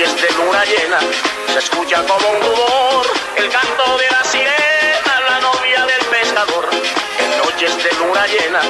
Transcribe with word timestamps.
noches 0.00 0.22
de 0.22 0.34
luna 0.34 0.64
llena 0.64 0.98
se 1.52 1.58
escucha 1.58 2.02
como 2.06 2.26
un 2.30 2.40
rumor 2.40 3.06
el 3.36 3.50
canto 3.50 3.98
de 3.98 4.06
la 4.10 4.24
sirena, 4.24 5.20
la 5.28 5.40
novia 5.40 5.84
del 5.84 6.06
pescador. 6.06 6.70
En 7.18 7.38
noches 7.38 7.76
de 7.84 7.92
luna 7.98 8.26
llena 8.26 8.62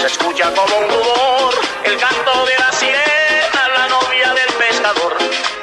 se 0.00 0.06
escucha 0.06 0.52
como 0.54 0.76
un 0.76 0.88
rumor 0.88 1.54
el 1.82 1.96
canto 1.96 2.46
de 2.46 2.58
la 2.58 2.70
sirena, 2.70 3.68
la 3.76 3.88
novia 3.88 4.32
del 4.34 4.52
pescador. 4.54 5.16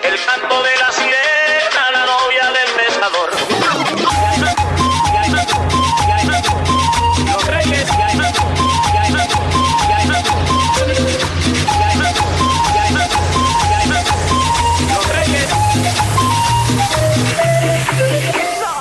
El 0.03 0.25
canto 0.25 0.61
de 0.61 0.75
la 0.75 0.91
sirena, 0.91 1.22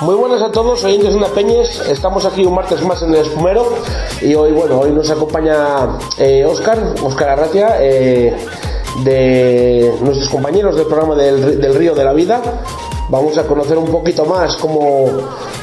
Muy 0.03 0.15
buenas 0.15 0.41
a 0.41 0.51
todos, 0.51 0.83
oyentes 0.83 1.11
de 1.11 1.17
Una 1.17 1.27
Peñes. 1.27 1.79
Estamos 1.87 2.25
aquí 2.25 2.43
un 2.43 2.53
martes 2.53 2.83
más 2.83 3.01
en 3.03 3.11
el 3.11 3.21
Espumero 3.21 3.73
y 4.21 4.35
hoy, 4.35 4.51
bueno, 4.51 4.79
hoy 4.79 4.91
nos 4.91 5.09
acompaña 5.09 5.97
eh, 6.17 6.43
Oscar, 6.45 6.77
Oscar 7.01 7.29
Arratia, 7.29 7.77
eh, 7.79 8.35
de 9.05 9.95
nuestros 10.01 10.27
compañeros 10.27 10.75
del 10.75 10.87
programa 10.87 11.15
del, 11.15 11.61
del 11.61 11.73
Río 11.73 11.95
de 11.95 12.03
la 12.03 12.11
Vida. 12.11 12.41
Vamos 13.07 13.37
a 13.37 13.47
conocer 13.47 13.77
un 13.77 13.85
poquito 13.85 14.25
más 14.25 14.57
cómo, 14.57 15.05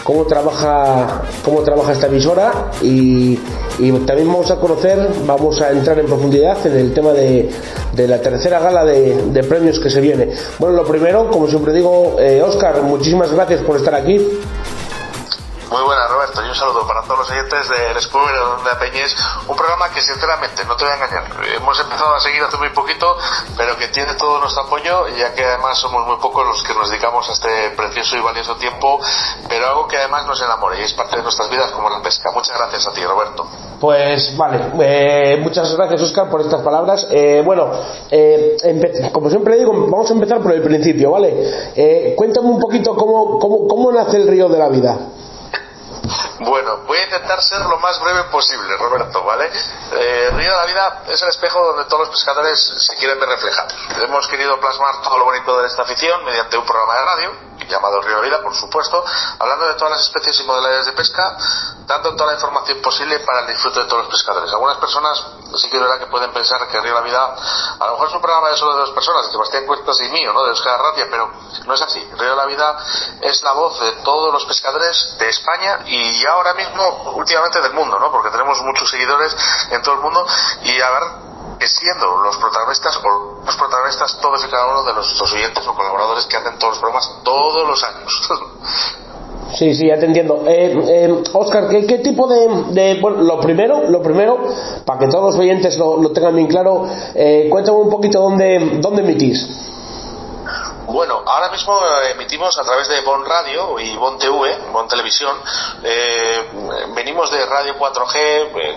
cómo 0.04 0.24
trabaja 0.24 1.22
cómo 1.44 1.60
trabaja 1.60 1.92
esta 1.92 2.06
emisora 2.06 2.70
y, 2.80 3.38
y 3.80 3.92
también 4.00 4.28
vamos 4.28 4.50
a 4.50 4.56
conocer, 4.56 5.08
vamos 5.26 5.60
a 5.60 5.70
entrar 5.70 5.98
en 5.98 6.06
profundidad 6.06 6.64
en 6.66 6.76
el 6.76 6.92
tema 6.92 7.12
de, 7.12 7.48
de 7.94 8.08
la 8.08 8.20
tercera 8.20 8.60
gala 8.60 8.84
de, 8.84 9.30
de 9.32 9.42
premios 9.44 9.80
que 9.80 9.88
se 9.90 10.00
viene. 10.00 10.30
Bueno, 10.58 10.76
lo 10.76 10.84
primero, 10.84 11.30
como 11.30 11.48
siempre 11.48 11.72
digo, 11.72 12.16
eh, 12.20 12.42
Oscar, 12.42 12.82
muchísimas 12.82 13.32
gracias 13.32 13.62
por 13.62 13.76
estar 13.76 13.94
aquí. 13.94 14.20
Muy 15.70 15.82
buenas, 15.82 16.10
Roberto, 16.10 16.44
y 16.44 16.48
un 16.48 16.54
saludo 16.56 16.84
para 16.84 17.02
todos 17.02 17.20
los 17.20 17.30
oyentes 17.30 17.68
del 17.68 17.96
Espumero 17.96 18.58
de 18.58 18.74
Peñés, 18.74 19.14
un 19.46 19.54
programa 19.54 19.88
que 19.90 20.00
sinceramente, 20.00 20.64
no 20.64 20.74
te 20.74 20.82
voy 20.82 20.92
a 20.92 20.96
engañar, 20.96 21.30
hemos 21.54 21.78
empezado 21.78 22.12
a 22.12 22.18
seguir 22.18 22.42
hace 22.42 22.56
muy 22.56 22.70
poquito, 22.70 23.16
pero 23.56 23.76
que 23.76 23.86
tiene 23.86 24.14
todo 24.14 24.40
nuestro 24.40 24.64
apoyo, 24.64 25.06
ya 25.16 25.32
que 25.32 25.44
además 25.44 25.78
somos 25.78 26.04
muy 26.08 26.16
pocos 26.16 26.44
los 26.44 26.60
que 26.64 26.74
nos 26.74 26.90
dedicamos 26.90 27.28
a 27.30 27.34
este 27.34 27.70
precioso 27.76 28.16
y 28.16 28.20
valioso 28.20 28.56
tiempo, 28.56 28.98
pero 29.48 29.68
algo 29.68 29.86
que 29.86 29.96
además 29.96 30.26
nos 30.26 30.42
enamora 30.42 30.76
y 30.76 30.82
es 30.82 30.92
parte 30.92 31.18
de 31.18 31.22
nuestras 31.22 31.48
vidas 31.48 31.70
como 31.70 31.88
la 31.88 32.02
pesca. 32.02 32.32
Muchas 32.32 32.58
gracias 32.58 32.88
a 32.88 32.92
ti, 32.92 33.04
Roberto. 33.04 33.46
Pues 33.80 34.36
vale, 34.36 34.72
eh, 34.80 35.36
muchas 35.40 35.72
gracias 35.76 36.02
Oscar 36.02 36.28
por 36.28 36.40
estas 36.40 36.62
palabras. 36.62 37.06
Eh, 37.12 37.42
bueno, 37.44 37.70
eh, 38.10 38.56
como 39.12 39.30
siempre 39.30 39.56
digo, 39.56 39.70
vamos 39.72 40.10
a 40.10 40.14
empezar 40.14 40.40
por 40.42 40.50
el 40.50 40.62
principio, 40.62 41.12
¿vale? 41.12 41.72
Eh, 41.76 42.14
cuéntame 42.16 42.48
un 42.48 42.58
poquito 42.58 42.96
cómo, 42.96 43.38
cómo, 43.38 43.68
cómo 43.68 43.92
nace 43.92 44.16
el 44.16 44.26
río 44.26 44.48
de 44.48 44.58
la 44.58 44.68
vida. 44.68 44.98
Bueno, 46.40 46.78
voy 46.86 46.98
a 46.98 47.04
intentar 47.04 47.42
ser 47.42 47.60
lo 47.60 47.78
más 47.78 48.00
breve 48.00 48.24
posible, 48.24 48.76
Roberto, 48.76 49.22
¿vale? 49.22 49.50
Eh, 49.92 50.30
Río 50.32 50.50
de 50.50 50.56
la 50.56 50.66
Vida 50.66 51.02
es 51.08 51.20
el 51.22 51.28
espejo 51.28 51.64
donde 51.64 51.84
todos 51.84 52.08
los 52.08 52.10
pescadores 52.10 52.72
se 52.78 52.96
quieren 52.96 53.18
ver 53.20 53.28
reflejados. 53.28 53.74
Hemos 54.02 54.26
querido 54.28 54.58
plasmar 54.60 55.02
todo 55.02 55.18
lo 55.18 55.24
bonito 55.24 55.60
de 55.60 55.66
esta 55.66 55.82
afición 55.82 56.24
mediante 56.24 56.56
un 56.56 56.64
programa 56.64 56.94
de 56.94 57.04
radio, 57.04 57.32
llamado 57.70 58.02
Río 58.02 58.16
de 58.16 58.28
Vida, 58.28 58.42
por 58.42 58.54
supuesto, 58.54 59.02
hablando 59.38 59.66
de 59.66 59.74
todas 59.74 59.92
las 59.92 60.00
especies 60.02 60.40
y 60.40 60.44
modalidades 60.44 60.86
de 60.86 60.92
pesca, 60.92 61.36
dando 61.86 62.14
toda 62.14 62.26
la 62.26 62.34
información 62.34 62.80
posible 62.82 63.20
para 63.20 63.40
el 63.40 63.46
disfrute 63.48 63.80
de 63.80 63.86
todos 63.86 64.04
los 64.04 64.12
pescadores. 64.12 64.52
Algunas 64.52 64.76
personas 64.78 65.24
sí 65.54 65.68
que 65.68 65.76
es 65.76 65.82
verdad 65.82 65.98
que 65.98 66.06
pueden 66.06 66.32
pensar 66.32 66.66
que 66.68 66.80
Río 66.80 66.94
la 66.94 67.00
Vida 67.00 67.34
a 67.78 67.86
lo 67.86 67.92
mejor 67.92 68.08
es 68.08 68.14
un 68.14 68.20
programa 68.20 68.50
de 68.50 68.56
solo 68.56 68.74
de 68.74 68.80
dos 68.80 68.90
personas, 68.90 69.26
de 69.26 69.32
Sebastián 69.32 69.66
Cuestas 69.66 70.00
y 70.00 70.08
mío, 70.10 70.32
¿no? 70.32 70.44
de 70.44 70.52
Oscar 70.52 70.74
Arratia, 70.74 71.06
pero 71.10 71.30
no 71.66 71.74
es 71.74 71.82
así. 71.82 72.00
Río 72.16 72.36
la 72.36 72.46
Vida 72.46 72.76
es 73.20 73.42
la 73.42 73.52
voz 73.52 73.80
de 73.80 73.92
todos 74.02 74.32
los 74.32 74.44
pescadores 74.44 75.16
de 75.18 75.28
España 75.28 75.80
y 75.86 76.24
ahora 76.26 76.54
mismo, 76.54 77.12
últimamente 77.16 77.60
del 77.60 77.72
mundo, 77.72 77.98
¿no? 77.98 78.10
porque 78.10 78.30
tenemos 78.30 78.60
muchos 78.62 78.88
seguidores 78.90 79.36
en 79.70 79.82
todo 79.82 79.94
el 79.94 80.00
mundo 80.00 80.26
y 80.62 80.80
a 80.80 80.90
ver 80.90 81.29
que 81.60 81.68
siendo 81.68 82.16
los 82.24 82.36
protagonistas 82.38 82.96
o 83.04 83.44
los 83.44 83.54
protagonistas 83.56 84.18
todos 84.20 84.42
y 84.44 84.48
cada 84.50 84.66
uno 84.72 84.82
de 84.84 84.94
nuestros 84.94 85.32
oyentes 85.32 85.66
o 85.68 85.74
colaboradores 85.74 86.24
que 86.26 86.36
hacen 86.36 86.58
todos 86.58 86.72
los 86.72 86.78
programas 86.80 87.10
todos 87.22 87.68
los 87.68 87.84
años. 87.84 88.28
Sí, 89.52 89.74
sí, 89.74 89.88
ya 89.88 89.98
te 89.98 90.06
entiendo. 90.06 90.44
Eh, 90.46 90.72
eh, 90.86 91.22
Oscar, 91.32 91.68
¿qué, 91.68 91.84
qué 91.84 91.98
tipo 91.98 92.28
de, 92.28 92.46
de- 92.72 93.00
Bueno, 93.00 93.22
lo 93.22 93.40
primero, 93.40 93.82
lo 93.88 94.00
primero, 94.00 94.38
para 94.86 95.00
que 95.00 95.08
todos 95.08 95.32
los 95.34 95.40
oyentes 95.40 95.76
lo, 95.76 96.00
lo 96.00 96.12
tengan 96.12 96.36
bien 96.36 96.46
claro, 96.46 96.86
eh, 97.16 97.48
cuéntame 97.50 97.78
un 97.78 97.90
poquito 97.90 98.20
dónde, 98.20 98.78
dónde 98.80 99.02
emitís. 99.02 99.69
Bueno, 100.90 101.22
ahora 101.24 101.50
mismo 101.50 101.78
eh, 101.78 102.10
emitimos 102.10 102.58
a 102.58 102.64
través 102.64 102.88
de 102.88 103.00
Bon 103.02 103.24
Radio 103.24 103.78
y 103.78 103.96
Bon 103.96 104.18
TV, 104.18 104.58
Bon 104.72 104.88
Televisión. 104.88 105.40
Eh, 105.84 106.50
venimos 106.96 107.30
de 107.30 107.46
Radio 107.46 107.78
4G, 107.78 108.16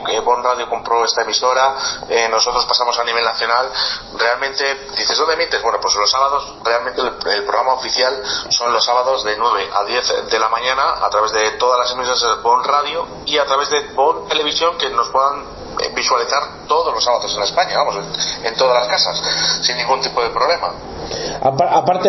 eh, 0.09 0.19
Bon 0.19 0.44
Radio 0.44 0.69
compró 0.69 1.03
esta 1.03 1.24
emisora, 1.24 1.75
eh, 2.07 2.29
nosotros 2.29 2.66
pasamos 2.66 3.00
a 3.00 3.03
nivel 3.03 3.25
nacional. 3.25 3.68
Realmente, 4.16 4.90
dices, 4.96 5.18
¿dónde 5.18 5.34
emites? 5.34 5.59
Bueno, 5.63 5.79
pues 5.81 5.96
los 5.96 6.12
sábados, 6.12 6.53
realmente 6.63 7.01
el, 7.01 7.44
programa 7.46 7.74
oficial 7.74 8.22
son 8.50 8.72
los 8.72 8.85
sábados 8.85 9.24
de 9.24 9.35
9 9.35 9.69
a 9.74 9.84
10 9.84 10.30
de 10.30 10.40
la 10.40 10.50
mañana 10.50 11.03
a 11.03 11.09
través 11.09 11.31
de 11.31 11.51
todas 11.53 11.80
las 11.80 11.91
emisoras 11.94 12.22
de 12.22 12.44
Bon 12.44 12.63
Radio 12.63 13.07
y 13.25 13.40
a 13.40 13.45
través 13.45 13.72
de 13.72 13.88
Bon 13.95 14.28
Televisión 14.28 14.78
que 14.78 14.88
nos 14.91 15.09
puedan 15.09 15.63
eh, 15.80 15.91
visualizar 15.95 16.68
todos 16.68 16.94
los 16.94 17.03
sábados 17.03 17.34
en 17.35 17.41
España, 17.41 17.78
vamos, 17.78 17.95
en, 18.44 18.56
todas 18.56 18.75
las 18.75 18.88
casas, 18.88 19.66
sin 19.66 19.75
ningún 19.78 20.01
tipo 20.01 20.22
de 20.22 20.30
problema. 20.30 20.72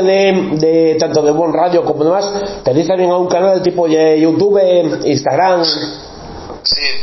De, 0.02 0.96
tanto 0.98 1.22
de 1.22 1.30
Bon 1.30 1.52
Radio 1.52 1.84
como 1.84 2.04
demás, 2.04 2.30
tenéis 2.64 2.88
también 2.88 3.10
a 3.10 3.16
un 3.16 3.28
canal 3.28 3.62
tipo 3.62 3.86
YouTube, 3.86 4.60
Instagram. 5.04 5.62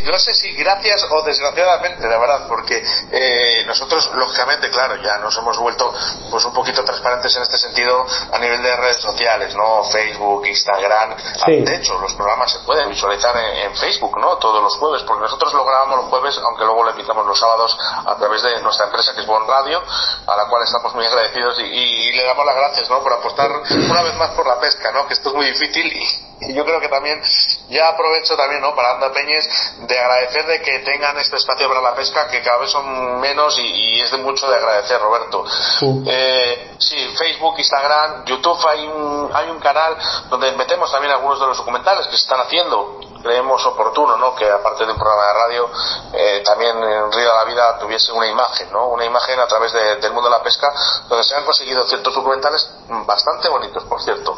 No 0.03 0.17
sé 0.19 0.33
si 0.33 0.51
gracias 0.53 1.05
o 1.09 1.21
desgraciadamente, 1.23 2.07
la 2.07 2.17
verdad, 2.17 2.47
porque 2.47 2.83
eh, 3.11 3.63
nosotros, 3.65 4.09
lógicamente, 4.13 4.69
claro, 4.69 4.95
ya 5.01 5.17
nos 5.17 5.37
hemos 5.37 5.57
vuelto 5.57 5.93
pues 6.29 6.43
un 6.45 6.53
poquito 6.53 6.83
transparentes 6.83 7.35
en 7.35 7.43
este 7.43 7.57
sentido 7.57 8.05
a 8.31 8.37
nivel 8.39 8.61
de 8.61 8.75
redes 8.75 8.97
sociales, 8.97 9.55
¿no? 9.55 9.83
Facebook, 9.85 10.45
Instagram. 10.45 11.15
Sí. 11.45 11.61
De 11.61 11.75
hecho, 11.75 11.97
los 11.99 12.13
programas 12.15 12.51
se 12.51 12.59
pueden 12.59 12.89
visualizar 12.89 13.35
en, 13.37 13.57
en 13.69 13.75
Facebook, 13.77 14.17
¿no? 14.19 14.37
Todos 14.37 14.61
los 14.61 14.75
jueves, 14.77 15.03
porque 15.03 15.21
nosotros 15.23 15.53
lo 15.53 15.63
grabamos 15.65 15.99
los 16.01 16.09
jueves, 16.09 16.37
aunque 16.43 16.63
luego 16.65 16.83
lo 16.83 16.91
emitamos 16.91 17.25
los 17.25 17.39
sábados 17.39 17.77
a 18.05 18.15
través 18.17 18.41
de 18.43 18.61
nuestra 18.61 18.85
empresa 18.85 19.13
que 19.13 19.21
es 19.21 19.27
Bon 19.27 19.47
Radio, 19.47 19.81
a 20.27 20.35
la 20.35 20.45
cual 20.49 20.63
estamos 20.63 20.93
muy 20.95 21.05
agradecidos 21.05 21.59
y, 21.59 21.63
y- 21.63 22.09
y 22.09 22.11
le 22.13 22.23
damos 22.25 22.45
las 22.45 22.55
gracias, 22.55 22.89
¿no? 22.89 23.01
Por 23.01 23.13
apostar 23.13 23.49
una 23.51 24.01
vez 24.01 24.15
más 24.15 24.31
por 24.31 24.45
la 24.47 24.59
pesca, 24.59 24.91
¿no? 24.91 25.07
Que 25.07 25.13
esto 25.13 25.29
es 25.29 25.35
muy 25.35 25.45
difícil 25.45 25.85
y, 25.85 26.30
y 26.41 26.53
yo 26.53 26.65
creo 26.65 26.79
que 26.79 26.89
también 26.89 27.21
ya 27.69 27.89
aprovecho 27.89 28.35
también 28.35 28.61
no 28.61 28.75
para 28.75 28.95
Anda 28.95 29.11
Peñes 29.11 29.47
de 29.87 29.99
agradecer 29.99 30.45
de 30.47 30.61
que 30.61 30.79
tengan 30.79 31.17
este 31.17 31.37
espacio 31.37 31.67
para 31.67 31.81
la 31.81 31.95
pesca 31.95 32.27
que 32.29 32.41
cada 32.41 32.57
vez 32.57 32.71
son 32.71 33.19
menos 33.19 33.57
y, 33.59 33.61
y 33.61 34.01
es 34.01 34.11
de 34.11 34.17
mucho 34.17 34.49
de 34.49 34.55
agradecer 34.55 34.99
Roberto. 34.99 35.45
Sí. 35.79 36.03
Eh, 36.07 36.71
sí 36.79 36.97
Facebook 37.17 37.55
Instagram 37.57 38.25
YouTube 38.25 38.57
hay 38.67 38.87
un 38.87 39.29
hay 39.33 39.49
un 39.49 39.59
canal 39.59 39.95
donde 40.29 40.51
metemos 40.53 40.91
también 40.91 41.13
algunos 41.13 41.39
de 41.39 41.47
los 41.47 41.57
documentales 41.57 42.07
que 42.07 42.17
se 42.17 42.23
están 42.23 42.39
haciendo 42.39 42.99
creemos 43.21 43.65
oportuno 43.65 44.17
¿no? 44.17 44.35
que 44.35 44.49
aparte 44.49 44.85
de 44.85 44.91
un 44.91 44.97
programa 44.97 45.27
de 45.27 45.33
radio 45.33 45.69
eh, 46.13 46.43
también 46.45 46.77
en 46.77 47.11
Río 47.11 47.27
de 47.29 47.35
la 47.37 47.43
Vida 47.45 47.77
tuviese 47.79 48.11
una 48.11 48.27
imagen 48.27 48.71
¿no? 48.71 48.87
una 48.89 49.05
imagen 49.05 49.39
a 49.39 49.47
través 49.47 49.71
de- 49.73 49.95
del 49.97 50.11
mundo 50.13 50.29
de 50.29 50.37
la 50.37 50.43
pesca 50.43 50.71
donde 51.07 51.23
se 51.23 51.35
han 51.35 51.43
conseguido 51.45 51.85
ciertos 51.87 52.13
documentales 52.13 52.69
bastante 53.05 53.49
bonitos 53.49 53.83
por 53.85 54.01
cierto 54.01 54.37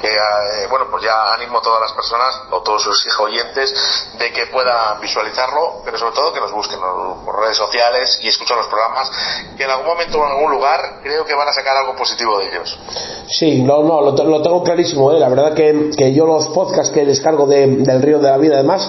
que 0.00 0.08
eh, 0.08 0.66
bueno 0.68 0.86
pues 0.90 1.02
ya 1.04 1.32
animo 1.34 1.58
a 1.58 1.62
todas 1.62 1.80
las 1.80 1.92
personas 1.92 2.34
o 2.50 2.60
todos 2.62 2.82
sus 2.82 3.06
hijos 3.06 3.26
oyentes 3.26 3.74
de 4.18 4.32
que 4.32 4.46
puedan 4.46 5.00
visualizarlo 5.00 5.82
pero 5.84 5.98
sobre 5.98 6.14
todo 6.14 6.32
que 6.32 6.40
nos 6.40 6.52
busquen 6.52 6.80
por 7.24 7.40
redes 7.40 7.56
sociales 7.56 8.18
y 8.22 8.28
escuchen 8.28 8.56
los 8.56 8.66
programas 8.68 9.10
que 9.56 9.64
en 9.64 9.70
algún 9.70 9.86
momento 9.86 10.18
o 10.18 10.24
en 10.26 10.32
algún 10.32 10.50
lugar 10.50 11.00
creo 11.02 11.24
que 11.24 11.34
van 11.34 11.48
a 11.48 11.52
sacar 11.52 11.76
algo 11.76 11.94
positivo 11.96 12.38
de 12.38 12.48
ellos 12.48 12.78
Sí, 13.26 13.62
no, 13.62 13.82
no, 13.82 14.00
lo, 14.02 14.10
lo 14.12 14.42
tengo 14.42 14.62
clarísimo, 14.62 15.10
¿eh? 15.12 15.18
la 15.18 15.28
verdad 15.30 15.54
que, 15.54 15.90
que 15.96 16.12
yo 16.12 16.26
los 16.26 16.48
podcasts 16.48 16.92
que 16.92 17.04
descargo 17.06 17.46
de- 17.46 17.66
del 17.78 18.02
Río 18.02 18.18
de 18.18 18.23
la 18.30 18.36
Vida, 18.38 18.54
además, 18.54 18.88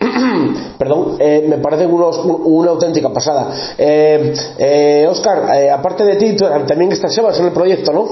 perdón, 0.78 1.16
eh, 1.18 1.44
me 1.48 1.58
parecen 1.58 1.92
unos, 1.92 2.18
un- 2.18 2.40
una 2.44 2.70
auténtica 2.70 3.08
pasada. 3.10 3.48
Eh, 3.78 4.34
eh, 4.58 5.06
Oscar, 5.08 5.54
eh, 5.56 5.70
aparte 5.70 6.04
de 6.04 6.16
ti, 6.16 6.36
también 6.66 6.92
estás 6.92 7.14
Sebas 7.14 7.38
en 7.40 7.46
el 7.46 7.52
proyecto, 7.52 7.92
¿no? 7.92 8.08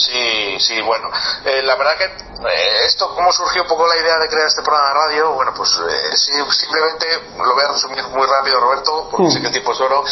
Sí, 0.00 0.58
sí, 0.60 0.80
bueno. 0.80 1.10
Eh, 1.44 1.60
la 1.62 1.76
verdad 1.76 1.96
que 1.98 2.04
eh, 2.04 2.84
esto, 2.86 3.14
¿cómo 3.14 3.30
surgió 3.32 3.62
un 3.62 3.68
poco 3.68 3.86
la 3.86 3.96
idea 3.96 4.16
de 4.18 4.28
crear 4.28 4.46
este 4.46 4.62
programa 4.62 4.88
de 4.88 4.94
radio? 4.94 5.32
Bueno, 5.32 5.52
pues 5.54 5.78
eh, 5.78 6.16
simplemente 6.16 7.06
lo 7.36 7.52
voy 7.54 7.64
a 7.64 7.68
resumir 7.68 8.02
muy 8.04 8.26
rápido, 8.26 8.60
Roberto, 8.60 9.08
porque 9.10 9.26
mm. 9.26 9.30
sé 9.30 9.40
que 9.40 9.46
el 9.48 9.52
tiempo 9.52 9.72
es 9.72 9.80
oro. 9.80 10.02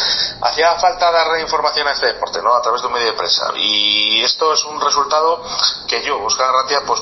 Hacía 0.41 0.75
falta 0.75 1.11
darle 1.11 1.41
información 1.41 1.87
a 1.87 1.91
este 1.93 2.05
deporte, 2.05 2.39
¿no? 2.43 2.53
A 2.53 2.61
través 2.61 2.81
de 2.81 2.87
un 2.87 2.93
medio 2.93 3.07
de 3.07 3.17
prensa. 3.17 3.51
Y 3.55 4.23
esto 4.23 4.53
es 4.53 4.63
un 4.65 4.79
resultado 4.79 5.43
que 5.87 6.03
yo, 6.03 6.23
Oscar 6.23 6.51
Ratia, 6.53 6.81
pues 6.85 7.01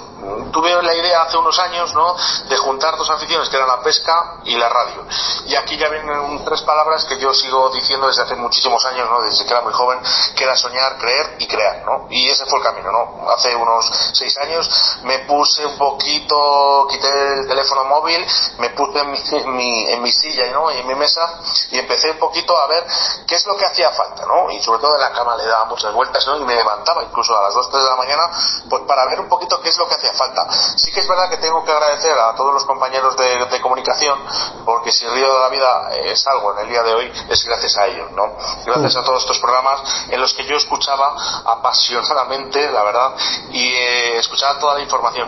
tuve 0.52 0.82
la 0.82 0.96
idea 0.96 1.24
hace 1.24 1.38
unos 1.38 1.60
años, 1.60 1.94
¿no? 1.94 2.16
De 2.48 2.58
juntar 2.58 2.96
dos 2.98 3.10
aficiones, 3.10 3.50
que 3.50 3.58
eran 3.58 3.68
la 3.68 3.82
pesca 3.82 4.38
y 4.46 4.56
la 4.56 4.70
radio. 4.70 5.06
Y 5.46 5.56
aquí 5.56 5.78
ya 5.78 5.90
vienen 5.90 6.44
tres 6.46 6.62
palabras 6.62 7.04
que 7.06 7.18
yo 7.18 7.34
sigo 7.34 7.70
diciendo 7.70 8.08
desde 8.08 8.24
hace 8.24 8.36
muchísimos 8.36 8.84
años, 8.86 9.10
¿no? 9.10 9.22
Desde 9.22 9.46
que 9.46 9.52
era 9.52 9.62
muy 9.62 9.74
joven, 9.74 10.00
que 10.36 10.44
era 10.44 10.56
soñar, 10.56 10.98
creer 10.98 11.36
y 11.40 11.48
crear, 11.48 11.84
¿no? 11.86 12.08
Y 12.10 12.30
ese 12.30 12.46
fue 12.46 12.60
el 12.60 12.64
camino, 12.64 12.77
¿no? 12.84 13.30
Hace 13.32 13.56
unos 13.56 13.92
seis 14.14 14.38
años 14.38 14.70
me 15.04 15.20
puse 15.20 15.66
un 15.66 15.78
poquito, 15.78 16.88
quité 16.90 17.08
el 17.40 17.48
teléfono 17.48 17.86
móvil, 17.86 18.26
me 18.60 18.70
puse 18.72 19.00
en 19.00 19.56
mi, 19.56 19.92
en 19.92 20.02
mi, 20.02 20.12
silla, 20.12 20.52
¿no? 20.52 20.72
Y 20.72 20.78
en 20.80 20.88
mi 20.88 20.96
mesa 20.96 21.40
y 21.72 21.80
empecé 21.80 22.12
un 22.12 22.20
poquito 22.20 22.58
a 22.58 22.68
ver 22.68 22.86
qué 23.28 23.36
es 23.36 23.46
lo 23.46 23.56
que 23.58 23.66
hacía 23.66 23.92
falta, 23.92 24.26
¿no? 24.26 24.50
Y 24.52 24.62
sobre 24.62 24.80
todo 24.80 24.96
en 24.96 25.02
la 25.02 25.12
cama 25.12 25.36
le 25.36 25.46
daba 25.46 25.66
muchas 25.66 25.94
vueltas, 25.94 26.26
¿no? 26.28 26.38
Y 26.38 26.46
me 26.46 26.56
levantaba 26.56 27.04
incluso 27.04 27.38
a 27.38 27.44
las 27.44 27.54
2, 27.54 27.70
3 27.70 27.84
de 27.84 27.90
la 27.90 27.96
mañana, 27.96 28.30
pues 28.70 28.84
para 28.88 29.06
ver 29.06 29.20
un 29.20 29.30
poquito 29.30 29.60
qué 29.62 29.70
es 29.70 29.78
lo 29.78 29.88
que 29.88 29.96
hacía 29.96 30.14
falta. 30.14 30.48
Sí 30.78 30.92
que 30.92 31.02
es 31.02 31.08
verdad 31.08 31.30
que 31.30 31.38
tengo 31.38 31.64
que 31.64 31.72
agradecer 31.72 32.18
a 32.18 32.34
todos 32.36 32.54
los 32.54 32.66
compañeros 32.66 33.16
de, 33.18 33.46
de 33.46 33.62
comunicación, 33.62 34.20
porque 34.66 34.92
si 34.92 35.06
el 35.06 35.14
Río 35.14 35.34
de 35.34 35.40
la 35.40 35.50
Vida 35.50 35.90
es 35.96 36.26
algo 36.28 36.54
en 36.54 36.60
el 36.60 36.70
día 36.70 36.84
de 36.84 36.94
hoy, 36.94 37.12
es 37.30 37.46
gracias 37.46 37.78
a 37.78 37.88
ellos, 37.88 38.12
¿no? 38.12 38.36
Gracias 38.66 38.96
a 38.96 39.04
todos 39.04 39.22
estos 39.22 39.40
programas 39.40 39.82
en 40.10 40.20
los 40.22 40.34
que 40.34 40.46
yo 40.46 40.56
escuchaba 40.56 41.16
apasionadamente, 41.46 42.67
la 42.72 42.84
verdad, 42.84 43.14
y 43.52 43.74
eh, 43.74 44.18
escuchaba 44.18 44.60
toda 44.60 44.76
la 44.76 44.82
información 44.82 45.28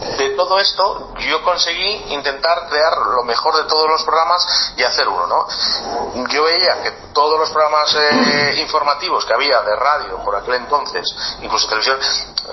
de 0.00 0.30
todo 0.30 0.58
esto 0.58 1.12
yo 1.18 1.42
conseguí 1.42 2.12
intentar 2.12 2.68
crear 2.68 2.96
lo 3.14 3.22
mejor 3.24 3.56
de 3.56 3.64
todos 3.64 3.88
los 3.88 4.02
programas 4.02 4.72
y 4.76 4.82
hacer 4.82 5.08
uno, 5.08 5.26
¿no? 5.26 6.26
Yo 6.28 6.44
veía 6.44 6.82
que 6.82 6.90
todos 7.12 7.38
los 7.38 7.50
programas 7.50 7.94
eh, 7.94 8.54
informativos 8.60 9.24
que 9.24 9.34
había 9.34 9.60
de 9.62 9.76
radio 9.76 10.18
por 10.24 10.36
aquel 10.36 10.54
entonces, 10.54 11.14
incluso 11.42 11.68
televisión, 11.68 11.98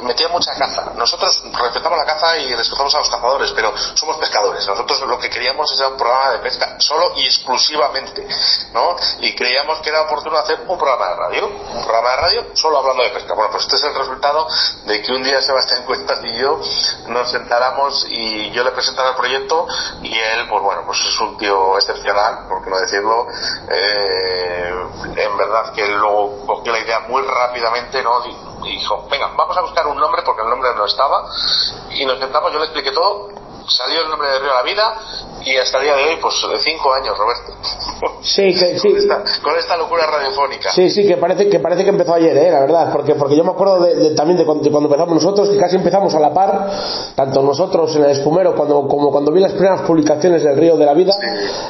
metían 0.01 0.31
mucha 0.31 0.53
caza. 0.55 0.91
Nosotros 0.95 1.43
respetamos 1.53 1.97
la 1.97 2.05
caza 2.05 2.37
y 2.37 2.53
respetamos 2.53 2.93
a 2.95 2.99
los 2.99 3.09
cazadores, 3.09 3.51
pero 3.51 3.73
somos 3.95 4.17
pescadores. 4.17 4.65
Nosotros 4.67 5.01
lo 5.01 5.17
que 5.19 5.29
queríamos 5.29 5.71
era 5.77 5.87
un 5.87 5.97
programa 5.97 6.31
de 6.31 6.39
pesca 6.39 6.75
solo 6.79 7.13
y 7.15 7.25
exclusivamente, 7.25 8.27
¿no? 8.73 8.95
Y 9.19 9.35
creíamos 9.35 9.79
que 9.79 9.89
era 9.89 10.01
oportuno 10.01 10.37
hacer 10.37 10.59
un 10.67 10.77
programa 10.77 11.09
de 11.09 11.15
radio, 11.15 11.47
un 11.47 11.83
programa 11.83 12.09
de 12.11 12.17
radio 12.17 12.45
solo 12.53 12.79
hablando 12.79 13.03
de 13.03 13.09
pesca. 13.09 13.33
Bueno, 13.33 13.51
pues 13.51 13.63
este 13.63 13.75
es 13.77 13.83
el 13.83 13.95
resultado 13.95 14.47
de 14.85 15.01
que 15.01 15.11
un 15.11 15.23
día 15.23 15.41
Sebastián 15.41 15.83
Cuestas 15.85 16.19
y 16.23 16.37
yo 16.39 16.59
nos 17.07 17.33
sentáramos 17.37 18.05
y 18.09 18.51
yo 18.51 18.63
le 18.63 18.71
presentaba 18.71 19.09
el 19.09 19.15
proyecto 19.15 19.67
y 20.01 20.13
él, 20.17 20.47
pues 20.49 20.63
bueno, 20.63 20.83
pues 20.85 20.99
es 20.99 21.19
un 21.19 21.37
tío 21.37 21.77
excepcional, 21.77 22.47
por 22.47 22.63
qué 22.63 22.69
no 22.69 22.79
decirlo. 22.79 23.27
Eh, 23.69 24.73
en 25.15 25.37
verdad 25.37 25.73
que 25.73 25.87
luego 25.87 26.45
cogió 26.45 26.71
la 26.71 26.79
idea 26.79 26.99
muy 27.07 27.21
rápidamente, 27.21 28.01
¿no? 28.03 28.25
Y 28.63 28.71
dijo, 28.71 29.07
venga, 29.09 29.31
vamos 29.35 29.57
a 29.57 29.61
buscar 29.61 29.87
un 29.87 29.97
nombre 29.97 30.21
porque 30.23 30.41
el 30.41 30.49
nombre 30.49 30.69
no 30.75 30.85
estaba. 30.85 31.29
Y 31.91 32.05
nos 32.05 32.19
sentamos, 32.19 32.51
yo 32.51 32.59
le 32.59 32.65
expliqué 32.65 32.91
todo, 32.91 33.29
salió 33.67 34.01
el 34.01 34.09
nombre 34.09 34.29
de 34.29 34.39
Río 34.39 34.51
a 34.51 34.55
la 34.55 34.63
Vida 34.63 34.95
y 35.43 35.55
hasta 35.57 35.77
el 35.77 35.83
día 35.83 35.95
de 35.95 36.03
hoy, 36.03 36.17
pues 36.21 36.35
de 36.49 36.59
cinco 36.59 36.93
años, 36.93 37.17
Roberto. 37.17 37.53
Sí, 38.21 38.53
que, 38.59 38.79
sí. 38.79 38.89
Con, 39.41 39.57
esta, 39.57 39.77
locura 39.77 40.05
radiofónica. 40.07 40.71
Sí, 40.71 40.89
sí, 40.89 41.05
que 41.07 41.17
parece 41.17 41.49
que 41.49 41.59
parece 41.59 41.83
que 41.83 41.89
empezó 41.89 42.13
ayer, 42.13 42.35
¿eh? 42.37 42.51
la 42.51 42.61
verdad, 42.61 42.91
porque 42.91 43.15
porque 43.15 43.35
yo 43.35 43.43
me 43.43 43.51
acuerdo 43.51 43.81
de, 43.81 44.15
también 44.15 44.37
de 44.37 44.45
cuando, 44.45 44.67
empezamos 44.67 45.15
nosotros, 45.15 45.49
que 45.49 45.57
casi 45.57 45.75
empezamos 45.75 46.13
a 46.15 46.19
la 46.19 46.33
par, 46.33 46.69
tanto 47.15 47.41
nosotros 47.41 47.95
en 47.95 48.05
el 48.05 48.11
espumero 48.11 48.55
cuando, 48.55 48.87
como 48.87 49.11
cuando 49.11 49.31
vi 49.31 49.41
las 49.41 49.53
primeras 49.53 49.81
publicaciones 49.81 50.43
del 50.43 50.57
Río 50.57 50.77
de 50.77 50.85
la 50.85 50.93
Vida. 50.93 51.13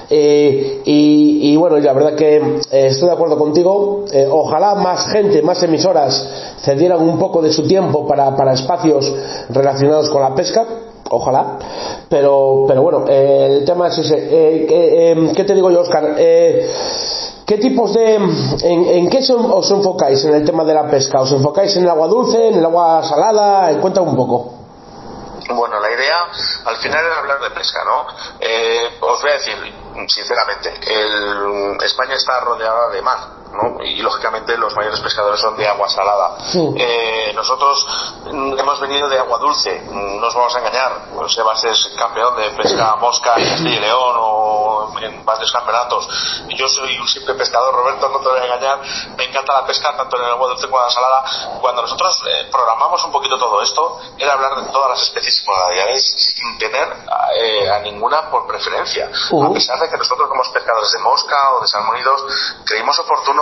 Eh, 0.09 0.81
y, 0.85 1.53
y, 1.53 1.57
bueno, 1.57 1.77
la 1.77 1.93
verdad 1.93 2.15
que 2.15 2.38
eh, 2.38 2.61
estoy 2.88 3.09
de 3.09 3.13
acuerdo 3.13 3.38
contigo. 3.38 4.05
Eh, 4.11 4.27
ojalá 4.29 4.75
más 4.75 5.07
gente, 5.11 5.41
más 5.41 5.61
emisoras 5.63 6.55
cedieran 6.61 7.01
un 7.01 7.19
poco 7.19 7.41
de 7.41 7.51
su 7.51 7.67
tiempo 7.67 8.07
para, 8.07 8.35
para 8.35 8.53
espacios 8.53 9.13
relacionados 9.50 10.09
con 10.09 10.21
la 10.21 10.33
pesca 10.33 10.65
ojalá 11.09 11.57
pero 12.09 12.65
pero 12.68 12.81
bueno 12.81 13.06
el 13.07 13.65
tema 13.65 13.88
es 13.88 13.98
ese 14.00 14.18
eh, 14.18 15.12
em, 15.12 15.33
¿qué 15.33 15.44
te 15.44 15.54
digo 15.54 15.71
yo 15.71 15.81
Oscar? 15.81 16.15
Eh, 16.18 16.69
¿Qué 17.48 17.57
tipos 17.59 17.94
de... 17.94 18.15
En, 18.15 19.09
qué 19.09 19.19
os 19.31 19.71
enfocáis 19.71 20.21
en 20.25 20.36
el 20.36 20.45
tema 20.45 20.65
de 20.65 20.74
la 20.74 20.86
pesca? 20.92 21.21
¿Os 21.21 21.31
enfocáis 21.31 21.74
en 21.77 21.83
el 21.83 21.89
agua 21.89 22.07
dulce, 22.07 22.50
en 22.50 22.56
el 22.56 22.65
agua 22.65 23.01
salada? 23.04 23.71
Cuéntame 23.80 24.09
un 24.09 24.18
poco. 24.18 24.54
Bueno, 25.56 25.80
la 25.80 25.89
idea 25.89 26.27
al 26.65 26.75
final 26.75 27.06
era 27.06 27.19
hablar 27.19 27.39
de 27.39 27.51
pesca, 27.51 27.86
¿no? 27.86 28.06
Eh, 28.42 28.98
os 29.00 29.21
voy 29.21 29.31
a 29.31 29.33
decir, 29.36 29.56
sinceramente, 30.10 30.74
el, 30.92 31.77
España 31.86 32.15
está 32.15 32.42
rodeada 32.42 32.89
de 32.89 33.01
mar 33.01 33.37
y 33.83 34.01
lógicamente 34.01 34.57
los 34.57 34.75
mayores 34.75 34.99
pescadores 34.99 35.39
son 35.39 35.55
de 35.55 35.67
agua 35.67 35.88
salada. 35.89 36.38
Eh, 36.75 37.31
nosotros 37.33 37.85
mm, 38.31 38.59
hemos 38.59 38.79
venido 38.79 39.09
de 39.09 39.19
agua 39.19 39.38
dulce, 39.39 39.81
mm, 39.81 40.19
no 40.19 40.27
os 40.27 40.35
vamos 40.35 40.55
a 40.55 40.59
engañar. 40.59 40.91
Pues 41.13 41.33
Sebas 41.33 41.63
es 41.63 41.89
campeón 41.97 42.35
de 42.38 42.49
pesca 42.51 42.95
mosca 42.95 43.35
en 43.38 43.49
Castilla 43.49 43.75
y 43.75 43.79
León 43.79 44.15
o 44.17 44.94
en 45.01 45.25
varios 45.25 45.51
campeonatos. 45.51 46.07
Yo 46.49 46.67
soy 46.67 46.97
un 46.97 47.07
simple 47.07 47.33
pescador, 47.35 47.73
Roberto, 47.73 48.09
no 48.09 48.19
te 48.19 48.29
voy 48.29 48.39
a 48.39 48.45
engañar. 48.45 48.81
Me 49.17 49.25
encanta 49.25 49.53
la 49.53 49.65
pesca 49.65 49.95
tanto 49.95 50.17
en 50.17 50.23
el 50.23 50.31
agua 50.31 50.50
dulce 50.50 50.67
como 50.67 50.79
en 50.79 50.85
la 50.85 50.91
salada. 50.91 51.59
Cuando 51.61 51.81
nosotros 51.81 52.23
eh, 52.27 52.47
programamos 52.51 53.03
un 53.05 53.11
poquito 53.11 53.38
todo 53.38 53.61
esto, 53.61 54.00
era 54.17 54.33
hablar 54.33 54.55
de 54.55 54.71
todas 54.71 54.89
las 54.89 55.01
especies 55.03 55.43
y 55.43 55.50
modalidades 55.50 56.33
sin 56.35 56.57
tener 56.57 56.88
eh, 57.35 57.69
a 57.69 57.79
ninguna 57.79 58.29
por 58.29 58.47
preferencia. 58.47 59.05
A 59.07 59.53
pesar 59.53 59.79
de 59.79 59.89
que 59.89 59.97
nosotros 59.97 60.27
como 60.29 60.43
pescadores 60.51 60.91
de 60.91 61.00
mosca 61.00 61.53
o 61.53 61.61
de 61.61 61.67
salmonidos 61.67 62.25
creímos 62.65 62.97
oportuno 63.00 63.37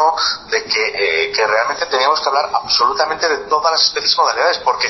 de 0.50 0.58
eh, 0.58 1.32
que, 1.32 1.48
realmente 1.48 1.86
teníamos 1.86 2.20
que 2.22 2.28
hablar 2.28 2.50
absolutamente 2.54 3.28
de 3.28 3.38
todas 3.50 3.72
las 3.72 3.82
especies 3.82 4.14
y 4.14 4.18
modalidades, 4.18 4.58
porque 4.60 4.90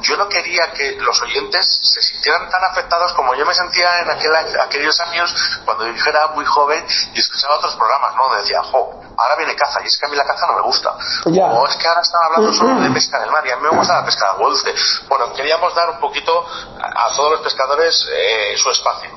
yo 0.00 0.16
no 0.16 0.28
quería 0.28 0.72
que 0.72 0.96
los 1.00 1.20
oyentes 1.22 1.78
se 1.82 2.02
sintieran 2.02 2.48
tan 2.50 2.64
afectados 2.64 3.12
como 3.12 3.34
yo 3.34 3.44
me 3.44 3.54
sentía 3.54 4.00
en 4.00 4.10
aquel, 4.10 4.34
aquellos 4.60 4.98
años 5.00 5.34
cuando 5.64 5.86
yo 5.86 6.04
era 6.06 6.28
muy 6.28 6.44
joven 6.44 6.84
y 7.14 7.20
escuchaba 7.20 7.56
otros 7.56 7.74
programas, 7.76 8.14
¿no? 8.16 8.34
Decía, 8.36 8.62
jo, 8.62 9.00
ahora 9.16 9.36
viene 9.36 9.54
caza, 9.54 9.80
y 9.82 9.86
es 9.86 9.96
que 9.98 10.06
a 10.06 10.08
mí 10.08 10.16
la 10.16 10.24
caza 10.24 10.46
no 10.46 10.54
me 10.54 10.62
gusta. 10.62 10.94
O 11.24 11.66
es 11.66 11.76
que 11.76 11.88
ahora 11.88 12.00
están 12.00 12.22
hablando 12.24 12.52
solo 12.52 12.80
de 12.80 12.90
pesca 12.90 13.18
en 13.18 13.24
el 13.24 13.30
mar, 13.30 13.46
y 13.46 13.50
a 13.50 13.56
mí 13.56 13.62
me 13.62 13.76
gusta 13.76 14.00
la 14.00 14.04
pesca 14.04 14.32
de 14.32 14.44
dulce. 14.44 14.74
Bueno, 15.08 15.32
queríamos 15.34 15.74
dar 15.74 15.90
un 15.90 16.00
poquito 16.00 16.46
a, 16.80 17.08
todos 17.14 17.32
los 17.32 17.40
pescadores 17.40 18.06
eh, 18.10 18.54
su 18.56 18.70
espacio. 18.70 19.10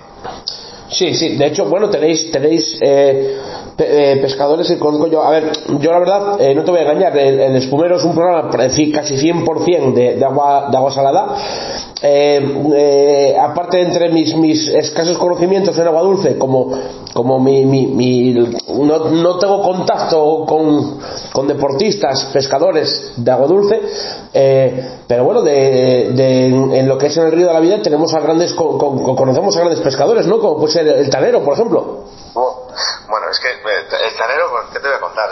Sí, 0.92 1.14
sí, 1.14 1.38
de 1.38 1.46
hecho, 1.48 1.66
bueno, 1.66 1.90
tenéis, 1.90 2.32
tenéis 2.32 2.78
eh, 2.82 3.38
eh, 3.78 4.18
pescadores 4.22 4.68
que 4.68 4.80
conozco 4.80 5.08
yo. 5.08 5.24
A 5.24 5.30
ver, 5.32 5.52
yo 5.80 5.92
la 5.92 6.00
verdad, 6.00 6.42
eh, 6.42 6.56
no 6.56 6.64
te 6.64 6.72
voy 6.72 6.80
a 6.80 6.84
engañar, 6.84 7.18
el, 7.18 7.56
espumero 7.56 7.98
es 7.98 8.04
un 8.04 8.16
programa 8.16 8.50
casi 8.50 8.92
100% 8.92 9.94
de, 9.94 10.16
de, 10.16 10.26
agua, 10.26 10.70
de 10.72 10.78
agua 10.78 10.92
salada. 10.92 11.36
aparte, 13.42 13.82
entre 13.82 14.10
mis, 14.10 14.36
mis 14.36 14.68
escasos 14.70 15.18
conocimientos 15.18 15.78
en 15.78 15.88
agua 15.88 16.02
dulce, 16.02 16.38
como, 16.38 16.72
como 17.14 17.40
mi, 17.40 17.66
mi, 17.66 17.88
mi 17.88 18.34
no, 18.34 19.10
no, 19.10 19.38
tengo 19.38 19.62
contacto 19.62 20.46
con, 20.48 21.00
con, 21.32 21.48
deportistas, 21.48 22.30
pescadores 22.34 23.14
de 23.18 23.32
agua 23.32 23.48
dulce, 23.48 23.82
pero 25.08 25.24
bueno, 25.24 25.42
de, 25.42 26.12
de, 26.14 26.48
en 26.48 26.88
lo 26.88 26.98
que 26.98 27.08
es 27.08 27.18
en 27.18 27.26
el 27.26 27.32
río 27.32 27.48
de 27.48 27.54
la 27.54 27.60
vida 27.60 27.82
tenemos 27.82 28.14
a 28.14 28.20
grandes, 28.20 28.54
conocemos 28.54 29.56
a 29.56 29.60
grandes 29.60 29.82
pescadores, 29.82 30.26
¿no? 30.26 30.40
Como 30.40 30.60
pues 30.60 30.76
el, 30.76 30.88
el 30.88 31.10
talero, 31.10 31.44
por 31.44 31.54
ejemplo. 31.54 32.06
Bueno, 33.10 33.28
es 33.32 33.40
que 33.40 33.50
eh, 33.50 34.08
el 34.08 34.18
tanero, 34.18 34.50
pues, 34.52 34.66
¿qué 34.74 34.80
te 34.80 34.88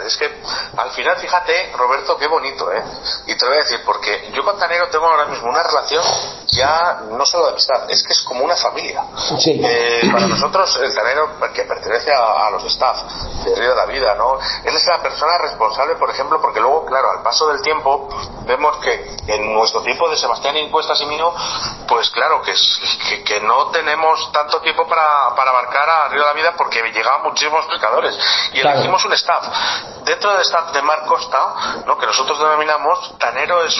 Es 0.06 0.17
que 0.17 0.29
al 0.77 0.91
final, 0.91 1.17
fíjate, 1.17 1.72
Roberto, 1.75 2.17
qué 2.17 2.27
bonito, 2.27 2.72
¿eh? 2.72 2.84
Y 3.27 3.36
te 3.36 3.46
voy 3.46 3.56
a 3.56 3.63
decir, 3.63 3.82
porque 3.86 4.32
yo 4.34 4.44
con 4.44 4.58
Tanero 4.58 4.89
tengo 4.89 5.06
ahora 5.06 5.25
mismo 5.25 5.50
una 5.50 5.63
relación 5.63 6.03
ya 6.51 7.01
no 7.10 7.25
solo 7.25 7.46
de 7.46 7.51
amistad, 7.51 7.89
es 7.89 8.03
que 8.03 8.13
es 8.13 8.22
como 8.22 8.44
una 8.44 8.56
familia. 8.56 9.03
Sí. 9.38 9.60
Eh, 9.63 10.10
para 10.12 10.27
nosotros, 10.27 10.77
el 10.82 10.94
Tanero, 10.94 11.39
que 11.53 11.63
pertenece 11.63 12.12
a, 12.13 12.50
los 12.51 12.63
staff 12.65 12.98
de 13.44 13.56
Río 13.56 13.70
de 13.70 13.75
la 13.75 13.86
Vida, 13.86 14.15
¿no? 14.15 14.39
Él 14.63 14.75
es 14.75 14.86
la 14.86 15.01
persona 15.01 15.38
responsable, 15.38 15.96
por 15.96 16.10
ejemplo, 16.10 16.41
porque 16.41 16.60
luego, 16.60 16.86
claro, 16.86 17.12
al 17.12 17.22
paso 17.22 17.48
del 17.48 17.62
tiempo, 17.62 18.10
vemos 18.46 18.77
que 18.77 19.17
en 19.27 19.53
nuestro 19.53 19.82
tiempo 19.82 20.10
de 20.10 20.17
Sebastián 20.17 20.58
Incuestas 20.58 21.00
y 21.01 21.06
mío, 21.06 21.34
pues 21.88 22.10
claro, 22.12 22.41
que, 22.41 22.53
que, 23.24 23.39
no 23.41 23.67
tenemos 23.67 24.32
tanto 24.32 24.60
tiempo 24.62 24.88
para, 24.88 25.36
para 25.36 25.51
abarcar 25.51 25.89
a 25.89 26.08
Río 26.10 26.22
de 26.22 26.27
la 26.27 26.34
Vida 26.34 26.53
porque 26.58 26.82
llegaban 26.91 27.24
muchísimos 27.24 27.65
pescadores 27.65 28.17
y 28.53 28.60
elegimos 28.60 29.03
un 29.06 29.13
staff. 29.13 29.46
Dentro 30.03 30.31
del 30.31 30.41
staff 30.41 30.72
de 30.72 30.81
Mar 30.81 31.05
Costa, 31.05 31.84
¿no? 31.86 31.98
que 31.98 32.05
nosotros 32.05 32.39
denominamos, 32.39 33.17
Tanero 33.17 33.62
es, 33.63 33.75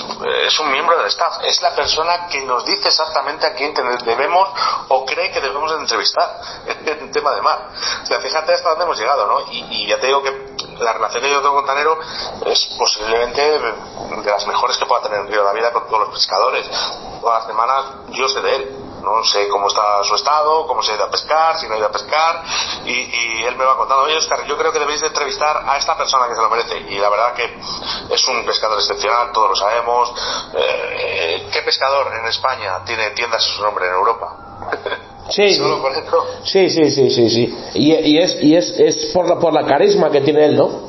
es 0.46 0.60
un 0.60 0.72
miembro 0.72 0.98
del 0.98 1.08
staff, 1.08 1.38
es 1.44 1.62
la 1.62 1.74
persona 1.74 2.28
que 2.28 2.42
nos 2.42 2.66
dice 2.66 2.90
exactamente 2.90 3.46
a 3.46 3.54
quién 3.54 3.74
debemos 3.74 4.50
o 4.90 5.06
cree 5.06 5.32
que 5.32 5.40
debemos 5.40 5.72
entrevistar. 5.72 6.38
en 6.86 7.12
tema 7.12 7.32
de 7.34 7.42
mar. 7.42 7.70
O 8.04 8.06
sea, 8.06 8.20
fíjate 8.20 8.54
hasta 8.54 8.70
dónde 8.70 8.86
hemos 8.86 9.00
llegado, 9.00 9.28
¿no? 9.28 9.52
Y, 9.52 9.88
ya 9.88 10.00
te 10.00 10.08
digo 10.08 10.22
que 10.22 10.56
la 10.80 10.94
relación 10.94 11.24
que 11.24 11.30
yo 11.30 11.42
tengo 11.42 11.56
con 11.56 11.66
Tanero 11.66 12.00
es 12.46 12.66
posiblemente 12.78 13.42
de 13.42 14.30
las 14.30 14.48
mejores 14.48 14.78
que 14.78 14.86
pueda 14.86 15.02
tener 15.02 15.20
en 15.20 15.28
Río 15.28 15.40
de 15.40 15.46
la 15.46 15.54
Vida 15.54 15.72
con 15.72 15.88
todos 15.88 16.02
los 16.02 16.10
pescadores. 16.10 16.70
Todas 17.22 17.40
las 17.40 17.48
semanas 17.48 17.86
yo 18.10 18.28
sé 18.28 18.42
de 18.42 18.56
él 18.56 18.87
no 19.16 19.24
sé 19.24 19.48
cómo 19.48 19.68
está 19.68 20.04
su 20.04 20.16
estado, 20.16 20.66
cómo 20.68 20.82
se 20.84 20.92
ha 20.92 20.96
ido 20.96 21.06
a 21.06 21.10
pescar, 21.10 21.58
si 21.58 21.68
no 21.68 21.76
ha 21.76 21.78
ido 21.78 21.88
a 21.88 21.92
pescar, 21.92 22.44
y, 22.86 23.44
él 23.44 23.56
me 23.56 23.64
va 23.64 23.78
contando, 23.78 24.04
oye 24.04 24.18
Oscar, 24.18 24.46
yo 24.46 24.58
creo 24.58 24.72
que 24.72 24.80
debéis 24.80 25.02
de 25.02 25.08
entrevistar 25.08 25.64
a 25.66 25.78
esta 25.78 25.98
persona 25.98 26.28
que 26.28 26.36
se 26.36 26.42
lo 26.42 26.50
merece, 26.50 26.78
y 26.90 26.98
la 26.98 27.10
verdad 27.10 27.34
que 27.34 27.46
es 28.14 28.28
un 28.28 28.46
pescador 28.46 28.78
excepcional, 28.80 29.32
todos 29.32 29.50
lo 29.50 29.56
sabemos. 29.56 30.14
Eh, 30.54 31.48
¿Qué 31.52 31.62
pescador 31.62 32.14
en 32.14 32.26
España 32.28 32.84
tiene 32.86 33.12
tiendas 33.12 33.44
a 33.44 33.56
su 33.56 33.62
nombre 33.62 33.86
en 33.88 33.94
Europa? 33.94 34.36
Sí, 35.30 35.54
sí, 36.44 36.70
sí, 36.70 36.90
sí, 36.90 37.10
sí, 37.10 37.30
sí. 37.30 37.58
Y, 37.74 37.94
y, 37.94 38.18
es, 38.18 38.42
y 38.42 38.56
es, 38.56 38.80
es 38.80 39.12
por, 39.14 39.28
la, 39.28 39.38
por 39.38 39.54
la 39.54 39.66
carisma 39.66 40.10
que 40.10 40.22
tiene 40.22 40.46
él, 40.46 40.56
¿no? 40.56 40.87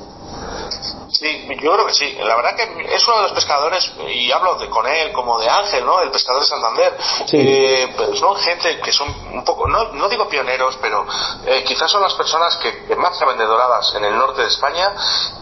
Sí, 1.18 1.48
yo 1.60 1.72
creo 1.72 1.84
que 1.84 1.94
sí. 1.94 2.16
La 2.20 2.36
verdad 2.36 2.54
que 2.54 2.94
es 2.94 3.08
uno 3.08 3.16
de 3.16 3.22
los 3.22 3.32
pescadores, 3.32 3.90
y 4.08 4.30
hablo 4.30 4.54
de, 4.54 4.70
con 4.70 4.86
él 4.86 5.10
como 5.10 5.36
de 5.40 5.48
Ángel, 5.48 5.84
¿no? 5.84 6.00
El 6.00 6.12
pescador 6.12 6.42
de 6.42 6.48
Santander. 6.48 6.96
Eh, 7.32 7.96
son 8.14 8.36
gente 8.36 8.80
que 8.80 8.92
son 8.92 9.08
un 9.32 9.44
poco, 9.44 9.66
no, 9.66 9.92
no 9.94 10.08
digo 10.08 10.28
pioneros, 10.28 10.78
pero 10.80 11.04
eh, 11.44 11.64
quizás 11.64 11.90
son 11.90 12.02
las 12.02 12.14
personas 12.14 12.56
que, 12.58 12.94
más 12.94 13.18
saben 13.18 13.36
de 13.36 13.44
doradas 13.44 13.92
en 13.96 14.04
el 14.04 14.16
norte 14.16 14.42
de 14.42 14.48
España 14.48 14.94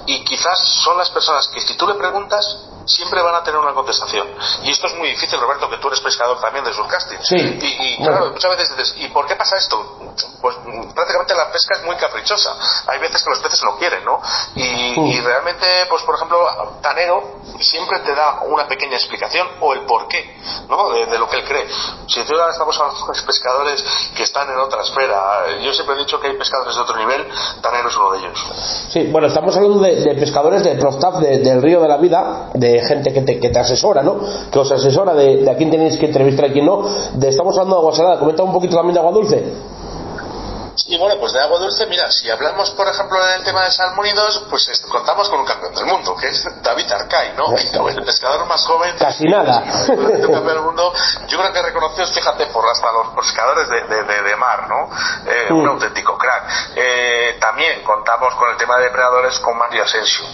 y 0.06 0.25
quizás 0.25 0.59
son 0.83 0.97
las 0.97 1.11
personas 1.11 1.47
que 1.49 1.61
si 1.61 1.76
tú 1.76 1.87
le 1.87 1.95
preguntas 1.95 2.59
siempre 2.87 3.21
van 3.21 3.35
a 3.35 3.43
tener 3.43 3.61
una 3.61 3.75
contestación. 3.75 4.28
Y 4.62 4.71
esto 4.71 4.87
es 4.87 4.95
muy 4.95 5.09
difícil, 5.09 5.38
Roberto, 5.40 5.69
que 5.69 5.78
tú 5.78 5.88
eres 5.88 6.00
pescador 6.00 6.40
también 6.40 6.64
de 6.64 6.73
surcasting. 6.73 7.19
Sí. 7.23 7.37
Y, 7.37 7.97
claro, 7.99 8.31
muchas 8.33 8.50
veces 8.57 8.76
dices, 8.76 8.95
¿y 8.99 9.09
por 9.09 9.26
qué 9.26 9.35
pasa 9.37 9.57
esto? 9.57 9.99
Pues 10.40 10.57
prácticamente 10.95 11.35
la 11.35 11.50
pesca 11.50 11.76
es 11.76 11.85
muy 11.85 11.97
caprichosa. 11.97 12.57
Hay 12.87 12.99
veces 13.00 13.23
que 13.23 13.31
los 13.31 13.40
peces 13.40 13.62
lo 13.62 13.76
quieren, 13.76 14.05
¿no? 14.05 14.21
Y, 14.55 14.95
mm. 14.99 15.25
realmente, 15.25 15.66
pues 15.88 16.02
por 16.02 16.14
ejemplo, 16.14 16.78
Tanero 16.81 17.40
siempre 17.61 18.00
te 18.00 18.14
da 18.14 18.40
una 18.43 18.66
pequeña 18.69 18.97
explicación 18.97 19.49
o 19.61 19.73
el 19.73 19.81
porqué, 19.81 20.37
¿no? 20.69 20.90
De, 20.90 21.19
lo 21.19 21.28
que 21.28 21.37
él 21.37 21.45
cree. 21.45 21.66
Si 22.07 22.23
tú 22.25 22.35
ahora 22.35 22.52
estamos 22.52 22.78
hablando 22.78 23.12
de 23.12 23.23
pescadores 23.23 23.85
que 24.14 24.23
están 24.23 24.49
en 24.50 24.59
otra 24.59 24.83
esfera, 24.83 25.59
yo 25.62 25.73
siempre 25.73 25.97
he 25.97 25.99
dicho 25.99 26.21
que 26.21 26.28
hay 26.28 26.37
pescadores 26.37 26.75
de 26.76 26.83
otro 26.83 26.97
nivel, 26.97 27.26
Tanero 27.62 27.88
es 27.88 27.97
uno 27.97 28.12
de 28.12 28.19
ellos. 28.19 28.45
Sí, 28.90 29.09
bueno, 29.11 29.28
estamos 29.28 29.57
hablando 29.57 29.81
de, 29.81 30.14
pescadores 30.14 30.62
de 30.62 30.75
Prostaff 30.76 31.16
del 31.21 31.62
Río 31.62 31.81
de 31.81 31.88
la 31.88 31.97
Vida, 31.97 32.50
de 32.55 32.75
gente 32.83 33.12
que 33.12 33.23
te, 33.23 33.38
que 33.38 33.49
te 33.50 33.59
asesora, 33.59 34.02
¿no? 34.02 34.16
Que 34.50 34.59
os 34.59 34.71
asesora 34.71 35.14
de, 35.14 35.38
de 35.38 35.50
a 35.50 35.56
quién 35.56 35.71
tenéis 35.71 35.97
que 35.97 36.06
entrevistar 36.06 36.47
y 36.47 36.50
a 36.50 36.52
quién 36.52 36.66
no. 36.66 36.83
De, 37.14 37.28
estamos 37.28 37.56
hablando 37.56 37.76
de 37.76 37.80
agua 37.80 37.92
salada, 37.92 38.18
comenta 38.18 38.42
un 38.42 38.52
poquito 38.52 38.76
también 38.76 38.95
de 38.95 39.00
agua 39.00 39.12
dulce. 39.12 39.42
Y 40.87 40.99
bueno, 40.99 41.18
pues 41.18 41.33
de 41.33 41.40
agua 41.40 41.59
dulce, 41.59 41.87
mira, 41.87 42.11
si 42.11 42.30
hablamos, 42.30 42.71
por 42.73 42.87
ejemplo, 42.87 43.25
del 43.25 43.42
tema 43.45 43.64
de 43.64 43.71
salmónidos, 43.71 44.45
pues 44.50 44.68
contamos 44.88 45.28
con 45.28 45.40
un 45.40 45.47
campeón 45.47 45.75
del 45.75 45.87
mundo, 45.87 46.14
que 46.16 46.28
es 46.28 46.47
David 46.62 46.90
Arcay, 46.92 47.35
¿no? 47.37 47.54
El 47.88 48.04
pescador 48.04 48.47
más 48.47 48.64
joven. 48.66 48.95
Casi 48.99 49.25
nada. 49.25 49.62
campeón 49.87 50.47
del 50.47 50.61
mundo. 50.61 50.92
Yo 51.28 51.38
creo 51.38 51.52
que 51.52 51.62
reconocidos, 51.62 52.12
fíjate, 52.12 52.47
por 52.47 52.66
hasta 52.68 52.92
los 52.92 53.09
pescadores 53.14 53.68
de, 53.68 54.23
de, 54.23 54.37
mar, 54.37 54.68
¿no? 54.68 54.90
Eh, 55.30 55.52
un 55.52 55.66
auténtico 55.66 56.18
crack. 56.18 56.45
Eh, 56.76 57.37
también 57.40 57.83
contamos 57.83 58.35
con 58.35 58.50
el 58.50 58.56
tema 58.56 58.76
de 58.76 58.85
depredadores 58.85 59.38
con 59.40 59.56
Mario 59.56 59.83
Asensio. 59.85 60.25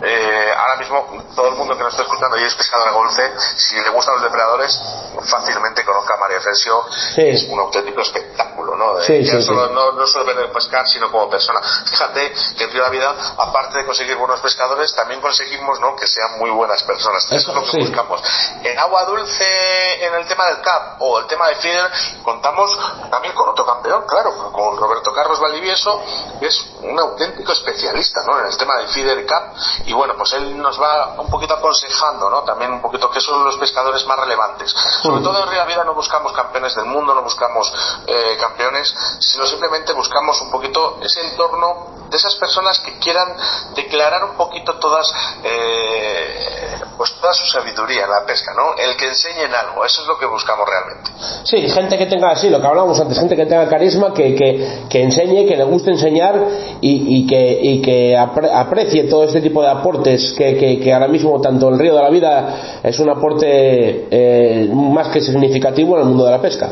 Eh, 0.00 0.52
ahora 0.56 0.76
mismo, 0.76 1.24
todo 1.34 1.48
el 1.48 1.54
mundo 1.56 1.76
que 1.76 1.82
nos 1.82 1.92
está 1.92 2.02
escuchando 2.04 2.38
y 2.38 2.44
es 2.44 2.54
pescador 2.54 2.84
de 2.84 2.90
agua 2.90 3.02
dulce, 3.06 3.32
si 3.56 3.74
le 3.80 3.90
gustan 3.90 4.14
los 4.14 4.22
depredadores, 4.22 4.80
fácilmente 5.24 5.84
conozca 5.84 6.14
a 6.14 6.16
Mario 6.18 6.38
Asensio. 6.38 6.84
Es 7.16 7.44
un 7.48 7.58
auténtico 7.58 8.00
espectáculo, 8.02 8.76
¿no? 8.76 9.00
Sí, 9.00 9.24
sí, 9.24 9.50
no, 9.50 9.87
solo 10.06 10.24
ver 10.24 10.52
pescar, 10.52 10.86
sino 10.86 11.10
como 11.10 11.28
persona. 11.28 11.60
Fíjate 11.84 12.32
que 12.56 12.64
en 12.64 12.78
la 12.78 12.88
vida, 12.88 13.14
aparte 13.36 13.78
de 13.78 13.86
conseguir 13.86 14.16
buenos 14.16 14.40
pescadores, 14.40 14.94
también 14.94 15.20
conseguimos 15.20 15.80
¿no? 15.80 15.96
que 15.96 16.06
sean 16.06 16.38
muy 16.38 16.50
buenas 16.50 16.82
personas. 16.82 17.24
Eso, 17.32 17.50
es 17.50 17.54
lo 17.56 17.64
que 17.64 17.78
buscamos. 17.78 18.22
En 18.62 18.78
agua 18.78 19.04
dulce, 19.04 20.04
en 20.04 20.14
el 20.14 20.26
tema 20.26 20.46
del 20.46 20.60
CAP 20.60 21.00
o 21.00 21.18
el 21.18 21.26
tema 21.26 21.48
de 21.48 21.56
feeder, 21.56 21.90
contamos 22.22 22.78
también 23.10 23.34
con 23.34 23.48
otro 23.48 23.64
campeón, 23.64 24.04
claro, 24.06 24.52
con 24.52 24.76
Roberto 24.76 25.12
Carlos 25.12 25.40
Valdivieso, 25.40 26.02
que 26.40 26.46
es 26.46 26.66
un 26.82 26.98
auténtico 26.98 27.52
especialista 27.52 28.20
¿no? 28.26 28.38
en 28.40 28.46
el 28.46 28.56
tema 28.56 28.76
del 28.76 28.88
feeder 28.88 29.26
CAP. 29.26 29.56
Y 29.86 29.92
bueno, 29.92 30.14
pues 30.16 30.32
él 30.34 30.58
nos 30.58 30.80
va 30.80 31.14
un 31.18 31.28
poquito 31.30 31.54
aconsejando, 31.54 32.30
¿no? 32.30 32.42
También 32.42 32.72
un 32.72 32.80
poquito 32.80 33.10
que 33.10 33.20
son 33.20 33.44
los 33.44 33.56
pescadores 33.56 34.04
más 34.06 34.18
relevantes. 34.18 34.74
Sobre 35.02 35.22
todo 35.22 35.42
en 35.42 35.48
Río 35.48 35.66
Vida 35.66 35.84
no 35.84 35.94
buscamos 35.94 36.32
campeones 36.32 36.74
del 36.74 36.86
mundo, 36.86 37.14
no 37.14 37.22
buscamos 37.22 37.72
eh, 38.06 38.36
campeones, 38.40 38.94
sino 39.20 39.46
simplemente 39.46 39.77
buscamos 39.94 40.40
un 40.42 40.50
poquito 40.50 40.98
ese 41.02 41.20
entorno 41.30 41.98
de 42.10 42.16
esas 42.16 42.34
personas 42.36 42.80
que 42.80 42.98
quieran 42.98 43.28
declarar 43.74 44.24
un 44.24 44.36
poquito 44.36 44.74
todas 44.78 45.12
eh, 45.44 46.48
pues 46.96 47.12
toda 47.20 47.32
su 47.32 47.46
sabiduría 47.46 48.04
en 48.04 48.10
la 48.10 48.26
pesca, 48.26 48.52
¿no? 48.54 48.74
El 48.76 48.96
que 48.96 49.06
enseñen 49.06 49.54
algo, 49.54 49.84
eso 49.84 50.02
es 50.02 50.08
lo 50.08 50.18
que 50.18 50.26
buscamos 50.26 50.66
realmente. 50.68 51.10
Sí, 51.44 51.68
gente 51.68 51.96
que 51.96 52.06
tenga 52.06 52.30
así, 52.30 52.50
lo 52.50 52.60
que 52.60 52.66
hablábamos 52.66 53.00
antes, 53.00 53.18
gente 53.18 53.36
que 53.36 53.46
tenga 53.46 53.68
carisma, 53.68 54.12
que, 54.12 54.34
que, 54.34 55.02
enseñe, 55.02 55.46
que 55.46 55.56
le 55.56 55.64
guste 55.64 55.92
enseñar 55.92 56.34
y, 56.80 57.26
que, 57.26 57.58
y 57.62 57.82
que 57.82 58.16
aprecie 58.16 59.04
todo 59.04 59.24
este 59.24 59.40
tipo 59.40 59.62
de 59.62 59.68
aportes 59.68 60.34
que, 60.36 60.80
que, 60.82 60.92
ahora 60.92 61.08
mismo 61.08 61.40
tanto 61.40 61.68
el 61.68 61.78
río 61.78 61.94
de 61.94 62.02
la 62.02 62.10
vida 62.10 62.80
es 62.82 62.98
un 62.98 63.10
aporte 63.10 64.08
eh, 64.10 64.68
más 64.72 65.08
que 65.08 65.20
significativo 65.20 65.94
en 65.94 66.02
el 66.02 66.08
mundo 66.08 66.24
de 66.24 66.30
la 66.32 66.42
pesca. 66.42 66.70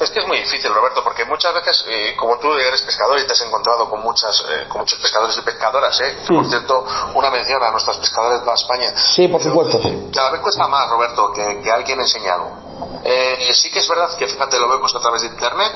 Es 0.00 0.10
que 0.10 0.20
es 0.20 0.26
muy 0.26 0.38
difícil, 0.38 0.72
Roberto, 0.72 1.02
porque 1.02 1.24
muchas 1.24 1.52
veces, 1.54 1.84
eh, 1.88 2.14
como 2.16 2.38
tú 2.38 2.52
eres 2.54 2.82
pescador 2.82 3.18
y 3.18 3.26
te 3.26 3.32
has 3.32 3.42
encontrado 3.42 3.88
con 3.90 4.00
muchas 4.00 4.44
eh, 4.48 4.66
con 4.68 4.80
muchos 4.82 4.98
pescadores 4.98 5.36
y 5.36 5.42
pescadoras, 5.42 6.00
¿eh? 6.00 6.18
Por 6.26 6.46
cierto, 6.48 6.84
una 7.14 7.30
mención 7.30 7.62
a 7.62 7.70
nuestras 7.70 7.96
pescadoras 7.98 8.44
de 8.44 8.52
España. 8.52 8.94
Sí, 8.96 9.28
por 9.28 9.42
supuesto. 9.42 9.80
Cada 10.14 10.30
vez 10.30 10.40
cuesta 10.40 10.68
más, 10.68 10.88
Roberto, 10.88 11.32
que, 11.32 11.60
que 11.62 11.70
alguien 11.70 12.00
enseñe 12.00 12.28
algo. 12.28 12.67
Eh, 13.04 13.52
sí 13.54 13.70
que 13.70 13.78
es 13.78 13.88
verdad 13.88 14.08
que, 14.18 14.26
fíjate, 14.26 14.58
lo 14.58 14.68
vemos 14.68 14.94
a 14.94 15.00
través 15.00 15.22
de 15.22 15.28
Internet, 15.28 15.72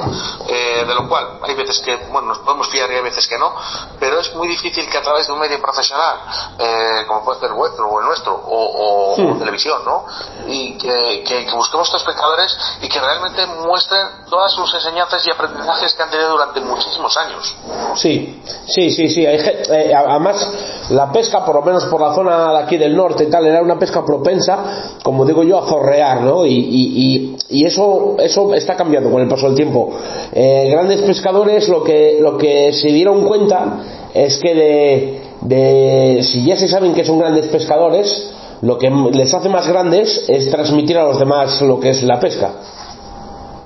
eh, 0.48 0.84
de 0.86 0.94
lo 0.94 1.08
cual 1.08 1.38
hay 1.42 1.54
veces 1.54 1.80
que, 1.80 1.96
bueno, 2.10 2.28
nos 2.28 2.38
podemos 2.40 2.68
fiar 2.68 2.90
y 2.90 2.94
hay 2.96 3.02
veces 3.02 3.26
que 3.26 3.38
no, 3.38 3.54
pero 3.98 4.20
es 4.20 4.34
muy 4.34 4.48
difícil 4.48 4.88
que 4.88 4.98
a 4.98 5.02
través 5.02 5.26
de 5.26 5.32
un 5.32 5.38
medio 5.38 5.60
profesional, 5.60 6.18
eh, 6.58 7.04
como 7.06 7.24
puede 7.24 7.40
ser 7.40 7.50
el 7.50 7.54
vuestro 7.54 7.88
o 7.88 8.00
el 8.00 8.06
nuestro, 8.06 8.34
o, 8.34 9.36
televisión, 9.38 9.84
¿no? 9.84 10.04
Y 10.46 10.76
que, 10.78 11.24
que, 11.26 11.46
busquemos 11.52 11.86
estos 11.88 12.02
espectadores 12.02 12.56
y 12.80 12.88
que 12.88 13.00
realmente 13.00 13.46
muestren 13.46 14.06
todas 14.28 14.52
sus 14.52 14.72
enseñanzas 14.74 15.26
y 15.26 15.30
aprendizajes 15.30 15.92
que 15.94 16.02
han 16.02 16.10
tenido 16.10 16.30
durante 16.30 16.60
muchísimos 16.60 17.16
años. 17.16 17.54
Sí, 17.96 18.42
sí, 18.66 18.90
sí, 18.90 19.08
sí. 19.08 19.26
además, 19.26 20.48
la 20.90 21.10
pesca, 21.12 21.44
por 21.44 21.56
lo 21.56 21.62
menos 21.62 21.84
por 21.84 22.00
la 22.00 22.14
zona 22.14 22.52
de 22.52 22.58
aquí 22.58 22.76
del 22.76 22.96
norte 22.96 23.24
y 23.24 23.30
tal, 23.30 23.46
era 23.46 23.62
una 23.62 23.78
pesca 23.78 24.04
propensa, 24.04 24.98
como 25.02 25.24
digo 25.24 25.42
yo, 25.42 25.58
a 25.58 25.66
zorrear, 25.66 26.20
¿no? 26.20 26.44
y 26.46 26.62
y, 26.72 26.91
eso, 27.50 28.16
eso 28.18 28.54
está 28.54 28.76
cambiando 28.76 29.10
con 29.10 29.22
el 29.22 29.28
paso 29.28 29.46
del 29.46 29.56
tiempo. 29.56 29.92
Eh, 30.32 30.68
grandes 30.70 31.02
pescadores 31.02 31.68
lo 31.68 31.82
que, 31.82 32.18
lo 32.20 32.36
que 32.38 32.72
se 32.72 32.88
dieron 32.88 33.24
cuenta 33.26 34.10
es 34.14 34.38
que 34.38 34.54
de, 34.54 35.20
de, 35.42 36.22
si 36.22 36.44
ya 36.44 36.56
se 36.56 36.68
saben 36.68 36.94
que 36.94 37.04
son 37.04 37.18
grandes 37.18 37.46
pescadores, 37.46 38.30
lo 38.62 38.78
que 38.78 38.90
les 38.90 39.34
hace 39.34 39.48
más 39.48 39.66
grandes 39.68 40.24
es 40.28 40.50
transmitir 40.50 40.96
a 40.96 41.04
los 41.04 41.18
demás 41.18 41.60
lo 41.62 41.80
que 41.80 41.90
es 41.90 42.02
la 42.02 42.20
pesca. 42.20 42.52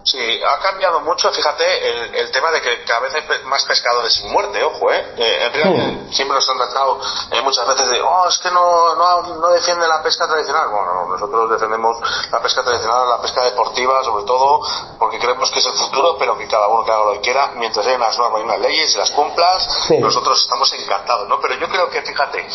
Sí, 0.07 0.41
ha 0.41 0.59
cambiado 0.61 1.01
mucho, 1.01 1.33
fíjate, 1.33 2.21
el, 2.21 2.31
tema 2.31 2.53
de 2.53 2.63
que 2.63 2.85
cada 2.85 3.01
vez 3.01 3.13
hay 3.13 3.25
más 3.47 3.65
pescadores 3.65 4.15
sin 4.15 4.31
muerte, 4.31 4.63
ojo, 4.63 4.93
¿eh? 4.93 5.15
eh 5.17 5.47
en 5.47 5.53
realidad, 5.53 6.13
siempre 6.13 6.37
nos 6.37 6.49
han 6.49 6.59
tratado 6.59 7.01
eh, 7.33 7.43
muchas 7.43 7.67
veces 7.67 7.89
de, 7.89 8.01
oh, 8.01 8.29
es 8.29 8.39
que 8.39 8.53
no, 8.53 8.95
no, 8.95 9.23
no 9.35 9.49
defiende 9.49 9.85
la 9.89 10.01
pesca 10.05 10.29
tradicional. 10.29 10.69
Bueno, 10.69 11.09
nosotros 11.09 11.51
defendemos 11.51 11.99
la 12.31 12.41
pesca 12.41 12.63
tradicional, 12.63 13.09
la 13.09 13.21
pesca 13.21 13.43
deportiva, 13.47 14.05
sobre 14.05 14.25
todo, 14.25 14.61
porque 14.97 15.19
creemos 15.19 15.51
que 15.51 15.59
es 15.59 15.67
el 15.67 15.73
futuro, 15.73 16.17
pero 16.17 16.39
que 16.39 16.47
cada 16.47 16.69
uno 16.69 16.85
que 16.85 16.93
haga 16.93 17.07
lo 17.07 17.13
que 17.15 17.21
quiera, 17.23 17.51
mientras 17.57 17.85
haya 17.85 17.97
unas 17.97 18.17
normas 18.17 18.43
y 18.43 18.45
unas 18.45 18.61
leyes 18.61 18.95
y 18.95 18.99
las 18.99 19.11
cumplas, 19.11 19.91
nosotros 19.99 20.41
estamos 20.41 20.73
encantados, 20.75 21.29
¿no? 21.29 21.41
Pero 21.41 21.55
yo 21.55 21.69
creo 21.69 21.91
que, 21.91 22.03
fíjate, 22.03 22.47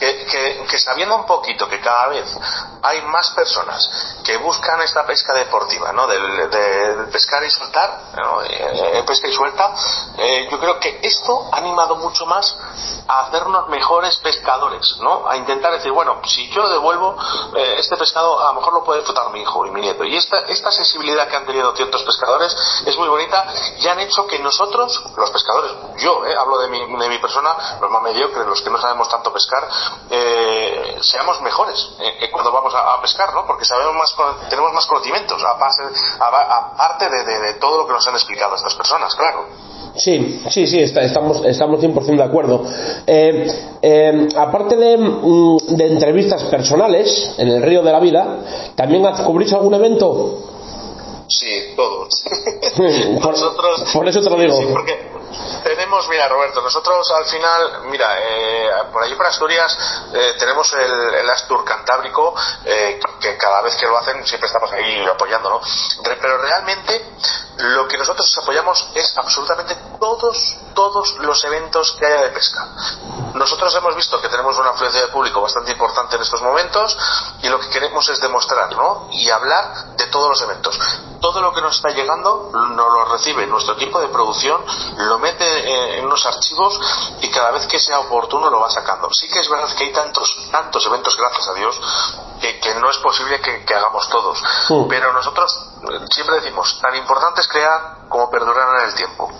que, 0.00 0.26
que, 0.26 0.66
que 0.68 0.78
sabiendo 0.80 1.14
un 1.14 1.26
poquito 1.26 1.68
que 1.68 1.80
cada 1.80 2.08
vez 2.08 2.36
hay 2.82 3.02
más 3.02 3.30
personas 3.30 4.18
que 4.24 4.36
buscan 4.38 4.82
esta 4.82 5.06
pesca 5.06 5.34
deportiva, 5.34 5.92
¿no? 5.92 6.08
de 6.08 6.95
pescar 7.10 7.44
y 7.44 7.50
soltar, 7.50 8.00
eh, 8.48 9.02
pesca 9.06 9.28
y 9.28 9.32
suelta, 9.32 9.74
eh, 10.16 10.48
yo 10.50 10.58
creo 10.58 10.78
que 10.80 11.00
esto 11.02 11.48
ha 11.52 11.58
animado 11.58 11.96
mucho 11.96 12.26
más 12.26 12.56
a 13.08 13.26
hacernos 13.26 13.68
mejores 13.68 14.16
pescadores, 14.18 14.96
¿no? 15.00 15.28
A 15.28 15.36
intentar 15.36 15.72
decir, 15.72 15.92
bueno, 15.92 16.20
si 16.24 16.48
yo 16.50 16.68
devuelvo 16.68 17.16
eh, 17.56 17.76
este 17.78 17.96
pescado, 17.96 18.40
a 18.40 18.52
lo 18.52 18.60
mejor 18.60 18.74
lo 18.74 18.84
puede 18.84 19.00
disfrutar 19.00 19.30
mi 19.30 19.42
hijo 19.42 19.64
y 19.66 19.70
mi 19.70 19.80
nieto. 19.80 20.04
Y 20.04 20.16
esta, 20.16 20.38
esta 20.48 20.70
sensibilidad 20.70 21.28
que 21.28 21.36
han 21.36 21.46
tenido 21.46 21.74
ciertos 21.76 22.02
pescadores 22.02 22.54
es 22.84 22.96
muy 22.96 23.08
bonita 23.08 23.46
y 23.78 23.86
han 23.86 24.00
hecho 24.00 24.26
que 24.26 24.38
nosotros, 24.38 25.02
los 25.16 25.30
pescadores, 25.30 25.72
yo 25.98 26.22
hablo 26.38 26.58
de 26.58 26.68
mi, 26.68 26.78
de 26.80 27.08
mi 27.08 27.18
persona, 27.18 27.78
los 27.80 27.90
más 27.90 28.02
mediocres, 28.02 28.46
los 28.46 28.60
que 28.62 28.70
no 28.70 28.80
sabemos 28.80 29.08
tanto 29.08 29.32
pescar, 29.32 29.68
seamos 31.00 31.40
mejores 31.42 31.88
cuando 32.36 32.52
vamos 32.52 32.74
a, 32.74 33.00
pescar, 33.00 33.32
¿no? 33.34 33.46
Porque 33.46 33.64
sabemos 33.64 33.94
más, 33.94 34.14
tenemos 34.48 34.72
más 34.72 34.86
conocimientos, 34.86 35.42
a, 35.42 35.54
base, 35.54 35.82
a, 36.20 36.24
a, 36.24 36.85
parte 36.88 37.08
de, 37.08 37.54
todo 37.54 37.78
lo 37.78 37.86
que 37.86 37.92
nos 37.92 38.06
han 38.06 38.14
explicado 38.14 38.54
estas 38.54 38.74
personas, 38.74 39.14
claro. 39.14 39.46
Sí, 39.96 40.42
sí, 40.50 40.66
sí, 40.66 40.80
estamos, 40.80 41.42
estamos 41.46 41.80
100% 41.80 42.16
de 42.16 42.22
acuerdo. 42.22 42.64
Eh, 43.06 43.46
eh, 43.80 44.28
aparte 44.36 44.76
de, 44.76 44.98
mm, 44.98 45.56
de, 45.68 45.86
entrevistas 45.86 46.42
personales 46.44 47.34
en 47.38 47.48
el 47.48 47.62
Río 47.62 47.82
de 47.82 47.92
la 47.92 48.00
Vida, 48.00 48.38
¿también 48.74 49.02
cubrís 49.24 49.52
algún 49.54 49.72
evento? 49.74 50.38
Sí, 51.28 51.74
todos. 51.74 52.08
por, 53.22 53.32
Nosotros, 53.32 53.84
por 53.92 54.08
eso 54.08 54.20
te 54.20 54.30
lo 54.30 54.36
digo. 54.36 54.56
Sí, 54.56 54.66
porque 54.70 55.15
tenemos, 55.62 56.08
mira 56.08 56.28
Roberto, 56.28 56.60
nosotros 56.60 57.10
al 57.10 57.26
final, 57.26 57.82
mira, 57.84 58.18
eh, 58.20 58.70
por 58.92 59.02
allí 59.02 59.14
por 59.14 59.26
Asturias 59.26 59.76
eh, 60.12 60.34
tenemos 60.38 60.72
el, 60.74 61.14
el, 61.14 61.30
Astur 61.30 61.64
Cantábrico, 61.64 62.34
eh, 62.64 63.00
que 63.20 63.36
cada 63.36 63.62
vez 63.62 63.74
que 63.76 63.86
lo 63.86 63.98
hacen 63.98 64.24
siempre 64.26 64.46
estamos 64.46 64.70
ahí 64.72 65.04
apoyándolo. 65.04 65.60
Pero 66.02 66.38
realmente 66.38 67.14
lo 67.58 67.88
que 67.88 67.98
nosotros 67.98 68.36
apoyamos 68.42 68.90
es 68.94 69.16
absolutamente 69.16 69.76
todos, 69.98 70.56
todos 70.74 71.16
los 71.18 71.42
eventos 71.44 71.96
que 71.98 72.06
haya 72.06 72.22
de 72.22 72.30
pesca. 72.30 72.68
Nosotros 73.34 73.74
hemos 73.74 73.94
visto 73.96 74.20
que 74.20 74.28
tenemos 74.28 74.56
una 74.58 74.70
afluencia 74.70 75.02
de 75.02 75.08
público 75.08 75.42
bastante 75.42 75.72
importante 75.72 76.16
en 76.16 76.22
estos 76.22 76.40
momentos 76.42 76.96
y 77.42 77.48
lo 77.48 77.60
que 77.60 77.68
queremos 77.68 78.08
es 78.08 78.20
demostrar, 78.20 78.74
¿no? 78.74 79.08
Y 79.12 79.28
hablar 79.30 79.96
de 79.96 80.06
todos 80.06 80.30
los 80.30 80.42
eventos. 80.42 80.78
Todo 81.20 81.40
lo 81.40 81.52
que 81.52 81.60
nos 81.60 81.76
está 81.76 81.90
llegando 81.90 82.50
nos 82.52 82.92
lo 82.92 83.04
recibe 83.06 83.46
nuestro 83.46 83.74
equipo 83.74 84.00
de 84.00 84.08
producción, 84.08 84.64
lo 84.96 85.18
mete 85.26 85.98
en 85.98 86.04
unos 86.04 86.24
archivos 86.24 86.80
y 87.20 87.30
cada 87.30 87.50
vez 87.50 87.66
que 87.66 87.78
sea 87.78 87.98
oportuno 88.00 88.48
lo 88.50 88.60
va 88.60 88.70
sacando. 88.70 89.08
Sí 89.12 89.28
que 89.28 89.40
es 89.40 89.48
verdad 89.48 89.68
que 89.76 89.84
hay 89.84 89.92
tantos, 89.92 90.36
tantos 90.50 90.86
eventos, 90.86 91.16
gracias 91.16 91.48
a 91.48 91.54
Dios, 91.54 91.80
que, 92.40 92.60
que 92.60 92.74
no 92.76 92.90
es 92.90 92.98
posible 92.98 93.40
que, 93.40 93.64
que 93.64 93.74
hagamos 93.74 94.08
todos. 94.08 94.42
Mm. 94.68 94.88
Pero 94.88 95.12
nosotros 95.12 95.66
siempre 96.10 96.36
decimos, 96.36 96.78
tan 96.80 96.94
importante 96.94 97.40
es 97.40 97.48
crear 97.48 98.08
como 98.08 98.30
perdurar 98.30 98.80
en 98.80 98.88
el 98.88 98.94
tiempo. 98.94 99.30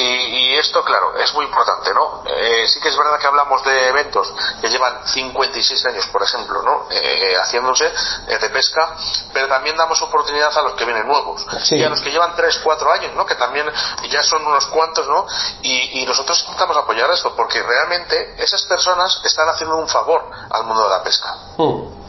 Y, 0.00 0.52
y 0.52 0.54
esto, 0.56 0.82
claro, 0.82 1.14
es 1.18 1.32
muy 1.34 1.44
importante, 1.44 1.92
¿no? 1.92 2.22
Eh, 2.26 2.66
sí 2.66 2.80
que 2.80 2.88
es 2.88 2.96
verdad 2.96 3.18
que 3.18 3.26
hablamos 3.26 3.62
de 3.64 3.88
eventos 3.88 4.32
que 4.60 4.68
llevan 4.68 5.06
56 5.06 5.86
años, 5.86 6.06
por 6.06 6.22
ejemplo, 6.22 6.62
¿no? 6.62 6.86
Eh, 6.90 7.36
haciéndose 7.36 7.86
eh, 7.86 8.38
de 8.38 8.50
pesca, 8.50 8.96
pero 9.32 9.48
también 9.48 9.76
damos 9.76 10.00
oportunidad 10.00 10.56
a 10.56 10.62
los 10.62 10.72
que 10.74 10.84
vienen 10.84 11.06
nuevos 11.06 11.46
sí. 11.62 11.76
y 11.76 11.84
a 11.84 11.90
los 11.90 12.00
que 12.00 12.10
llevan 12.10 12.34
3, 12.34 12.60
4 12.64 12.92
años, 12.92 13.14
¿no? 13.14 13.26
Que 13.26 13.34
también 13.34 13.70
ya 14.08 14.22
son 14.22 14.46
unos 14.46 14.66
cuantos, 14.68 15.06
¿no? 15.06 15.26
Y, 15.62 16.00
y 16.00 16.06
nosotros 16.06 16.40
intentamos 16.42 16.76
apoyar 16.76 17.10
esto 17.10 17.34
porque 17.36 17.62
realmente 17.62 18.36
esas 18.38 18.62
personas 18.62 19.20
están 19.24 19.48
haciendo 19.48 19.76
un 19.76 19.88
favor 19.88 20.30
al 20.50 20.64
mundo 20.64 20.84
de 20.84 20.90
la 20.90 21.02
pesca. 21.02 21.36
Mm. 21.58 21.99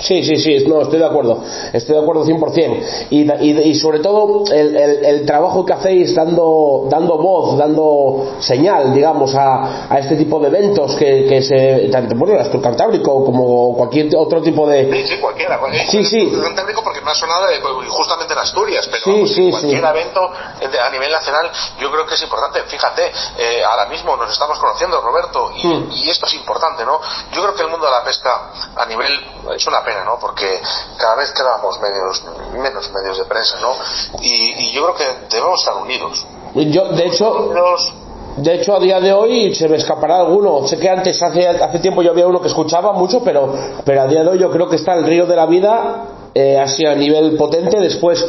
Sí, 0.00 0.22
sí, 0.22 0.36
sí, 0.36 0.64
no, 0.66 0.82
estoy 0.82 0.98
de 0.98 1.06
acuerdo, 1.06 1.42
estoy 1.72 1.96
de 1.96 2.02
acuerdo 2.02 2.24
100%. 2.24 3.06
Y, 3.10 3.30
y, 3.30 3.58
y 3.70 3.74
sobre 3.74 4.00
todo 4.00 4.44
el, 4.52 4.76
el, 4.76 5.04
el, 5.04 5.26
trabajo 5.26 5.64
que 5.64 5.72
hacéis 5.72 6.14
dando, 6.14 6.86
dando 6.88 7.18
voz, 7.18 7.58
dando 7.58 8.36
señal, 8.40 8.94
digamos, 8.94 9.34
a, 9.34 9.86
a 9.92 9.98
este 9.98 10.16
tipo 10.16 10.38
de 10.40 10.48
eventos 10.48 10.94
que, 10.96 11.26
que 11.26 11.42
se, 11.42 11.88
tanto 11.90 12.14
bueno, 12.16 12.34
el 12.34 12.40
Astur 12.40 12.62
Cantábrico 12.62 13.24
como 13.24 13.74
cualquier 13.76 14.08
otro 14.16 14.40
tipo 14.40 14.66
de... 14.66 14.90
Sí, 14.90 15.06
sí, 15.14 15.20
cualquiera. 15.20 15.58
cualquiera 15.58 15.90
sí, 15.90 16.32
Cantábrico 16.42 16.82
porque 16.82 17.00
me 17.00 17.10
ha 17.10 17.14
sonado 17.14 17.46
de, 17.46 17.58
justamente 17.88 18.32
en 18.32 18.38
Asturias, 18.38 18.88
pero 18.90 19.04
sí, 19.04 19.10
vamos, 19.10 19.32
sí, 19.32 19.50
cualquier 19.50 19.80
sí. 19.80 19.86
evento 19.86 20.20
a 20.22 20.90
nivel 20.90 21.10
nacional 21.10 21.50
yo 21.80 21.90
creo 21.90 22.06
que 22.06 22.14
es 22.14 22.22
importante. 22.22 22.62
Fíjate, 22.64 23.10
eh, 23.38 23.62
ahora 23.64 23.86
mismo 23.86 24.16
nos 24.16 24.30
estamos 24.30 24.58
conociendo, 24.58 25.00
Roberto, 25.00 25.52
y, 25.56 25.66
Mm. 25.66 25.90
y 25.92 26.10
esto 26.10 26.26
es 26.26 26.34
importante, 26.34 26.84
¿no? 26.84 27.00
Yo 27.32 27.42
creo 27.42 27.54
que 27.54 27.62
el 27.62 27.68
mundo 27.68 27.86
de 27.86 27.92
la 27.92 28.04
pesca 28.04 28.50
a 28.76 28.86
nivel... 28.86 29.12
es 29.54 29.66
una 29.66 29.79
pena, 29.84 30.04
¿no? 30.04 30.18
Porque 30.18 30.60
cada 30.98 31.16
vez 31.16 31.32
quedamos 31.32 31.80
medios, 31.80 32.24
menos 32.52 32.90
medios 32.92 33.18
de 33.18 33.24
prensa, 33.24 33.58
¿no? 33.60 33.74
Y, 34.20 34.68
y 34.68 34.72
yo 34.72 34.82
creo 34.84 34.94
que 34.96 35.26
debemos 35.34 35.60
estar 35.60 35.76
unidos. 35.76 36.26
Yo, 36.54 36.88
de 36.88 37.06
hecho, 37.06 37.32
Unidos 37.32 37.92
de 38.36 38.54
hecho, 38.54 38.74
a 38.74 38.80
día 38.80 39.00
de 39.00 39.12
hoy 39.12 39.54
se 39.54 39.68
me 39.68 39.76
escapará 39.76 40.20
alguno. 40.20 40.66
Sé 40.66 40.78
que 40.78 40.88
antes, 40.88 41.20
hace, 41.22 41.46
hace 41.46 41.78
tiempo, 41.80 42.02
yo 42.02 42.12
había 42.12 42.26
uno 42.26 42.40
que 42.40 42.48
escuchaba 42.48 42.92
mucho, 42.92 43.22
pero, 43.22 43.52
pero 43.84 44.02
a 44.02 44.06
día 44.06 44.22
de 44.22 44.30
hoy 44.30 44.38
yo 44.38 44.50
creo 44.50 44.68
que 44.68 44.76
está 44.76 44.94
el 44.94 45.04
río 45.04 45.26
de 45.26 45.36
la 45.36 45.46
vida 45.46 46.04
eh, 46.34 46.58
así 46.58 46.84
a 46.86 46.94
nivel 46.94 47.36
potente. 47.36 47.78
Después, 47.80 48.24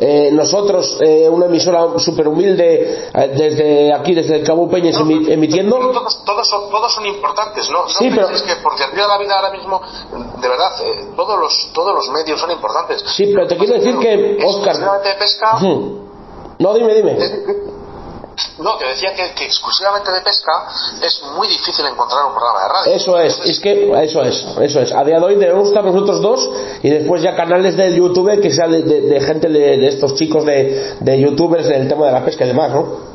eh, 0.00 0.30
nosotros, 0.32 0.98
eh, 1.00 1.28
una 1.28 1.46
emisora 1.46 1.98
súper 1.98 2.28
humilde, 2.28 3.08
eh, 3.14 3.32
desde 3.36 3.92
aquí, 3.92 4.14
desde 4.14 4.36
el 4.36 4.44
Cabo 4.44 4.68
Peñas, 4.68 4.96
emi- 4.98 5.28
emitiendo. 5.30 5.76
Todos, 5.78 6.24
todos, 6.24 6.48
son, 6.48 6.70
todos 6.70 6.92
son 6.94 7.06
importantes, 7.06 7.68
¿no? 7.70 7.82
No 7.82 7.88
Sí, 7.88 8.10
pero- 8.10 8.26
penséis 8.28 8.42
que 8.42 8.62
porque 8.62 8.84
el 8.84 8.90
de 8.90 9.06
la 9.06 9.18
vida 9.18 9.34
ahora 9.36 9.50
mismo, 9.50 9.80
de 10.40 10.48
verdad, 10.48 10.70
eh, 10.84 11.04
todos, 11.16 11.38
los, 11.38 11.70
todos 11.72 11.94
los 11.94 12.08
medios 12.10 12.40
son 12.40 12.50
importantes. 12.50 13.02
Sí, 13.16 13.30
pero 13.34 13.46
te 13.46 13.56
quiero 13.56 13.74
decir 13.74 13.98
que, 13.98 14.32
Exclusivamente 14.42 15.08
de 15.08 15.14
pesca. 15.14 15.58
No, 16.58 16.72
dime, 16.74 16.94
dime. 16.94 17.16
No, 18.58 18.78
que 18.78 18.86
decía 18.86 19.14
que, 19.14 19.32
que 19.34 19.44
exclusivamente 19.44 20.10
de 20.10 20.20
pesca 20.20 20.66
es 21.02 21.22
muy 21.36 21.46
difícil 21.48 21.84
encontrar 21.86 22.24
un 22.26 22.32
programa 22.34 22.62
de 22.62 22.68
radio. 22.68 22.92
Eso 22.94 23.18
es, 23.18 23.38
es 23.44 23.60
que 23.60 23.92
eso 24.04 24.22
es, 24.22 24.44
eso 24.60 24.80
es. 24.80 24.92
A 24.92 25.04
día 25.04 25.18
de 25.18 25.24
hoy 25.24 25.36
debemos 25.36 25.68
estar 25.68 25.84
nosotros 25.84 26.20
dos 26.20 26.50
y 26.82 26.90
después 26.90 27.22
ya 27.22 27.34
canales 27.36 27.76
de 27.76 27.94
YouTube 27.94 28.40
que 28.40 28.50
sea 28.52 28.66
de, 28.68 28.82
de- 28.82 29.00
de 29.02 29.20
gente 29.20 29.48
de, 29.48 29.78
de 29.78 29.88
estos 29.88 30.14
chicos 30.16 30.44
de, 30.44 30.96
de 31.00 31.20
youtubers 31.20 31.66
del 31.68 31.88
tema 31.88 32.06
de 32.06 32.12
la 32.12 32.24
pesca 32.24 32.44
y 32.44 32.48
demás, 32.48 32.70
¿no? 32.70 33.13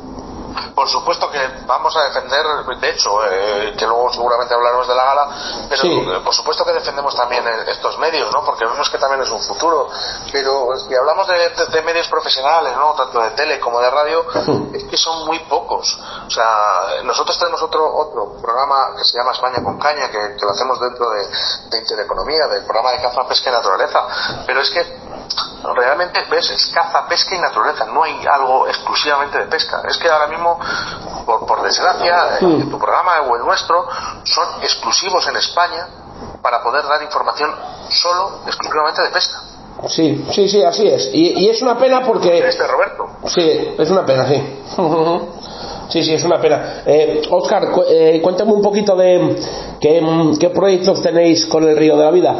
Por 0.79 0.87
supuesto 0.87 1.29
que 1.29 1.39
vamos 1.65 1.93
a 1.97 2.03
defender, 2.05 2.45
de 2.79 2.89
hecho, 2.89 3.19
eh, 3.25 3.75
que 3.77 3.85
luego 3.85 4.13
seguramente 4.13 4.53
hablaremos 4.53 4.87
de 4.87 4.95
la 4.95 5.03
gala, 5.03 5.27
pero 5.67 5.81
Sí. 5.81 5.91
eh, 6.09 6.21
por 6.23 6.33
supuesto 6.33 6.63
que 6.63 6.71
defendemos 6.71 7.13
también 7.17 7.45
eh, 7.45 7.65
estos 7.67 7.97
medios, 7.99 8.33
¿no? 8.33 8.45
Porque 8.45 8.63
vemos 8.65 8.89
que 8.89 8.97
también 8.97 9.21
es 9.21 9.29
un 9.29 9.41
futuro. 9.43 9.89
Pero 10.31 10.69
si 10.77 10.95
hablamos 10.95 11.27
de, 11.27 11.49
de- 11.49 11.65
de 11.65 11.81
medios 11.81 12.07
profesionales, 12.07 12.77
¿no? 12.77 12.93
Tanto 12.93 13.19
de 13.19 13.31
tele 13.31 13.59
como 13.59 13.81
de 13.81 13.89
radio, 13.89 14.25
es 14.73 14.85
que 14.85 14.95
son 14.95 15.25
muy 15.25 15.39
pocos. 15.49 15.99
O 16.27 16.29
sea, 16.31 17.01
nosotros 17.03 17.37
tenemos 17.37 17.61
otro 17.61 17.93
otro 17.97 18.37
programa 18.41 18.95
que 18.97 19.03
se 19.03 19.17
llama 19.17 19.33
España 19.33 19.61
con 19.61 19.77
Caña, 19.79 20.09
que, 20.09 20.37
que 20.37 20.45
lo 20.45 20.51
hacemos 20.51 20.79
dentro 20.79 21.09
de, 21.09 21.27
de 21.71 21.77
Intereconomía, 21.77 22.47
del 22.47 22.63
programa 22.63 22.91
de 22.91 23.01
caza, 23.01 23.27
pesca 23.27 23.49
y 23.49 23.53
naturaleza. 23.53 23.99
Pero 24.45 24.61
es 24.61 24.69
que 24.71 24.97
realmente 25.75 26.25
ves 26.29 26.49
es 26.51 26.71
caza, 26.73 27.05
pesca 27.07 27.35
y 27.35 27.39
naturaleza, 27.39 27.85
no 27.85 28.03
hay 28.03 28.25
algo 28.25 28.67
exclusivamente 28.67 29.37
de 29.39 29.45
pesca. 29.45 29.81
Es 29.87 29.97
que 29.97 30.09
ahora 30.09 30.27
mismo, 30.27 30.59
por, 31.25 31.45
por 31.45 31.61
desgracia, 31.63 32.37
tu 32.39 32.77
programa 32.77 33.21
o 33.29 33.35
el 33.35 33.43
nuestro 33.43 33.85
son 34.23 34.45
exclusivos 34.63 35.27
en 35.27 35.35
España 35.37 35.87
para 36.41 36.61
poder 36.63 36.83
dar 36.85 37.01
información 37.03 37.51
solo, 37.89 38.39
exclusivamente 38.47 39.01
de 39.01 39.09
pesca. 39.09 39.39
Sí, 39.87 40.25
sí, 40.31 40.49
sí, 40.49 40.61
así 40.63 40.87
es. 40.87 41.09
Y, 41.13 41.39
y 41.45 41.49
es 41.49 41.61
una 41.61 41.77
pena 41.77 42.05
porque... 42.05 42.39
Este 42.47 42.67
Roberto. 42.67 43.05
Sí, 43.27 43.75
es 43.77 43.89
una 43.89 44.05
pena, 44.05 44.27
sí. 44.27 44.59
Sí, 45.89 46.03
sí, 46.03 46.13
es 46.13 46.23
una 46.23 46.39
pena. 46.39 46.83
Eh, 46.85 47.21
Oscar, 47.31 47.71
cu- 47.71 47.83
eh, 47.87 48.19
cuéntame 48.21 48.51
un 48.51 48.61
poquito 48.61 48.95
de 48.95 49.37
qué, 49.79 50.35
qué 50.39 50.49
proyectos 50.49 51.01
tenéis 51.01 51.45
con 51.47 51.63
el 51.67 51.75
Río 51.77 51.97
de 51.97 52.03
la 52.03 52.11
Vida. 52.11 52.35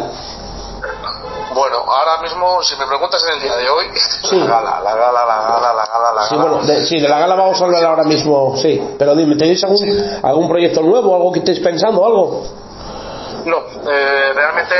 Bueno, 1.53 1.77
ahora 1.88 2.21
mismo, 2.21 2.62
si 2.63 2.75
me 2.77 2.85
preguntas 2.85 3.23
en 3.25 3.33
el 3.33 3.41
día 3.41 3.55
de 3.55 3.69
hoy, 3.69 3.85
Sí. 4.23 4.38
la 4.39 4.45
gala, 4.62 4.79
la 4.81 4.95
gala, 4.95 5.25
la 5.25 5.35
gala, 5.41 5.73
la 5.73 5.85
gala, 5.85 6.12
la 6.15 6.21
Sí, 6.23 6.35
gala. 6.35 6.47
bueno, 6.49 6.65
de, 6.65 6.85
sí, 6.85 6.99
de 6.99 7.09
la 7.09 7.19
gala 7.19 7.35
vamos 7.35 7.59
a 7.62 7.65
hablar 7.65 7.83
ahora 7.85 8.03
mismo, 8.03 8.55
sí. 8.57 8.95
Pero 8.99 9.15
dime, 9.15 9.35
¿tenéis 9.35 9.63
algún, 9.63 10.19
algún 10.23 10.47
proyecto 10.47 10.81
nuevo, 10.81 11.15
algo 11.15 11.31
que 11.31 11.39
estéis 11.39 11.59
pensando, 11.59 12.05
algo? 12.05 12.43
No, 13.45 13.57
eh, 13.89 14.31
realmente 14.35 14.75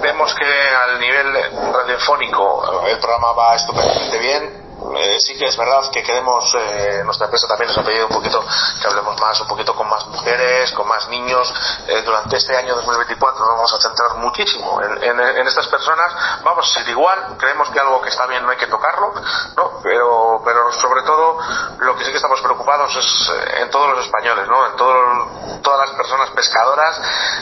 vemos 0.00 0.34
que 0.34 0.44
al 0.44 1.00
nivel 1.00 1.26
radiofónico 1.72 2.62
el 2.86 2.98
programa 2.98 3.32
va 3.32 3.54
estupendamente 3.56 4.18
bien. 4.18 4.67
Eh, 4.96 5.18
sí 5.20 5.36
que 5.36 5.46
es 5.46 5.56
verdad 5.56 5.82
que 5.92 6.02
queremos, 6.02 6.54
eh, 6.54 7.02
nuestra 7.04 7.26
empresa 7.26 7.48
también 7.48 7.68
nos 7.68 7.78
ha 7.78 7.82
pedido 7.84 8.06
un 8.06 8.12
poquito 8.14 8.44
que 8.80 8.86
hablemos 8.86 9.20
más, 9.20 9.40
un 9.40 9.48
poquito 9.48 9.74
con 9.74 9.88
más 9.88 10.06
mujeres, 10.06 10.70
con 10.72 10.86
más 10.86 11.08
niños. 11.08 11.52
Eh, 11.88 12.02
durante 12.02 12.36
este 12.36 12.56
año 12.56 12.74
2024 12.76 13.40
nos 13.40 13.48
vamos 13.56 13.72
a 13.74 13.80
centrar 13.80 14.14
muchísimo 14.16 14.80
en, 14.82 15.02
en- 15.04 15.46
estas 15.48 15.66
personas. 15.68 16.12
Vamos 16.44 16.70
a 16.70 16.78
ser 16.78 16.88
igual, 16.88 17.36
creemos 17.38 17.68
que 17.70 17.80
algo 17.80 18.00
que 18.02 18.08
está 18.10 18.26
bien 18.26 18.44
no 18.44 18.50
hay 18.50 18.56
que 18.56 18.66
tocarlo, 18.66 19.12
¿no? 19.56 19.80
Pero, 19.82 20.42
pero 20.44 20.70
sobre 20.72 21.02
todo 21.02 21.38
lo 21.78 21.96
que 21.96 22.04
sí 22.04 22.10
que 22.10 22.16
estamos 22.18 22.40
preocupados 22.42 22.94
es 22.96 23.30
eh, 23.34 23.62
en 23.62 23.70
todos 23.70 23.88
los 23.90 24.04
españoles, 24.04 24.46
¿no? 24.46 24.66
En 24.66 24.76
todo- 24.76 25.60
todas 25.62 25.88
las 25.88 25.96
personas 25.96 26.30
pescadoras 26.30 27.00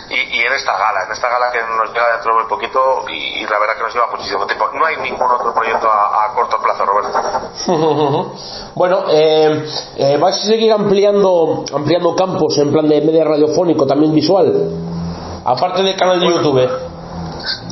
y, 0.08 0.14
y 0.38 0.40
en 0.44 0.52
esta 0.54 0.76
gala, 0.76 1.04
en 1.04 1.12
esta 1.12 1.28
gala 1.28 1.50
que 1.52 1.62
nos 1.62 1.92
llega 1.92 2.12
dentro 2.12 2.32
de 2.34 2.40
muy 2.40 2.48
poquito 2.48 3.04
y, 3.08 3.44
la 3.46 3.58
verdad 3.58 3.76
que 3.76 3.82
nos 3.82 3.94
lleva 3.94 4.06
muchísimo 4.08 4.46
tiempo. 4.46 4.68
No 4.72 4.84
hay 4.86 4.96
ningún 4.98 5.30
otro 5.30 5.52
proyecto 5.54 5.90
a 5.92 6.32
corto 6.34 6.60
plazo, 6.62 6.84
Roberto. 6.86 7.25
Bueno, 8.74 9.04
eh, 9.10 9.64
eh, 9.96 10.16
¿vais 10.18 10.36
a 10.36 10.42
seguir 10.42 10.70
ampliando, 10.72 11.64
ampliando 11.72 12.14
campos 12.14 12.58
en 12.58 12.70
plan 12.72 12.86
de 12.88 13.00
media 13.00 13.24
radiofónico, 13.24 13.86
también 13.86 14.12
visual? 14.14 14.70
Aparte 15.44 15.82
del 15.82 15.96
canal 15.96 16.20
de 16.20 16.26
YouTube. 16.28 16.60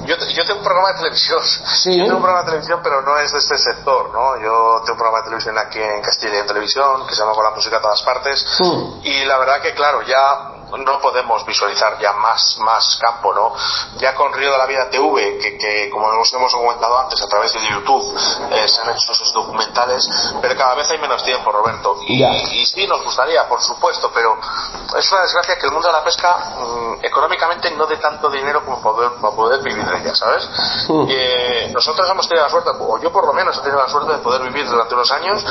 Yo, 0.06 0.16
te- 0.18 0.32
yo 0.32 0.44
tengo 0.44 0.58
un 0.60 0.64
programa 0.64 0.88
de 0.92 0.98
televisión. 0.98 1.40
Sí. 1.42 1.96
Yo 1.98 2.04
tengo 2.04 2.16
un 2.18 2.22
programa 2.22 2.42
de 2.44 2.50
televisión, 2.50 2.80
pero 2.82 3.02
no 3.02 3.18
es 3.18 3.32
de 3.32 3.38
este 3.38 3.58
sector, 3.58 4.10
¿no? 4.12 4.36
Yo 4.40 4.80
tengo 4.84 4.92
un 4.92 4.98
programa 4.98 5.18
de 5.18 5.24
televisión 5.24 5.58
aquí 5.58 5.78
en 5.80 6.00
Castilla 6.02 6.36
y 6.36 6.38
en 6.40 6.46
televisión 6.46 7.06
que 7.06 7.14
se 7.14 7.20
llama 7.20 7.34
Con 7.34 7.44
la 7.44 7.50
música 7.50 7.76
a 7.78 7.80
todas 7.80 8.02
partes. 8.02 8.44
Mm. 8.60 9.00
Y 9.02 9.24
la 9.24 9.38
verdad 9.38 9.60
que, 9.62 9.74
claro, 9.74 10.02
ya 10.02 10.63
no 10.78 11.00
podemos 11.00 11.44
visualizar 11.44 11.98
ya 11.98 12.12
más, 12.14 12.56
más 12.58 12.96
campo, 13.00 13.32
¿no? 13.34 13.52
Ya 13.98 14.14
con 14.14 14.32
Río 14.32 14.50
de 14.52 14.58
la 14.58 14.66
Vida 14.66 14.90
TV, 14.90 15.38
que, 15.38 15.58
que 15.58 15.90
como 15.90 16.12
nos 16.12 16.32
hemos 16.32 16.52
comentado 16.54 16.98
antes 16.98 17.20
a 17.22 17.28
través 17.28 17.52
de 17.52 17.60
YouTube, 17.68 18.16
eh, 18.50 18.68
se 18.68 18.80
han 18.80 18.90
hecho 18.90 19.12
esos 19.12 19.32
documentales, 19.32 20.08
pero 20.40 20.56
cada 20.56 20.74
vez 20.74 20.90
hay 20.90 20.98
menos 20.98 21.22
tiempo, 21.22 21.50
Roberto. 21.52 21.96
Y, 22.06 22.22
y, 22.24 22.66
sí, 22.66 22.86
nos 22.86 23.02
gustaría, 23.04 23.48
por 23.48 23.60
supuesto, 23.60 24.10
pero 24.12 24.38
es 24.96 25.12
una 25.12 25.22
desgracia 25.22 25.56
que 25.58 25.66
el 25.66 25.72
mundo 25.72 25.88
de 25.88 25.92
la 25.92 26.04
pesca 26.04 26.36
mm, 26.58 27.04
económicamente 27.04 27.70
no 27.72 27.86
dé 27.86 27.96
tanto 27.96 28.30
dinero 28.30 28.64
como 28.64 28.80
poder, 28.80 29.12
para 29.20 29.34
poder 29.34 29.62
vivir 29.62 29.84
de 29.84 29.98
ella, 29.98 30.14
¿sabes? 30.14 30.48
Mm. 30.88 31.72
nosotros 31.72 32.08
hemos 32.10 32.28
tenido 32.28 32.44
la 32.44 32.50
suerte, 32.50 32.70
o 32.78 32.98
yo 32.98 33.12
por 33.12 33.26
lo 33.26 33.32
menos 33.32 33.56
he 33.58 33.60
tenido 33.60 33.80
la 33.80 33.88
suerte 33.88 34.12
de 34.12 34.18
poder 34.18 34.42
vivir 34.42 34.68
durante 34.68 34.94
unos 34.94 35.10
años 35.10 35.44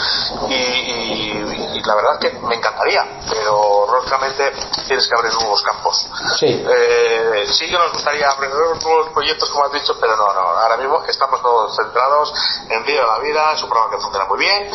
y, 0.50 1.82
la 1.84 1.96
verdad 1.96 2.20
que 2.20 2.32
me 2.48 2.56
encantaría, 2.56 3.06
pero 3.30 3.86
lógicamente 3.92 4.54
tienes 4.88 5.06
que 5.08 5.12
abrir 5.17 5.34
nuevos 5.34 5.62
campos. 5.62 6.08
Sí. 6.39 6.47
Eh, 6.47 7.43
sí 7.47 7.65
que 7.65 7.73
nos 7.73 7.93
gustaría 7.93 8.30
abrir 8.30 8.49
nuevos 8.52 9.10
proyectos, 9.13 9.49
como 9.49 9.65
has 9.65 9.73
dicho, 9.73 9.95
pero 9.99 10.15
no, 10.15 10.34
no. 10.34 10.41
Ahora 10.41 10.78
mismo 10.78 11.02
estamos 11.08 11.41
todos 11.41 11.76
centrados 11.76 12.34
en 12.69 12.84
Vida 12.86 13.02
de 13.02 13.08
la 13.08 13.19
Vida, 13.19 13.54
es 13.54 13.63
un 13.63 13.69
programa 13.69 13.95
que 13.95 14.02
funciona 14.02 14.26
muy 14.26 14.39
bien 14.39 14.69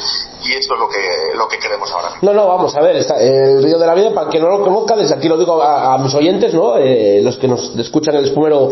y 0.44 0.52
esto 0.54 0.74
es 0.74 0.80
lo 0.80 0.88
que, 0.88 1.36
lo 1.36 1.48
que 1.48 1.58
queremos 1.58 1.90
ahora. 1.92 2.10
No, 2.22 2.32
no, 2.32 2.46
vamos 2.46 2.76
a 2.76 2.80
ver, 2.80 2.96
el 2.96 3.62
Río 3.62 3.78
de 3.78 3.86
la 3.86 3.94
Vida, 3.94 4.12
para 4.14 4.28
quien 4.28 4.42
no 4.42 4.50
lo 4.50 4.62
conozca, 4.62 4.96
desde 4.96 5.14
aquí 5.14 5.28
lo 5.28 5.36
digo 5.36 5.62
a, 5.62 5.98
mis 5.98 6.14
oyentes, 6.14 6.54
¿no? 6.54 6.76
Eh, 6.76 7.20
los 7.22 7.38
que 7.38 7.48
nos 7.48 7.76
escuchan 7.76 8.14
el 8.14 8.26
espumero 8.26 8.70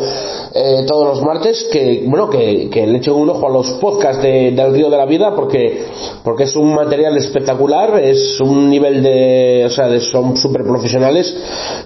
eh, 0.55 0.85
todos 0.87 1.07
los 1.07 1.22
martes, 1.22 1.66
que, 1.72 2.05
bueno, 2.07 2.31
que, 2.31 2.70
que 2.70 2.87
le 2.87 2.98
echen 2.98 3.14
un 3.14 3.31
ojo 3.31 3.46
a 3.46 3.50
los 3.50 3.70
podcasts 3.72 4.22
del 4.22 4.72
Río 4.72 4.90
de 4.90 4.96
la 4.96 5.07
Vida, 5.07 5.35
porque, 5.35 5.87
porque 6.22 6.44
es 6.44 6.57
un 6.57 6.74
material 6.74 7.16
espectacular, 7.16 7.98
es 7.98 8.40
un 8.40 8.70
nivel 8.70 9.02
de, 9.02 9.64
o 9.66 9.70
sea, 9.70 9.88
de, 9.88 10.00
son 10.00 10.37
súper 10.37 10.62
profesionales, 10.62 11.35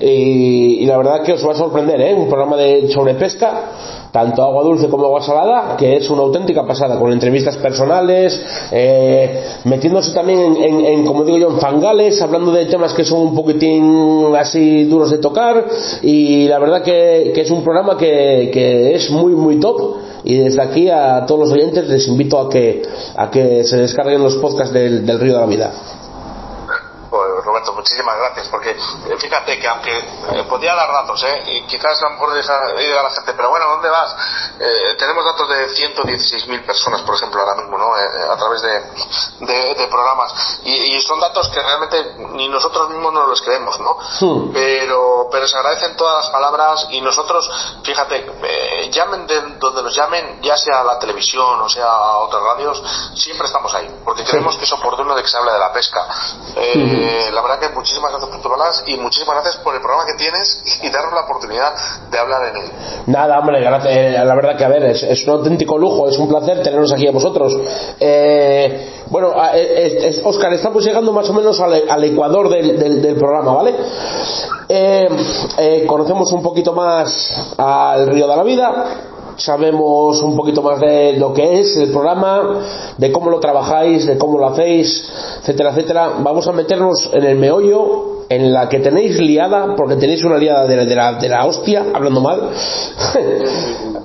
y, 0.00 0.86
la 0.86 0.96
verdad 0.96 1.22
que 1.22 1.32
os 1.34 1.46
va 1.46 1.52
a 1.52 1.56
sorprender, 1.56 2.00
¿eh? 2.00 2.14
Un 2.14 2.28
programa 2.28 2.56
de 2.56 2.88
sobre 2.90 3.14
pesca, 3.14 4.08
tanto 4.10 4.42
agua 4.42 4.62
dulce 4.62 4.88
como 4.88 5.04
agua 5.04 5.22
salada, 5.22 5.76
que 5.76 5.96
es 5.96 6.10
una 6.10 6.22
auténtica 6.22 6.66
pasada, 6.66 6.98
con 6.98 7.12
entrevistas 7.12 7.56
personales, 7.58 8.42
eh, 8.72 9.42
metiéndose 9.64 10.12
también 10.12 10.56
en, 10.56 11.04
como 11.04 11.24
digo 11.24 11.38
yo, 11.38 11.50
en 11.50 11.58
fangales, 11.58 12.20
hablando 12.22 12.52
de 12.52 12.66
temas 12.66 12.94
que 12.94 13.04
son 13.04 13.20
un 13.20 13.34
poquitín 13.34 14.34
así 14.36 14.84
duros 14.84 15.10
de 15.10 15.18
tocar, 15.18 15.66
y 16.02 16.48
la 16.48 16.58
verdad 16.58 16.82
que, 16.82 17.32
es 17.40 17.50
un 17.50 17.62
programa 17.62 17.96
que, 17.96 18.50
que, 18.52 18.94
es 18.94 19.10
muy, 19.10 19.34
muy 19.34 19.60
top, 19.60 19.96
y 20.24 20.36
desde 20.36 20.62
aquí 20.62 20.88
a 20.88 21.24
todos 21.26 21.48
los 21.48 21.52
oyentes 21.52 21.86
les 21.88 22.06
invito 22.08 22.38
a 22.38 22.48
que, 22.48 22.82
a 23.16 23.30
que 23.30 23.64
se 23.64 23.76
descarguen 23.76 24.22
los 24.22 24.36
podcasts 24.36 24.72
del, 24.72 25.06
del 25.06 25.20
Río 25.20 25.34
de 25.34 25.40
la 25.40 25.46
Vida. 25.46 25.72
Roberto, 27.60 27.72
muchísimas 27.74 28.16
gracias, 28.16 28.48
porque 28.48 28.70
eh, 28.70 29.16
fíjate 29.18 29.58
que 29.58 29.68
aunque 29.68 29.98
eh, 29.98 30.44
podía 30.48 30.74
dar 30.74 30.90
datos, 30.92 31.22
¿eh? 31.24 31.44
y 31.46 31.62
quizás 31.66 32.00
a 32.02 32.04
lo 32.06 32.10
mejor 32.12 32.34
diga 32.34 33.02
la 33.02 33.10
gente, 33.10 33.32
pero 33.34 33.50
bueno, 33.50 33.66
¿dónde 33.66 33.88
vas? 33.88 34.16
Eh, 34.58 34.94
tenemos 34.98 35.24
datos 35.24 35.48
de 35.48 35.68
116.000 35.68 36.64
personas, 36.64 37.02
por 37.02 37.14
ejemplo, 37.14 37.40
ahora 37.40 37.56
mismo, 37.60 37.76
¿no? 37.76 37.92
a 37.94 38.36
través 38.36 38.62
de, 38.62 39.74
de, 39.74 39.88
programas. 39.88 40.60
Y, 40.64 40.96
y, 40.96 41.02
son 41.02 41.18
datos 41.20 41.48
que 41.48 41.60
realmente 41.60 42.14
ni 42.18 42.48
nosotros 42.48 42.88
mismos 42.90 43.12
nos 43.12 43.28
los 43.28 43.42
creemos, 43.42 43.78
¿no? 43.80 43.98
Pero, 44.52 45.28
pero 45.30 45.48
se 45.48 45.56
agradecen 45.56 45.96
todas 45.96 46.24
las 46.24 46.32
palabras 46.32 46.86
y 46.90 47.00
nosotros, 47.00 47.50
fíjate, 47.82 48.90
llamen 48.90 49.26
de 49.26 49.40
donde 49.58 49.82
nos 49.82 49.94
llamen, 49.94 50.40
ya 50.42 50.56
sea 50.56 50.80
a 50.80 50.84
la 50.84 50.98
televisión 50.98 51.60
o 51.60 51.68
sea 51.68 51.86
a 51.86 52.18
otras 52.18 52.42
radios, 52.42 52.82
siempre 53.14 53.46
estamos 53.46 53.74
ahí, 53.74 53.90
porque 54.04 54.24
creemos 54.24 54.56
que 54.56 54.64
es 54.64 54.72
oportuno 54.72 55.14
de 55.14 55.22
que 55.22 55.28
se 55.28 55.36
hable 55.36 55.52
de 55.52 55.58
la 55.58 55.72
pesca. 55.72 56.06
La 57.32 57.42
verdad 57.50 57.68
que 57.68 57.74
muchísimas 57.74 58.10
gracias 58.10 58.30
por 58.30 58.42
tu 58.42 58.48
palabras 58.48 58.84
y 58.86 58.96
muchísimas 58.96 59.34
gracias 59.34 59.56
por 59.62 59.74
el 59.74 59.80
programa 59.80 60.06
que 60.06 60.14
tienes 60.14 60.62
y 60.82 60.90
darnos 60.90 61.14
la 61.14 61.22
oportunidad 61.22 61.72
de 62.10 62.18
hablar 62.18 62.48
en 62.48 62.56
él. 62.56 62.70
Nada, 63.06 63.38
hombre, 63.38 63.58
eh, 63.58 64.24
la 64.24 64.34
verdad 64.34 64.56
que 64.56 64.64
a 64.64 64.68
ver, 64.68 64.84
es, 64.84 65.26
un 65.26 65.34
auténtico 65.34 65.78
lujo, 65.78 66.08
es 66.08 66.18
un 66.18 66.28
placer 66.28 66.62
tenernos 66.62 66.92
aquí 66.92 67.08
a 67.08 67.12
vosotros. 67.12 67.56
Eh, 67.98 69.02
bueno, 69.08 69.34
eh, 69.54 70.20
Oscar, 70.24 70.52
estamos 70.52 70.84
llegando 70.84 71.12
más 71.12 71.28
o 71.28 71.32
menos 71.32 71.60
al, 71.60 72.04
ecuador 72.04 72.48
del, 72.48 73.16
programa, 73.18 73.54
¿vale? 73.54 73.74
conocemos 75.86 76.32
un 76.32 76.42
poquito 76.42 76.72
más 76.72 77.54
al 77.58 78.06
Río 78.06 78.28
de 78.28 78.36
la 78.36 78.42
Vida 78.44 79.09
sabemos 79.40 80.22
un 80.22 80.36
poquito 80.36 80.62
más 80.62 80.80
de 80.80 81.14
lo 81.14 81.32
que 81.32 81.60
es 81.60 81.76
el 81.76 81.90
programa, 81.90 82.60
de 82.96 83.10
cómo 83.10 83.30
lo 83.30 83.40
trabajáis, 83.40 84.06
de 84.06 84.18
cómo 84.18 84.38
lo 84.38 84.48
hacéis, 84.48 85.10
etcétera, 85.40 85.70
etcétera. 85.70 86.10
Vamos 86.20 86.46
a 86.46 86.52
meternos 86.52 87.10
en 87.12 87.24
el 87.24 87.36
meollo, 87.36 88.24
en 88.28 88.52
la 88.52 88.68
que 88.68 88.78
tenéis 88.78 89.18
liada, 89.18 89.74
porque 89.76 89.96
tenéis 89.96 90.24
una 90.24 90.36
liada 90.36 90.66
de, 90.66 90.94
la, 90.94 91.12
de 91.14 91.28
la, 91.28 91.46
hostia, 91.46 91.86
hablando 91.92 92.20
mal. 92.20 92.40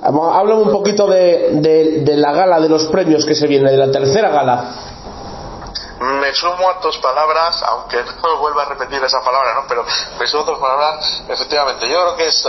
Háblame 0.02 0.62
un 0.62 0.70
poquito 0.70 1.06
de, 1.06 2.00
de 2.04 2.16
la 2.16 2.32
gala 2.32 2.60
de 2.60 2.68
los 2.68 2.86
premios 2.86 3.24
que 3.24 3.34
se 3.34 3.46
viene, 3.46 3.70
de 3.70 3.76
la 3.76 3.90
tercera 3.90 4.30
gala 4.30 4.85
me 6.00 6.34
sumo 6.34 6.68
a 6.68 6.80
tus 6.80 6.98
palabras, 6.98 7.62
aunque 7.62 8.04
no 8.22 8.38
vuelva 8.38 8.62
a 8.62 8.66
repetir 8.66 9.02
esa 9.02 9.22
palabra, 9.22 9.54
¿no? 9.54 9.64
Pero 9.66 9.84
me 10.18 10.26
sumo 10.26 10.42
a 10.42 10.46
tus 10.46 10.58
palabras, 10.58 11.22
efectivamente. 11.28 11.88
Yo 11.88 12.00
creo 12.00 12.16
que 12.16 12.26
es, 12.26 12.48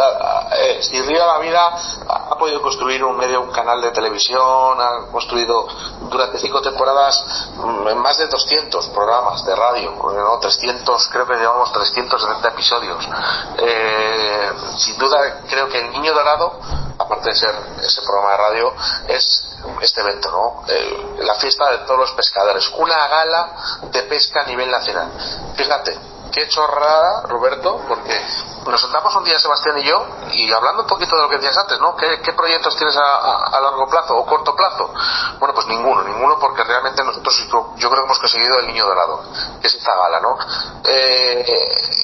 eh, 0.52 0.80
si 0.82 1.02
Río 1.02 1.26
la 1.26 1.40
Vida 1.40 1.76
ha, 2.08 2.38
podido 2.38 2.62
construir 2.62 3.04
un 3.04 3.18
medio, 3.18 3.42
un 3.42 3.52
canal 3.52 3.82
de 3.82 3.92
televisión, 3.92 4.80
ha 4.80 5.12
construido 5.12 5.68
durante 6.10 6.38
cinco 6.40 6.62
temporadas 6.62 7.50
mm, 7.56 7.96
más 7.96 8.18
de 8.18 8.28
200 8.28 8.88
programas 8.90 9.46
de 9.46 9.56
radio, 9.56 9.92
¿no? 9.92 10.40
300, 10.40 11.08
creo 11.08 11.26
que 11.26 11.36
llevamos 11.36 11.72
370 11.72 12.48
episodios. 12.50 13.10
Eh, 13.58 14.52
sin 14.78 14.98
duda, 14.98 15.42
creo 15.50 15.68
que 15.70 15.80
El 15.80 15.92
Niño 15.92 16.14
Dorado, 16.14 16.60
aparte 17.00 17.30
de 17.30 17.36
ser 17.36 17.56
ese 17.82 18.02
programa 18.02 18.32
de 18.32 18.38
radio, 18.38 18.74
es 19.08 19.48
este 19.82 20.02
evento, 20.02 20.32
¿no? 20.32 20.64
Eh, 20.68 21.16
la 21.20 21.36
fiesta 21.36 21.72
de 21.72 21.80
todos 21.80 22.00
los 22.00 22.12
pescadores, 22.12 22.72
una 22.78 23.08
gala 23.08 23.56
de 23.84 24.04
pesca 24.04 24.42
a 24.42 24.46
nivel 24.46 24.70
nacional. 24.70 25.12
Fíjate, 25.56 25.98
qué 26.32 26.48
chorrada, 26.48 27.24
Roberto, 27.28 27.82
porque 27.88 28.22
nos 28.66 28.82
sentamos 28.82 29.16
un 29.16 29.24
día 29.24 29.40
Sebastián 29.40 29.78
y 29.80 29.84
yo 29.84 30.06
y 30.34 30.52
hablando 30.52 30.84
un 30.84 30.88
poquito 30.88 31.16
de 31.16 31.22
lo 31.22 31.30
que 31.30 31.38
decías 31.38 31.58
antes, 31.58 31.80
¿no? 31.80 31.96
¿Qué, 31.96 32.34
proyectos 32.34 32.76
tienes 32.76 32.98
a, 32.98 33.60
largo 33.62 33.88
plazo 33.88 34.16
o 34.16 34.26
corto 34.26 34.56
plazo? 34.56 34.94
Bueno, 35.40 35.54
pues 35.54 35.68
ninguno, 35.68 36.04
ninguno 36.04 36.38
porque 36.40 36.64
realmente 36.64 37.04
nosotros 37.04 37.48
yo 37.78 37.90
creo 37.90 38.02
que 38.02 38.06
hemos 38.06 38.20
conseguido 38.20 38.60
el 38.60 38.68
niño 38.68 38.86
dorado, 38.86 39.24
que 39.62 39.68
es 39.68 39.76
esta 39.76 39.96
gala, 39.96 40.20
¿no? 40.20 40.38
Eh, 40.84 41.46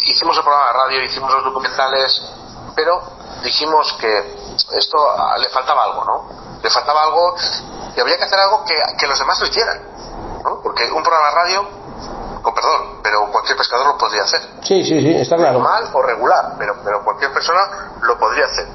hicimos 0.06 0.38
el 0.38 0.44
programa 0.44 0.68
de 0.68 0.74
radio, 0.74 1.04
hicimos 1.04 1.34
los 1.34 1.44
documentales, 1.44 2.22
pero 2.76 3.02
dijimos 3.44 3.94
que 4.00 4.36
esto 4.78 4.98
le 5.40 5.50
faltaba 5.50 5.84
algo, 5.84 6.06
¿no? 6.06 6.44
le 6.64 6.70
faltaba 6.70 7.04
algo 7.04 7.36
y 7.96 8.00
había 8.00 8.18
que 8.18 8.24
hacer 8.24 8.40
algo 8.40 8.64
que, 8.64 9.06
los 9.08 9.20
demás 9.20 9.40
lo 9.40 9.48
hicieran. 9.48 9.82
¿no? 10.44 10.62
Porque 10.64 10.90
un 10.90 11.04
programa 11.04 11.30
de 11.30 11.36
radio, 11.36 11.68
con 12.42 12.54
perdón, 12.56 13.00
pero 13.04 13.30
cualquier 13.32 13.58
pescador 13.58 13.88
lo 13.88 13.98
podría 13.98 14.24
hacer. 14.24 14.42
Sí, 14.64 14.84
sí, 14.84 15.00
sí, 15.00 15.16
está 15.16 15.36
claro. 15.36 15.60
Mal 15.60 15.90
o 15.94 16.02
regular, 16.02 16.56
pero, 16.58 16.78
pero 16.84 17.04
cualquier 17.04 17.34
persona 17.34 17.92
lo 18.02 18.18
podría 18.18 18.46
hacer. 18.46 18.68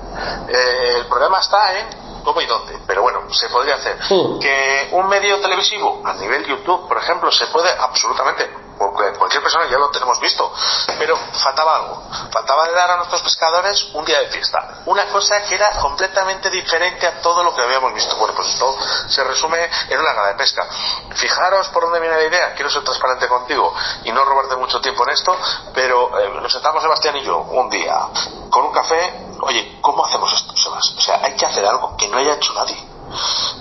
Eh, 0.48 0.98
el 0.98 1.06
problema 1.06 1.40
está 1.40 1.78
en 1.78 2.22
cómo 2.22 2.40
y 2.42 2.46
dónde, 2.46 2.78
pero 2.86 3.02
bueno, 3.02 3.22
se 3.32 3.48
podría 3.48 3.76
hacer. 3.76 3.98
Que 4.40 4.90
un 4.92 5.08
medio 5.08 5.40
televisivo, 5.40 6.02
a 6.04 6.12
nivel 6.14 6.44
YouTube, 6.44 6.86
por 6.86 6.98
ejemplo, 6.98 7.30
se 7.32 7.46
puede 7.46 7.70
absolutamente 7.70 8.50
cualquier 8.78 9.42
persona 9.42 9.66
ya 9.68 9.78
lo 9.78 9.90
tenemos 9.90 10.20
visto, 10.20 10.52
pero 10.98 11.16
faltaba 11.16 11.76
algo, 11.76 12.02
faltaba 12.30 12.68
dar 12.70 12.92
a 12.92 12.96
nuestros 12.96 13.22
pescadores 13.22 13.88
un 13.94 14.04
día 14.04 14.20
de 14.20 14.28
fiesta, 14.28 14.82
una 14.86 15.06
cosa 15.08 15.42
que 15.42 15.54
era 15.54 15.70
completamente 15.80 16.50
diferente 16.50 17.06
a 17.06 17.20
todo 17.20 17.42
lo 17.42 17.54
que 17.54 17.62
habíamos 17.62 17.92
visto. 17.94 18.16
Bueno, 18.16 18.34
pues 18.34 18.48
esto 18.48 18.76
se 19.08 19.24
resume 19.24 19.68
en 19.88 19.98
una 19.98 20.12
gala 20.12 20.28
de 20.28 20.34
pesca. 20.34 20.66
Fijaros 21.14 21.68
por 21.68 21.84
dónde 21.84 22.00
viene 22.00 22.16
la 22.16 22.24
idea, 22.24 22.54
quiero 22.54 22.70
ser 22.70 22.84
transparente 22.84 23.28
contigo 23.28 23.74
y 24.04 24.12
no 24.12 24.24
robarte 24.24 24.56
mucho 24.56 24.80
tiempo 24.80 25.04
en 25.04 25.10
esto, 25.10 25.36
pero 25.74 26.18
eh, 26.18 26.30
nos 26.40 26.52
sentamos 26.52 26.82
Sebastián 26.82 27.16
y 27.16 27.24
yo 27.24 27.38
un 27.38 27.68
día 27.68 28.08
con 28.50 28.66
un 28.66 28.72
café, 28.72 29.28
oye, 29.40 29.78
¿cómo 29.80 30.04
hacemos 30.04 30.32
esto, 30.32 30.56
Sebastián? 30.56 30.98
O 30.98 31.02
sea, 31.02 31.20
hay 31.22 31.36
que 31.36 31.46
hacer 31.46 31.64
algo 31.66 31.96
que 31.96 32.08
no 32.08 32.18
haya 32.18 32.34
hecho 32.34 32.52
nadie 32.54 32.88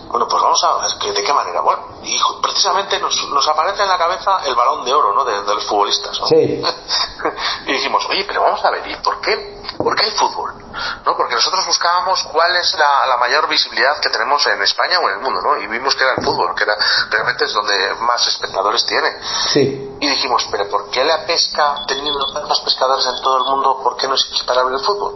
bueno, 0.10 0.28
pues 0.28 0.42
vamos 0.42 0.64
a 0.64 0.78
ver 0.78 1.14
de 1.14 1.24
qué 1.24 1.34
manera. 1.34 1.62
Bueno, 1.62 1.84
y 2.04 2.18
precisamente 2.42 3.00
nos, 3.00 3.48
aparece 3.48 3.84
en 3.84 3.90
la 3.90 3.98
cabeza 3.98 4.40
el 4.46 4.56
balón 4.56 4.86
de 4.86 4.94
oro, 4.94 5.14
¿no? 5.14 5.26
De, 5.26 5.42
los 5.42 5.66
futbolistas, 5.66 6.20
¿no? 6.20 6.28
Sí. 6.28 6.36
y 7.68 7.72
dijimos, 7.72 8.06
oye, 8.10 8.24
pero 8.26 8.42
vamos 8.42 8.64
a 8.64 8.72
ver, 8.72 8.88
¿y 8.88 8.96
por 8.98 9.20
qué? 9.22 9.57
¿Por 9.78 9.96
qué 9.96 10.06
el 10.06 10.12
fútbol? 10.14 10.54
¿No? 11.06 11.16
Porque 11.16 11.36
nosotros 11.36 11.66
buscábamos 11.66 12.24
cuál 12.32 12.56
es 12.56 12.76
la, 12.78 13.18
mayor 13.18 13.48
visibilidad 13.48 14.00
que 14.00 14.10
tenemos 14.10 14.46
en 14.48 14.62
España 14.62 15.00
o 15.00 15.10
en 15.10 15.16
el 15.16 15.22
mundo, 15.22 15.42
¿no? 15.42 15.58
Y 15.58 15.68
vimos 15.68 15.96
que 15.96 16.04
era 16.04 16.14
el 16.18 16.24
fútbol, 16.24 16.54
que 16.56 16.64
era 16.64 16.76
realmente 17.10 17.46
es 17.46 17.54
donde 17.54 17.96
más 18.02 18.28
espectadores 18.28 18.86
tiene. 18.86 19.10
Sí. 19.52 19.98
Y 20.00 20.08
dijimos, 20.08 20.48
pero 20.52 20.70
¿por 20.70 20.90
qué 20.90 21.04
la 21.04 21.26
pesca, 21.26 21.84
teniendo 21.88 22.32
tantos 22.34 22.62
pescadores 22.62 23.06
en 23.08 23.22
todo 23.22 23.38
el 23.38 23.44
mundo, 23.44 23.80
por 23.82 23.98
qué 23.98 24.08
no 24.08 24.16
es 24.16 24.26
equiparable 24.32 24.76
el 24.76 24.84
fútbol? 24.84 25.16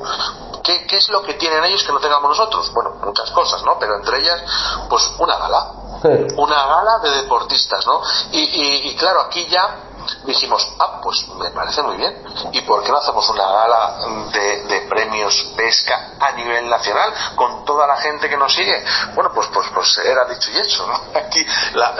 ¿Qué, 0.64 0.86
¿Qué 0.88 0.98
es 0.98 1.10
lo 1.10 1.22
que 1.24 1.36
tienen 1.36 1.64
ellos 1.66 1.84
que 1.84 1.92
no 1.92 2.00
tengamos 2.00 2.30
nosotros? 2.30 2.72
Bueno, 2.74 2.96
muchas 3.04 3.30
cosas, 3.32 3.64
¿no? 3.64 3.78
Pero 3.80 3.96
entre 3.96 4.20
ellas, 4.20 4.42
pues 4.90 5.12
una 5.20 5.38
gala. 5.38 5.72
Una 6.04 6.66
gala 6.66 7.00
de 7.04 7.12
deportistas, 7.12 7.86
¿no? 7.86 8.02
Y, 8.32 8.90
y, 8.90 8.96
claro, 8.96 9.22
aquí 9.22 9.48
ya 9.48 9.91
dijimos, 10.26 10.68
ah, 10.80 11.00
pues 11.02 11.28
me 11.40 11.50
parece 11.52 11.82
muy 11.82 11.98
bien. 11.98 12.24
¿Y 12.52 12.62
por 12.62 12.84
qué 12.84 12.92
no 12.92 12.98
hacemos 12.98 13.28
una 13.30 13.46
gala 13.46 13.98
de, 14.32 14.82
premios 14.90 15.54
pesca 15.56 16.16
a 16.20 16.34
nivel 16.34 16.70
nacional 16.70 17.14
con 17.36 17.64
toda 17.64 17.88
la 17.88 17.96
gente 17.98 18.30
que 18.30 18.38
nos 18.38 18.54
sigue? 18.54 18.84
Bueno, 19.14 19.32
pues 19.34 19.48
pues 19.54 19.68
pues 19.74 19.98
era 20.00 20.26
dicho 20.26 20.52
y 20.52 20.60
hecho, 20.60 20.86
¿no? 20.88 21.00
Aquí, 21.20 21.46
la, 21.74 21.96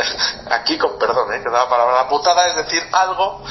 aquí 0.50 0.78
con 0.78 0.98
perdón, 0.98 1.34
¿eh? 1.34 1.42
que 1.42 1.50
da 1.50 1.70
palabra 1.70 2.04
la 2.04 2.08
putada 2.10 2.48
es 2.48 2.56
decir 2.56 2.84
algo 2.92 3.42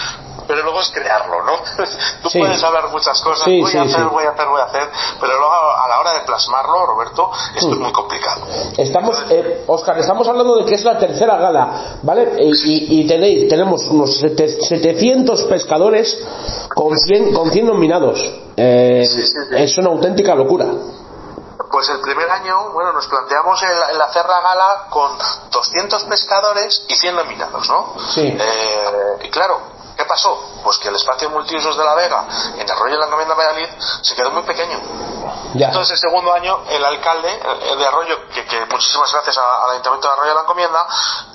pero 0.51 0.65
luego 0.65 0.81
es 0.81 0.91
crearlo, 0.91 1.45
¿no? 1.45 1.53
Tú 2.23 2.29
puedes 2.37 2.61
saber 2.61 2.83
muchas 2.91 3.21
cosas, 3.23 3.47
voy 3.47 3.77
a 3.77 3.83
hacer, 3.83 4.05
voy 4.07 4.25
a 4.25 4.31
hacer, 4.31 4.49
voy 4.49 4.61
a 4.61 4.65
hacer, 4.65 4.89
pero 5.21 5.39
luego 5.39 5.55
a 5.55 5.89
la 5.89 6.01
hora 6.01 6.13
de 6.15 6.21
plasmarlo, 6.27 6.87
Roberto, 6.87 7.31
esto 7.55 7.71
es 7.71 7.77
mm. 7.77 7.81
muy 7.81 7.93
complicado. 7.93 8.47
Estamos, 8.77 9.17
eh, 9.31 9.65
Oscar, 9.69 9.97
estamos 9.99 10.27
hablando 10.27 10.57
de 10.57 10.65
que 10.65 10.75
es 10.75 10.85
la 10.85 10.99
tercera 10.99 11.37
gala, 11.37 11.99
¿vale? 12.03 12.35
Y, 12.41 13.07
tenéis, 13.07 13.49
tenemos 13.49 13.87
unos 13.87 14.21
700 14.49 15.43
pescadores 15.45 16.19
con 16.75 16.99
100, 16.99 17.33
con 17.35 17.51
100 17.51 17.67
nominados. 17.67 18.21
Eh, 18.57 19.03
es 19.53 19.79
una 19.79 19.89
auténtica 19.89 20.35
locura. 20.35 20.67
Pues 21.71 21.89
el 21.89 22.01
primer 22.01 22.29
año, 22.29 22.73
bueno, 22.73 22.93
nos 22.93 23.07
planteamos 23.07 23.63
el, 23.63 24.01
hacer 24.01 24.25
la 24.27 24.41
gala 24.41 24.87
con 24.91 25.13
200 25.53 26.05
pescadores 26.05 26.85
y 26.89 26.95
100 26.97 27.15
nominados, 27.15 27.69
¿no? 27.69 27.95
Sí. 28.13 28.23
Eh, 28.23 29.19
y 29.23 29.31
claro, 29.31 29.61
¿Qué 30.01 30.07
pasó? 30.07 30.43
Pues 30.65 30.79
que 30.79 30.89
el 30.89 30.97
espacio 30.97 31.29
multiusos 31.29 31.77
de 31.77 31.85
la 31.85 31.95
Vega 31.95 32.25
en 32.55 32.67
el 32.67 32.79
rollo 32.79 32.95
de 32.95 33.01
la 33.01 33.05
Encomienda 33.05 33.35
Valladolid 33.35 33.69
se 34.01 34.15
quedó 34.15 34.31
muy 34.31 34.43
pequeño. 34.45 34.81
Entonces, 35.53 35.91
el 35.93 36.09
segundo 36.09 36.33
año, 36.33 36.61
el 36.71 36.83
alcalde 36.83 37.29
de 37.29 37.87
Arroyo, 37.87 38.29
que, 38.29 38.67
muchísimas 38.71 39.13
gracias 39.13 39.37
al 39.37 39.71
Ayuntamiento 39.73 40.09
de 40.09 40.15
Arroyo 40.15 40.29
de 40.31 40.35
la 40.35 40.41
Encomienda, 40.41 40.87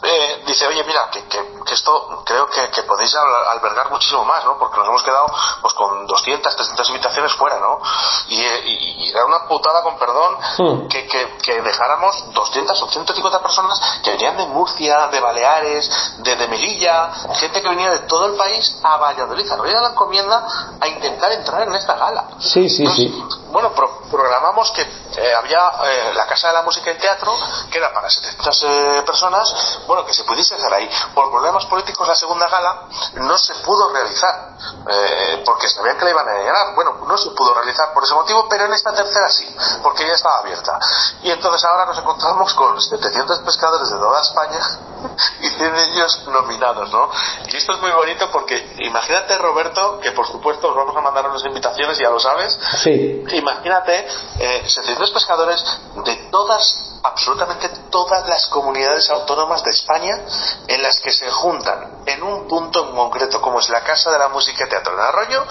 eh, 0.02 0.44
dice, 0.48 0.66
oye, 0.66 0.84
mira, 0.84 1.10
que, 1.12 1.24
esto 1.72 2.24
creo 2.26 2.48
que, 2.48 2.84
podéis 2.84 3.16
albergar 3.16 3.92
muchísimo 3.92 4.26
más, 4.26 4.44
¿no? 4.46 4.58
Porque 4.58 4.78
nos 4.78 4.88
hemos 4.88 5.04
quedado 5.04 5.26
pues 5.62 5.74
con 5.74 6.08
200, 6.08 6.56
300 6.56 6.90
habitaciones 6.90 7.34
fuera, 7.34 7.60
¿no? 7.60 7.80
Y, 8.30 9.06
era 9.10 9.26
una 9.26 9.48
putada, 9.48 9.82
con 9.84 9.98
perdón, 9.98 10.38
hmm. 10.58 10.88
que, 10.88 11.62
dejáramos 11.62 12.34
200 12.34 12.82
o 12.82 12.88
150 12.88 13.42
personas 13.42 13.80
que 14.04 14.12
venían 14.12 14.38
de 14.38 14.46
Murcia, 14.48 15.08
de 15.08 15.20
Baleares, 15.20 15.90
de, 16.18 16.36
de 16.36 16.48
Melilla, 16.48 17.12
gente 17.36 17.62
que 17.62 17.70
venía 17.70 17.92
de 17.92 18.00
todo 18.00 18.26
el 18.26 18.36
país 18.36 18.55
a 18.84 18.98
Valladolid, 18.98 19.50
a 19.52 19.82
la 19.82 19.90
encomienda, 19.90 20.46
a 20.80 20.88
intentar 20.88 21.32
entrar 21.32 21.68
en 21.68 21.76
esta 21.76 21.96
gala. 21.96 22.28
Sí, 22.40 22.70
sí, 22.70 22.86
sí. 22.88 23.24
Bueno, 23.52 23.72
programamos 24.10 24.72
que 24.72 24.86
eh, 25.18 25.34
había 25.34 25.60
eh, 25.84 26.14
la 26.14 26.26
Casa 26.28 26.50
de 26.50 26.54
la 26.54 26.62
Música 26.62 26.92
y 26.92 26.98
Teatro, 26.98 27.34
que 27.72 27.78
era 27.78 27.94
para 27.94 28.10
700 28.10 28.64
eh, 28.64 29.04
personas, 29.06 29.80
bueno, 29.88 30.06
que 30.06 30.14
se 30.14 30.24
pudiese 30.24 30.56
hacer 30.56 30.74
ahí. 30.74 30.90
Por 31.14 31.30
problemas 31.32 31.66
políticos, 31.66 32.08
la 32.08 32.16
segunda 32.16 32.48
gala 32.48 32.84
no 33.16 33.38
se 33.38 33.56
pudo 33.56 33.92
realizar, 33.92 34.50
eh, 34.90 35.44
porque 35.46 35.70
sabían 35.70 35.98
que 35.98 36.06
la 36.06 36.12
iban 36.12 36.28
a 36.28 36.34
llenar. 36.34 36.76
Bueno, 36.76 36.98
no 37.08 37.18
se 37.18 37.30
pudo 37.32 37.54
realizar 37.54 37.94
por 37.94 38.04
ese 38.04 38.14
motivo, 38.14 38.48
pero 38.50 38.66
en 38.66 38.74
esta 38.74 38.94
tercera 38.94 39.30
sí, 39.30 39.56
porque 39.82 40.08
ya 40.08 40.14
estaba 40.14 40.40
abierta. 40.40 40.80
Y 41.24 41.32
entonces 41.32 41.64
ahora 41.66 41.86
nos 41.86 41.98
encontramos 41.98 42.54
con 42.54 42.82
700 42.82 43.40
pescadores 43.40 43.90
de 43.90 43.98
toda 43.98 44.22
España 44.22 44.60
y 45.42 45.50
100 45.50 45.74
de 45.74 45.84
ellos 45.86 46.24
nominados, 46.28 46.92
¿no? 46.92 47.10
Y 47.48 47.58
esto 47.58 47.74
es 47.74 47.80
muy 47.80 47.92
bonito 47.92 48.30
porque 48.32 48.76
imagínate, 48.80 49.38
Roberto, 49.38 50.00
que 50.00 50.12
por 50.12 50.28
supuesto 50.28 50.70
os 50.70 50.76
vamos 50.76 50.96
a 50.96 51.02
mandar 51.02 51.30
unas 51.30 51.44
invitaciones, 51.46 51.98
ya 51.98 52.10
lo 52.10 52.20
sabes. 52.20 52.58
Sí. 52.84 53.24
Imagínate 53.32 54.08
eh, 54.40 54.64
700 54.68 55.05
tres 55.06 55.14
pescadores 55.14 55.64
de 56.04 56.16
todas, 56.32 57.00
absolutamente 57.04 57.70
todas 57.92 58.28
las 58.28 58.48
comunidades 58.48 59.08
autónomas 59.12 59.64
de 59.64 59.70
España 59.70 60.26
en 60.68 60.82
las 60.82 61.00
que 61.00 61.12
se 61.12 61.30
juntan 61.30 62.02
en 62.08 62.24
un 62.24 62.48
punto 62.48 62.88
en 62.88 62.96
concreto, 62.96 63.40
como 63.40 63.60
es 63.60 63.70
la 63.70 63.82
Casa 63.82 64.12
de 64.12 64.18
la 64.18 64.30
Música 64.30 64.66
y 64.66 64.70
Teatro 64.70 64.94
en 64.94 65.00
Arroyo, 65.00 65.46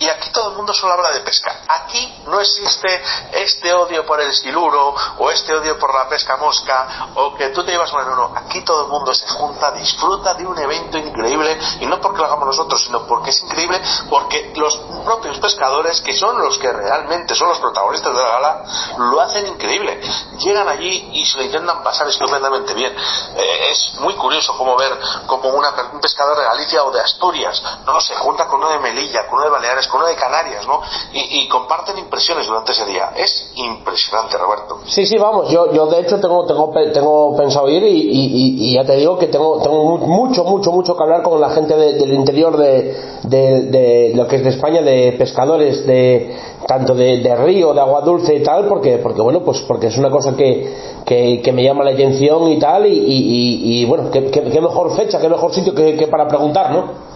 y 0.00 0.08
aquí 0.08 0.30
todo 0.30 0.50
el 0.50 0.56
mundo 0.56 0.72
solo 0.72 0.92
habla 0.92 1.10
de 1.10 1.20
pesca. 1.20 1.60
Aquí 1.66 2.22
no 2.26 2.40
existe 2.40 3.02
este 3.32 3.72
odio 3.72 4.06
por 4.06 4.20
el 4.20 4.32
siluro 4.32 4.94
o 5.18 5.30
este 5.30 5.52
odio 5.52 5.76
por 5.76 5.92
la 5.92 6.08
pesca 6.08 6.36
mosca 6.36 7.08
o 7.16 7.34
que 7.34 7.48
tú 7.48 7.64
te 7.64 7.72
llevas 7.72 7.92
mal. 7.92 8.06
No, 8.06 8.14
no. 8.14 8.32
Aquí 8.36 8.60
todo 8.60 8.82
el 8.84 8.88
mundo 8.88 9.12
se 9.12 9.26
junta, 9.26 9.72
disfruta 9.72 10.34
de 10.34 10.46
un 10.46 10.56
evento 10.56 10.98
increíble 10.98 11.58
y 11.80 11.86
no 11.86 12.00
porque 12.00 12.18
lo 12.18 12.26
hagamos 12.26 12.46
nosotros, 12.46 12.84
sino 12.84 13.08
porque 13.08 13.30
es 13.30 13.42
increíble, 13.42 13.82
porque 14.08 14.52
los 14.54 14.76
propios 15.08 15.38
pescadores, 15.38 16.02
que 16.02 16.12
son 16.12 16.38
los 16.38 16.58
que 16.58 16.70
realmente 16.70 17.34
son 17.34 17.48
los 17.48 17.58
protagonistas 17.58 18.14
de 18.14 18.20
la 18.20 18.28
gala, 18.28 18.64
lo 19.10 19.20
hacen 19.22 19.46
increíble. 19.46 19.98
Llegan 20.38 20.68
allí 20.68 21.08
y 21.14 21.24
se 21.24 21.38
lo 21.38 21.44
intentan 21.44 21.82
pasar 21.82 22.06
estupendamente 22.08 22.74
bien. 22.74 22.92
Eh, 22.92 23.70
es 23.70 23.94
muy 24.00 24.14
curioso 24.16 24.54
como 24.58 24.76
ver 24.76 24.92
como 25.26 25.48
una, 25.48 25.72
un 25.94 26.00
pescador 26.00 26.36
de 26.36 26.44
Galicia 26.44 26.84
o 26.84 26.90
de 26.90 27.00
Asturias 27.00 27.62
no 27.86 28.00
se 28.00 28.14
junta 28.16 28.46
con 28.46 28.58
uno 28.58 28.70
de 28.70 28.78
Melilla, 28.80 29.26
con 29.26 29.38
uno 29.38 29.44
de 29.44 29.50
Baleares, 29.50 29.86
con 29.88 30.00
una 30.00 30.10
de 30.10 30.16
Canarias, 30.16 30.66
¿no? 30.66 30.82
Y, 31.12 31.48
comparten 31.48 31.96
impresiones 31.98 32.46
durante 32.46 32.72
ese 32.72 32.84
día. 32.84 33.12
Es 33.16 33.52
impresionante, 33.54 34.36
Roberto. 34.36 34.80
Sí, 34.86 35.06
sí, 35.06 35.16
vamos, 35.16 35.48
yo, 35.48 35.72
yo 35.72 35.86
de 35.86 36.00
hecho 36.00 36.20
tengo, 36.20 36.44
tengo, 36.44 36.70
tengo 36.92 37.36
pensado 37.36 37.68
ir 37.70 37.82
y, 37.84 38.74
ya 38.74 38.84
te 38.84 38.96
digo 38.96 39.18
que 39.18 39.28
tengo, 39.28 39.60
tengo 39.62 39.96
mucho, 39.98 40.44
mucho, 40.44 40.70
mucho 40.72 40.94
que 40.94 41.02
hablar 41.02 41.22
con 41.22 41.40
la 41.40 41.50
gente 41.50 41.74
del 41.74 42.12
interior 42.12 42.56
de, 42.56 43.18
de, 43.22 44.12
lo 44.14 44.26
que 44.26 44.36
es 44.36 44.44
de 44.44 44.50
España, 44.50 44.82
de 44.82 44.97
pescadores, 45.18 45.86
de 45.86 46.36
tanto 46.66 46.94
de, 46.94 47.36
río, 47.36 47.72
de 47.72 47.80
agua 47.80 48.00
dulce 48.02 48.34
y 48.34 48.42
tal, 48.42 48.66
porque, 48.66 48.98
porque 48.98 49.20
bueno, 49.20 49.40
pues 49.44 49.60
porque 49.60 49.88
es 49.88 49.96
una 49.96 50.10
cosa 50.10 50.36
que, 50.36 51.02
que, 51.04 51.52
me 51.52 51.62
llama 51.62 51.84
la 51.84 51.92
atención 51.92 52.48
y 52.48 52.58
tal, 52.58 52.84
y, 52.86 53.84
bueno, 53.86 54.10
qué, 54.10 54.20
mejor 54.60 54.96
fecha, 54.96 55.20
qué 55.20 55.28
mejor 55.28 55.54
sitio 55.54 55.74
que, 55.74 56.06
para 56.10 56.28
preguntar, 56.28 56.70
¿no? 56.70 57.08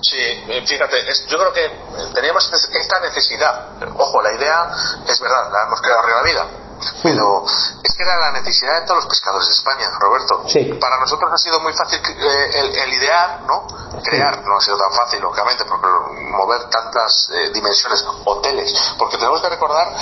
Sí, 0.00 0.16
eh, 0.16 0.62
fíjate, 0.64 0.96
yo 1.28 1.38
creo 1.38 1.52
que 1.52 2.14
teníamos 2.14 2.48
esta 2.72 3.00
necesidad. 3.00 3.66
Ojo, 3.96 4.22
la 4.22 4.32
idea 4.32 4.70
es 5.06 5.20
verdad, 5.20 5.52
la 5.52 5.66
hemos 5.66 5.80
creado 5.82 6.00
arriba 6.00 6.22
la 6.22 6.28
vida 6.28 6.67
pero 7.02 7.44
es 7.82 7.94
que 7.96 8.02
era 8.02 8.16
la 8.16 8.32
necesidad 8.32 8.80
de 8.80 8.86
todos 8.86 9.04
los 9.04 9.06
pescadores 9.06 9.48
de 9.48 9.54
España, 9.54 9.90
Roberto. 9.98 10.42
Para 10.80 10.98
nosotros 11.00 11.30
ha 11.32 11.38
sido 11.38 11.60
muy 11.60 11.72
fácil 11.72 12.00
eh, 12.06 12.82
el, 12.82 12.92
idear, 12.92 13.42
¿no? 13.42 13.66
Crear, 14.02 14.44
no 14.44 14.56
ha 14.56 14.60
sido 14.60 14.76
tan 14.76 14.92
fácil, 14.92 15.20
lógicamente, 15.20 15.64
porque 15.64 15.88
mover 16.30 16.64
tantas 16.70 17.30
eh, 17.30 17.50
dimensiones, 17.50 18.04
hoteles, 18.24 18.72
porque 18.98 19.16
tenemos 19.16 19.40
que 19.40 19.48
recordar 19.48 19.96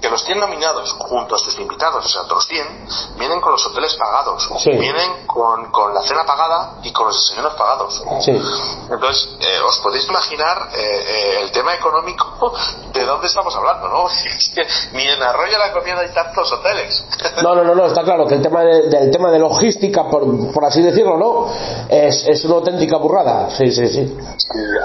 que 0.00 0.08
los 0.08 0.22
100 0.24 0.38
nominados, 0.38 0.92
junto 0.98 1.34
a 1.34 1.38
sus 1.38 1.58
invitados, 1.58 2.04
o 2.04 2.08
sea, 2.08 2.22
otros 2.22 2.46
100, 2.46 2.88
vienen 3.16 3.40
con 3.40 3.52
los 3.52 3.66
hoteles 3.66 3.94
pagados, 3.94 4.48
vienen 4.64 5.26
con, 5.26 5.70
con, 5.70 5.94
la 5.94 6.02
cena 6.02 6.24
pagada 6.24 6.78
y 6.82 6.92
con 6.92 7.06
los 7.06 7.16
desayunos 7.16 7.54
pagados. 7.54 8.02
Entonces, 8.90 9.28
eh, 9.40 9.60
os 9.60 9.78
podéis 9.78 10.06
imaginar 10.06 10.68
el 10.72 11.50
tema 11.52 11.74
económico 11.74 12.52
de 12.92 13.04
dónde 13.04 13.26
estamos 13.26 13.54
hablando, 13.54 13.88
¿no? 13.88 14.08
Es 14.38 14.50
que 14.54 14.66
ni 14.92 15.02
en 15.02 15.22
Arroyo 15.22 15.58
la 15.58 15.72
comida 15.72 16.00
hay 16.00 16.12
hoteles. 16.52 17.04
No, 17.42 17.54
no, 17.54 17.64
no, 17.64 17.74
no, 17.74 17.86
está 17.86 18.02
claro 18.02 18.26
que 18.26 18.34
el 18.34 18.42
tema 18.42 18.62
de, 18.62 18.88
del 18.88 19.10
tema 19.10 19.30
de 19.30 19.38
logística, 19.38 20.08
por, 20.08 20.52
por 20.52 20.64
así 20.64 20.82
decirlo, 20.82 21.16
¿no? 21.16 21.48
Es, 21.88 22.26
es, 22.26 22.44
una 22.44 22.56
auténtica 22.56 22.96
burrada, 22.96 23.50
sí, 23.50 23.70
sí, 23.70 23.88
sí. 23.88 24.16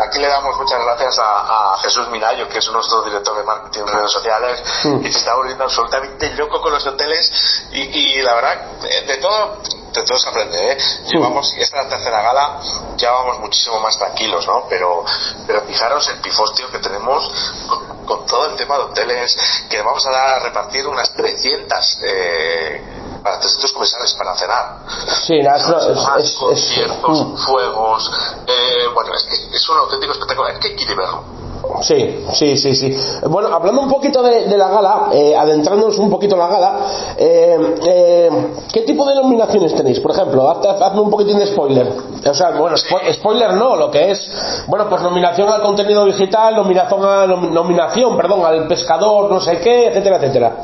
Aquí 0.08 0.19
le 0.19 0.28
damos 0.28 0.58
muchas 0.58 0.84
gracias 0.84 1.19
a, 1.19 1.78
Jesús 1.82 2.10
Minayo, 2.10 2.48
que 2.48 2.60
es 2.60 2.72
nuestro 2.72 3.04
director 3.04 3.36
de 3.38 3.43
marketing 3.43 3.82
en 3.82 3.88
redes 3.88 4.12
sociales, 4.12 4.63
mm. 4.86 5.06
y 5.06 5.12
se 5.12 5.19
está 5.19 5.36
volviendo 5.36 5.63
absolutamente 5.63 6.34
loco 6.36 6.62
con 6.62 6.72
los 6.72 6.86
hoteles, 6.86 7.67
y, 7.72 7.82
y 7.82 8.22
la 8.22 8.36
verdad, 8.36 8.62
de 9.08 9.17
todo 9.17 9.58
de 10.01 10.06
todo 10.06 10.17
se 10.17 10.29
aprende, 10.29 10.71
¿eh? 10.71 10.77
Llevamos, 11.12 11.53
esta 11.58 11.77
es 11.79 11.84
la 11.84 11.89
tercera 11.89 12.21
gala, 12.21 12.60
ya 12.97 13.12
vamos 13.12 13.39
muchísimo 13.39 13.79
más 13.79 13.97
tranquilos, 13.97 14.47
¿no? 14.47 14.65
Pero, 14.69 15.06
pero 15.45 15.62
fijaros 15.62 16.08
el 16.10 16.19
pifostio 16.19 16.69
que 16.71 16.79
tenemos 16.79 17.29
con, 18.06 18.25
todo 18.25 18.49
el 18.49 18.56
tema 18.56 18.77
de 18.77 18.84
hoteles, 18.84 19.38
que 19.69 19.82
vamos 19.82 20.06
a 20.08 20.12
dar 20.12 20.29
a 20.36 20.39
repartir 20.39 20.88
unas 20.88 21.13
300 21.13 21.99
eh, 22.03 22.82
para 23.23 23.39
300 23.39 23.71
comensales 23.71 24.13
para 24.13 24.36
cenar. 24.36 24.79
Sí, 25.25 25.39
es, 25.39 26.32
conciertos, 26.34 27.25
mm. 27.25 27.38
fuegos, 27.38 28.12
eh, 28.47 28.88
bueno, 28.93 29.13
es 29.13 29.23
que 29.23 29.56
es 29.56 29.69
un 29.69 29.77
auténtico 29.77 30.13
espectáculo, 30.13 30.49
es 30.49 30.60
que 30.60 30.67
hay 30.69 30.75
que 30.75 30.95
verlo. 30.95 31.42
Sí, 31.82 32.26
sí, 32.34 32.58
sí, 32.58 32.76
sí. 32.76 32.95
Bueno, 33.28 33.49
hablando 33.54 33.82
un 33.82 33.89
poquito 33.89 34.21
de, 34.21 34.58
la 34.58 34.69
gala, 34.69 35.08
eh, 35.13 35.36
adentrándonos 35.36 35.97
un 35.97 36.10
poquito 36.10 36.36
en 36.36 36.39
la 36.39 36.47
gala, 36.47 36.80
eh, 37.17 37.76
eh, 37.86 38.30
¿qué 38.71 38.82
tipo 38.82 39.06
de 39.06 39.15
nominaciones 39.15 39.73
tenéis? 39.73 39.99
Por 39.99 40.12
ejemplo, 40.12 40.49
hazme 40.49 41.02
un 41.02 41.10
poquitín 41.10 41.39
de 41.39 41.47
spoiler. 41.47 41.88
O 42.26 42.34
sea, 42.34 42.52
bueno, 42.52 42.76
spoiler 42.78 43.54
no, 43.54 43.76
lo 43.76 43.89
que 43.89 44.12
es, 44.12 44.63
bueno, 44.67 44.88
pues 44.89 45.02
nominación 45.02 45.49
al 45.49 45.62
contenido 45.62 46.06
digital, 46.06 46.56
nominación 46.56 47.04
a, 47.04 47.28
nominación, 47.28 48.17
perdón, 48.17 48.45
al 48.45 48.67
pescador, 48.67 49.32
no 49.32 49.39
sé 49.39 49.60
qué, 49.60 49.88
etcétera, 49.88 50.17
etcétera. 50.17 50.56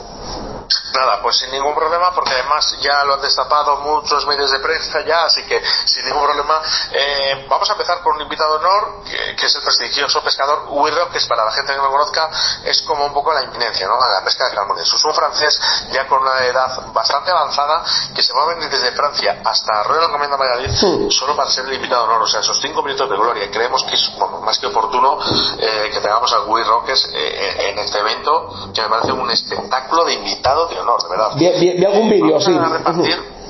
Nada, 0.94 1.22
pues 1.22 1.38
sin 1.38 1.52
ningún 1.52 1.76
problema, 1.76 2.14
porque 2.14 2.32
además 2.34 2.76
ya 2.82 3.04
lo 3.04 3.16
han 3.16 3.22
destapado 3.22 3.78
muchos 3.78 4.26
medios 4.28 4.52
de 4.52 4.60
prensa 4.60 5.02
ya, 5.06 5.26
así 5.26 5.44
que 5.44 5.62
sin 5.86 6.06
ningún 6.06 6.24
problema. 6.24 6.62
Eh, 6.92 7.46
vamos 7.50 7.70
a 7.70 7.74
empezar 7.74 8.02
con 8.02 8.16
un 8.16 8.22
invitado 8.22 8.58
de 8.58 8.66
honor, 8.66 9.04
que, 9.04 9.46
es 9.46 9.56
el 9.56 9.62
prestigioso 9.62 10.24
pescador 10.24 10.66
Wirro, 10.70 11.10
que 11.10 11.18
es 11.18 11.26
para 11.26 11.46
la 11.46 11.52
gente 11.52 11.72
que 11.72 11.78
no 11.78 11.86
lo 11.86 11.92
conozca, 11.92 12.30
es 12.64 12.82
como 12.84 13.06
un 13.06 13.14
poco 13.14 13.34
la 13.34 13.44
inminencia, 13.44 13.88
¿no? 13.88 13.96
La 14.00 14.24
pesca 14.24 14.46
de 14.46 14.56
salmones. 14.56 14.92
Es 14.92 15.06
un 15.06 15.14
francés 15.14 15.60
ya 15.92 16.08
con 16.08 16.22
una 16.22 16.46
edad 16.46 16.92
bastante 16.94 17.32
avanzada, 17.32 17.84
que 18.16 18.22
se 18.22 18.34
va 18.34 18.44
a 18.44 18.48
venir 18.48 18.70
desde 18.70 18.92
Francia 18.92 19.42
hasta 19.44 19.84
de 19.84 20.00
la 20.00 20.06
Encomienda 20.06 20.38
Valladolid 20.38 21.10
solo 21.10 21.36
para 21.36 21.50
ser 21.50 21.66
el 21.66 21.74
invitado 21.74 22.04
de 22.04 22.10
honor, 22.10 22.24
o 22.24 22.28
sea, 22.28 22.40
esos 22.40 22.60
cinco 22.62 22.84
minutos 22.84 23.10
de 23.10 23.16
gloria. 23.16 23.50
Creemos 23.52 23.84
que 23.84 23.96
es 23.96 24.12
más 24.42 24.58
que 24.60 24.68
oportuno 24.68 25.20
eh, 25.58 25.90
que 25.92 26.00
tengamos 26.00 26.32
al 26.34 26.48
Will 26.48 26.66
Rockers 26.66 27.10
eh, 27.14 27.70
en 27.70 27.80
este 27.80 28.00
evento, 28.00 28.72
que 28.74 28.82
me 28.82 28.90
parece 28.90 29.12
un 29.12 29.30
espectáculo 29.32 30.06
de 30.06 30.14
invitado 30.14 30.68
de 30.68 30.79
honor, 30.80 31.02
de 31.04 31.10
verdad. 31.10 31.32
Vi, 31.36 31.86
algún 31.86 32.10
vídeo, 32.10 32.40
sí. 32.40 32.52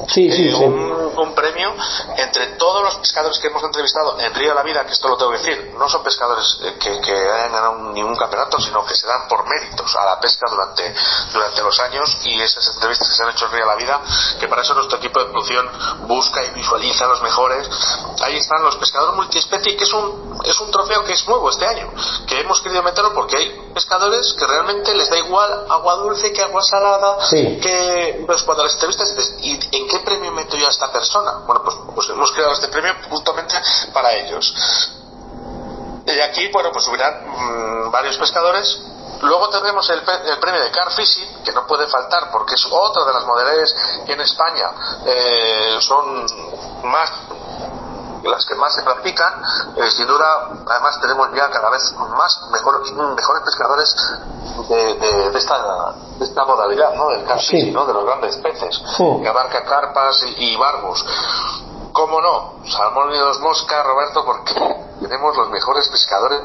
Sí, 0.08 0.32
sí, 0.32 0.50
sí. 0.50 0.64
Un, 0.64 0.99
premio 1.36 1.76
entre 2.18 2.48
todos 2.58 2.84
los 2.84 2.96
pescadores 2.96 3.40
que 3.40 3.48
hemos 3.48 3.64
entrevistado 3.64 4.20
en 4.20 4.34
Río 4.34 4.50
de 4.50 4.56
la 4.56 4.64
Vida, 4.64 4.86
que 4.86 4.94
esto 4.94 5.08
lo 5.08 5.18
tengo 5.18 5.32
que 5.32 5.38
decir, 5.38 5.74
no 5.78 5.88
son 5.90 6.04
pescadores 6.04 6.58
eh, 6.64 6.76
que, 6.80 7.00
que 7.02 7.12
hayan 7.12 7.52
ganado 7.52 7.76
ningún 7.94 8.16
campeonato, 8.16 8.60
sino 8.60 8.86
que 8.86 8.96
se 8.96 9.08
dan 9.08 9.28
por 9.28 9.48
méritos 9.48 9.96
a 9.96 10.06
la 10.06 10.20
pesca 10.20 10.48
durante, 10.50 10.94
durante 11.32 11.62
los 11.62 11.80
años 11.80 12.18
y 12.24 12.42
esas 12.42 12.68
entrevistas 12.74 13.10
que 13.10 13.16
se 13.16 13.24
han 13.24 13.30
hecho 13.30 13.46
en 13.46 13.52
Río 13.52 13.62
de 13.62 13.68
la 13.68 13.76
Vida, 13.76 14.02
que 14.40 14.48
para 14.48 14.62
eso 14.62 14.74
nuestro 14.74 14.98
equipo 14.98 15.20
de 15.20 15.26
producción 15.26 15.70
busca 16.08 16.44
y 16.44 16.50
visualiza 16.52 17.08
los 17.08 17.22
mejores. 17.22 17.70
Ahí 18.22 18.38
están 18.38 18.64
los 18.64 18.76
pescadores 18.78 19.16
multiespecie, 19.16 19.76
que 19.76 19.84
es 19.84 19.94
un, 19.94 20.40
es 20.44 20.60
un 20.60 20.72
trofeo 20.72 21.04
que 21.04 21.14
es 21.14 21.28
nuevo 21.28 21.50
este 21.50 21.66
año, 21.66 21.92
que 22.28 22.40
hemos 22.40 22.62
querido 22.62 22.84
meterlo 22.84 23.14
porque 23.14 23.38
hay 23.38 23.72
pescadores 23.74 24.34
que 24.38 24.46
realmente 24.48 24.94
les 24.94 25.10
da 25.10 25.18
igual 25.18 25.66
agua 25.70 25.96
dulce 25.96 26.32
que 26.34 26.42
agua 26.42 26.62
salada, 26.64 27.18
que 27.30 28.24
pues, 28.26 28.44
cuando 28.44 28.64
las 28.64 28.74
entrevistas 28.74 29.10
¿y 29.42 29.54
en 29.54 29.88
qué 29.88 30.00
premio 30.00 30.32
meto 30.32 30.58
yo 30.58 30.68
a 30.68 30.70
esta 30.70 30.92
persona? 30.92 30.99
Bueno, 31.46 31.64
pues, 31.64 31.76
pues 31.94 32.10
hemos 32.10 32.32
creado 32.32 32.54
este 32.54 32.68
premio 32.68 32.94
justamente 33.10 33.56
para 33.94 34.14
ellos. 34.14 34.54
Y 36.06 36.20
aquí, 36.20 36.50
bueno, 36.52 36.72
pues 36.72 36.86
subirán 36.86 37.26
mm, 37.28 37.92
varios 37.92 38.18
pescadores. 38.18 38.82
Luego 39.22 39.50
tendremos 39.50 39.90
el, 39.90 40.02
premio 40.02 40.62
de 40.62 40.72
Car 40.72 40.92
Fishing, 40.92 41.44
que 41.44 41.52
no 41.52 41.68
puede 41.68 41.88
faltar 41.88 42.32
porque 42.32 42.56
es 42.56 42.66
otra 42.72 43.04
de 43.06 43.14
las 43.14 43.26
modalidades 43.26 43.76
que 44.06 44.14
en 44.14 44.22
España 44.22 44.72
eh, 45.06 45.78
son 45.82 46.26
más 46.84 47.12
las 48.24 48.46
que 48.46 48.56
más 48.56 48.74
se 48.76 48.84
practican, 48.84 49.34
eh, 49.78 49.90
sin 49.92 50.08
duda, 50.08 50.50
además 50.68 51.00
tenemos 51.02 51.30
ya 51.34 51.50
cada 51.50 51.70
vez 51.70 51.94
más 51.98 52.42
mejores, 52.52 52.92
mejores 52.92 53.44
pescadores 53.44 53.96
de, 54.70 55.38
esta, 55.38 55.94
de 56.18 56.26
esta 56.26 56.46
modalidad, 56.46 56.94
¿no? 56.96 57.10
Del 57.10 57.26
catfish, 57.26 57.72
¿no? 57.72 57.86
De 57.86 57.94
los 57.94 58.06
grandes 58.06 58.38
peces, 58.38 58.82
que 58.98 59.28
abarca 59.28 59.64
carpas 59.64 60.24
y, 60.38 60.56
barbos. 60.58 61.06
¿Cómo 61.94 62.22
no? 62.22 62.54
Salmón 62.66 63.14
y 63.14 63.18
dos 63.18 63.40
moscas, 63.40 63.86
Roberto, 63.86 64.24
porque 64.26 64.54
tenemos 65.02 65.36
los 65.36 65.50
mejores 65.50 65.88
pescadores 65.90 66.42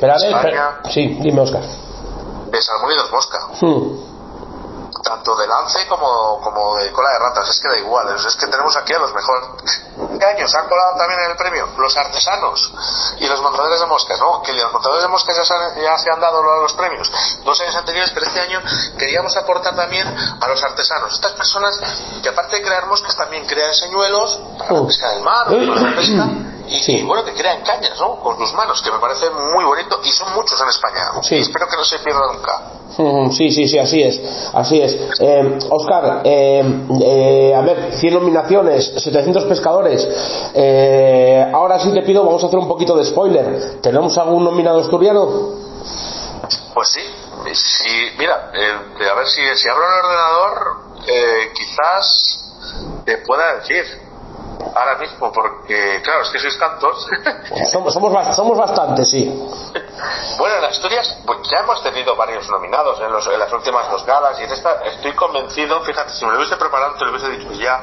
pero 0.00 0.12
a 0.12 0.42
ver, 0.42 0.54
sí, 0.92 1.18
dime 1.20 1.40
Oscar. 1.40 1.62
De 1.62 2.62
salmón 2.62 2.92
y 2.92 2.96
dos 2.96 3.10
moscas 3.10 3.40
tanto 5.02 5.36
de 5.36 5.46
lance 5.46 5.86
como, 5.86 6.40
como 6.40 6.76
de 6.76 6.90
cola 6.92 7.10
de 7.10 7.18
ratas, 7.18 7.48
es 7.48 7.60
que 7.60 7.68
da 7.68 7.78
igual, 7.78 8.14
es, 8.14 8.36
que 8.36 8.46
tenemos 8.46 8.76
aquí 8.76 8.92
a 8.92 8.98
los 8.98 9.12
mejores. 9.14 9.48
¿Qué 10.18 10.24
años 10.24 10.54
han 10.54 10.68
colado 10.68 10.96
también 10.98 11.20
en 11.20 11.30
el 11.30 11.36
premio? 11.36 11.68
Los 11.78 11.96
artesanos 11.96 12.72
y 13.18 13.26
los 13.26 13.40
montadores 13.40 13.80
de 13.80 13.86
moscas, 13.86 14.18
¿no? 14.18 14.42
Que 14.42 14.52
los 14.52 14.72
montadores 14.72 15.02
de 15.02 15.08
moscas 15.08 15.36
ya 15.36 15.44
se, 15.44 15.54
han, 15.54 15.80
ya 15.80 15.98
se 15.98 16.10
han 16.10 16.20
dado 16.20 16.42
los 16.42 16.72
premios 16.74 17.10
dos 17.44 17.60
años 17.60 17.76
anteriores, 17.76 18.10
pero 18.12 18.26
este 18.26 18.40
año 18.40 18.60
queríamos 18.98 19.36
aportar 19.36 19.74
también 19.74 20.06
a 20.40 20.48
los 20.48 20.62
artesanos. 20.62 21.14
Estas 21.14 21.32
personas 21.32 21.80
que 22.22 22.28
aparte 22.28 22.56
de 22.56 22.62
crear 22.62 22.86
moscas 22.86 23.16
también 23.16 23.46
crean 23.46 23.74
señuelos 23.74 24.38
para 24.58 24.72
la 24.72 24.86
pesca 24.86 25.10
del 25.10 25.22
mar, 25.22 25.46
para 25.46 25.90
la 25.90 25.96
pesca 25.96 26.28
y, 26.68 27.02
bueno, 27.02 27.24
que 27.24 27.32
crean 27.32 27.62
cañas, 27.62 27.98
¿no? 27.98 28.16
Con 28.20 28.36
sus 28.36 28.52
manos, 28.52 28.82
que 28.82 28.90
me 28.90 28.98
parece 28.98 29.30
muy 29.30 29.64
bonito 29.64 30.00
y 30.04 30.10
son 30.10 30.34
muchos 30.34 30.60
en 30.60 30.68
España. 30.68 31.22
Sí. 31.22 31.36
Espero 31.36 31.66
que 31.66 31.76
no 31.76 31.84
se 31.84 31.98
pierda 32.00 32.20
nunca. 32.32 32.78
Sí, 33.32 33.52
sí, 33.52 33.68
sí, 33.68 33.78
así 33.78 34.02
es, 34.02 34.50
así 34.52 34.80
es. 34.80 34.92
Eh, 35.20 35.58
Oscar, 35.70 36.22
eh, 36.24 36.62
eh, 37.00 37.54
a 37.54 37.60
ver, 37.60 37.92
100 37.94 38.14
nominaciones, 38.14 38.92
700 38.96 39.44
pescadores. 39.44 40.08
Eh, 40.54 41.50
ahora 41.52 41.78
sí 41.78 41.92
te 41.92 42.02
pido, 42.02 42.24
vamos 42.24 42.42
a 42.42 42.48
hacer 42.48 42.58
un 42.58 42.66
poquito 42.66 42.96
de 42.96 43.04
spoiler. 43.04 43.80
¿Tenemos 43.80 44.18
algún 44.18 44.44
nominado 44.44 44.80
asturiano? 44.80 45.28
Pues 46.74 46.88
sí, 46.88 47.00
sí 47.52 48.10
mira, 48.18 48.50
a 48.52 49.14
ver 49.14 49.26
si, 49.28 49.42
si 49.56 49.68
abro 49.68 49.84
el 49.84 50.04
ordenador, 50.04 50.76
quizás 51.54 52.54
te 53.04 53.18
pueda 53.18 53.56
decir 53.56 54.07
ahora 54.74 54.98
mismo, 54.98 55.32
porque 55.32 56.00
claro, 56.02 56.22
es 56.22 56.30
que 56.30 56.38
sois 56.38 56.58
tantos. 56.58 57.06
somos, 57.72 57.92
somos, 57.92 58.36
somos 58.36 58.58
bastantes, 58.58 59.08
sí. 59.10 59.28
Bueno, 60.38 60.56
en 60.58 60.64
Asturias, 60.64 61.18
pues 61.26 61.38
ya 61.50 61.60
hemos 61.60 61.82
tenido 61.82 62.14
varios 62.16 62.48
nominados 62.48 63.00
en, 63.00 63.12
los, 63.12 63.26
en, 63.26 63.38
las 63.38 63.52
últimas 63.52 63.90
dos 63.90 64.04
galas 64.06 64.38
y 64.40 64.44
en 64.44 64.52
esta 64.52 64.82
estoy 64.84 65.12
convencido, 65.12 65.80
fíjate, 65.80 66.10
si 66.10 66.24
me 66.24 66.32
lo 66.32 66.38
hubiese 66.38 66.56
preparado 66.56 66.94
te 66.98 67.04
lo 67.04 67.10
hubiese 67.10 67.30
dicho 67.30 67.52
ya. 67.52 67.82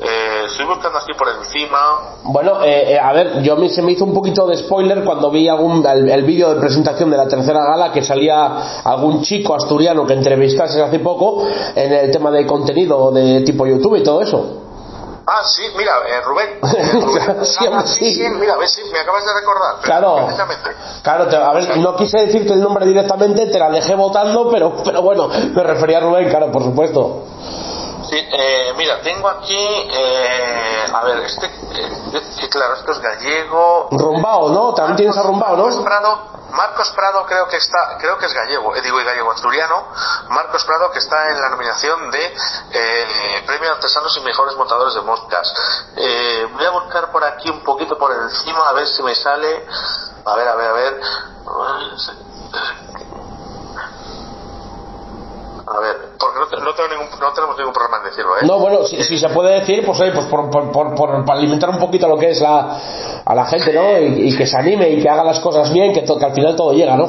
Eh, 0.00 0.44
estoy 0.46 0.66
buscando 0.66 0.98
así 0.98 1.12
por 1.14 1.28
encima. 1.28 2.16
Bueno, 2.24 2.62
eh, 2.62 2.94
eh, 2.94 2.98
a 2.98 3.12
ver, 3.12 3.42
yo 3.42 3.56
me, 3.56 3.68
se 3.68 3.82
me 3.82 3.92
hizo 3.92 4.04
un 4.04 4.14
poquito 4.14 4.46
de 4.46 4.56
spoiler 4.56 5.04
cuando 5.04 5.30
vi 5.30 5.48
algún, 5.48 5.84
el, 5.86 6.22
vídeo 6.24 6.54
de 6.54 6.60
presentación 6.60 7.10
de 7.10 7.16
la 7.16 7.28
tercera 7.28 7.60
gala 7.64 7.92
que 7.92 8.02
salía 8.02 8.82
algún 8.84 9.22
chico 9.22 9.54
asturiano 9.54 10.06
que 10.06 10.14
entrevistaste 10.14 10.82
hace 10.82 10.98
poco 11.00 11.46
en 11.74 11.92
el 11.92 12.10
tema 12.10 12.30
de 12.30 12.46
contenido 12.46 13.10
de 13.10 13.42
tipo 13.42 13.66
YouTube 13.66 13.96
y 13.96 14.02
todo 14.02 14.22
eso. 14.22 14.71
Ah, 15.26 15.42
sí, 15.44 15.62
mira, 15.76 15.92
eh, 16.08 16.20
Rubén. 16.22 16.58
Rubén 16.62 17.44
sí, 17.44 17.66
sí. 17.86 18.14
sí, 18.14 18.28
mira, 18.40 18.56
ves, 18.56 18.72
sí, 18.72 18.82
me 18.92 18.98
acabas 18.98 19.24
de 19.24 19.34
recordar. 19.34 19.80
Claro, 19.82 20.28
claro 21.02 21.46
a 21.46 21.52
ver, 21.52 21.78
no 21.78 21.96
quise 21.96 22.18
decirte 22.18 22.52
el 22.54 22.60
nombre 22.60 22.86
directamente, 22.86 23.46
te 23.46 23.58
la 23.58 23.70
dejé 23.70 23.94
votando, 23.94 24.50
pero, 24.50 24.74
pero 24.84 25.02
bueno, 25.02 25.28
me 25.28 25.62
refería 25.62 25.98
a 25.98 26.00
Rubén, 26.00 26.28
claro, 26.28 26.50
por 26.50 26.64
supuesto. 26.64 27.24
Sí, 28.12 28.18
eh, 28.30 28.74
mira, 28.76 29.00
tengo 29.00 29.26
aquí, 29.26 29.56
eh, 29.56 30.84
a 30.92 31.02
ver, 31.02 31.20
este, 31.20 31.46
eh, 31.46 32.48
claro, 32.50 32.74
esto 32.74 32.92
es 32.92 32.98
gallego. 32.98 33.88
Rumbao, 33.90 34.50
¿no? 34.50 34.74
También 34.74 34.96
tienes 34.98 35.16
a 35.16 35.22
Rumbao, 35.22 35.56
¿no? 35.56 35.82
Prado, 35.82 36.18
Marcos 36.50 36.90
Prado 36.90 37.24
creo 37.24 37.48
que 37.48 37.56
está, 37.56 37.96
creo 37.98 38.18
que 38.18 38.26
es 38.26 38.34
gallego, 38.34 38.76
eh, 38.76 38.82
digo 38.82 39.00
y 39.00 39.04
gallego 39.04 39.32
asturiano, 39.32 39.86
Marcos 40.28 40.62
Prado 40.66 40.90
que 40.90 40.98
está 40.98 41.30
en 41.30 41.40
la 41.40 41.48
nominación 41.48 42.10
de 42.10 42.34
eh, 42.72 43.42
Premio 43.46 43.72
Artesanos 43.72 44.14
y 44.18 44.20
Mejores 44.20 44.56
Montadores 44.56 44.92
de 44.92 45.00
Moscas. 45.00 45.50
Eh, 45.96 46.46
voy 46.52 46.66
a 46.66 46.70
buscar 46.70 47.10
por 47.10 47.24
aquí 47.24 47.48
un 47.48 47.64
poquito 47.64 47.96
por 47.96 48.12
encima 48.12 48.68
a 48.68 48.74
ver 48.74 48.88
si 48.88 49.02
me 49.02 49.14
sale, 49.14 49.66
a 50.26 50.36
ver, 50.36 50.48
a 50.48 50.54
ver, 50.54 50.68
a 50.68 50.72
ver. 50.74 51.00
A 55.74 55.80
ver, 55.80 55.96
porque 56.18 56.38
no, 56.38 56.64
no, 56.64 56.74
tengo 56.74 56.88
ningún, 56.90 57.18
no 57.18 57.32
tenemos 57.32 57.56
ningún 57.56 57.72
problema 57.72 57.98
en 57.98 58.04
decirlo, 58.04 58.36
¿eh? 58.36 58.40
No, 58.42 58.58
bueno, 58.58 58.84
si, 58.84 59.02
si 59.02 59.16
se 59.16 59.28
puede 59.30 59.60
decir, 59.60 59.86
pues, 59.86 59.98
pues 59.98 60.26
por, 60.26 60.50
por, 60.50 60.70
por, 60.70 60.94
por, 60.94 61.24
para 61.24 61.38
alimentar 61.38 61.70
un 61.70 61.78
poquito 61.78 62.08
lo 62.08 62.18
que 62.18 62.30
es 62.30 62.40
la, 62.40 62.78
a 63.24 63.34
la 63.34 63.46
gente, 63.46 63.72
¿no? 63.72 63.98
Y, 63.98 64.36
que 64.36 64.46
se 64.46 64.58
anime 64.58 64.90
y 64.90 65.02
que 65.02 65.08
haga 65.08 65.24
las 65.24 65.40
cosas 65.40 65.72
bien, 65.72 65.94
que, 65.94 66.04
que 66.04 66.24
al 66.24 66.34
final 66.34 66.56
todo 66.56 66.72
llega, 66.72 66.96
¿no? 66.96 67.08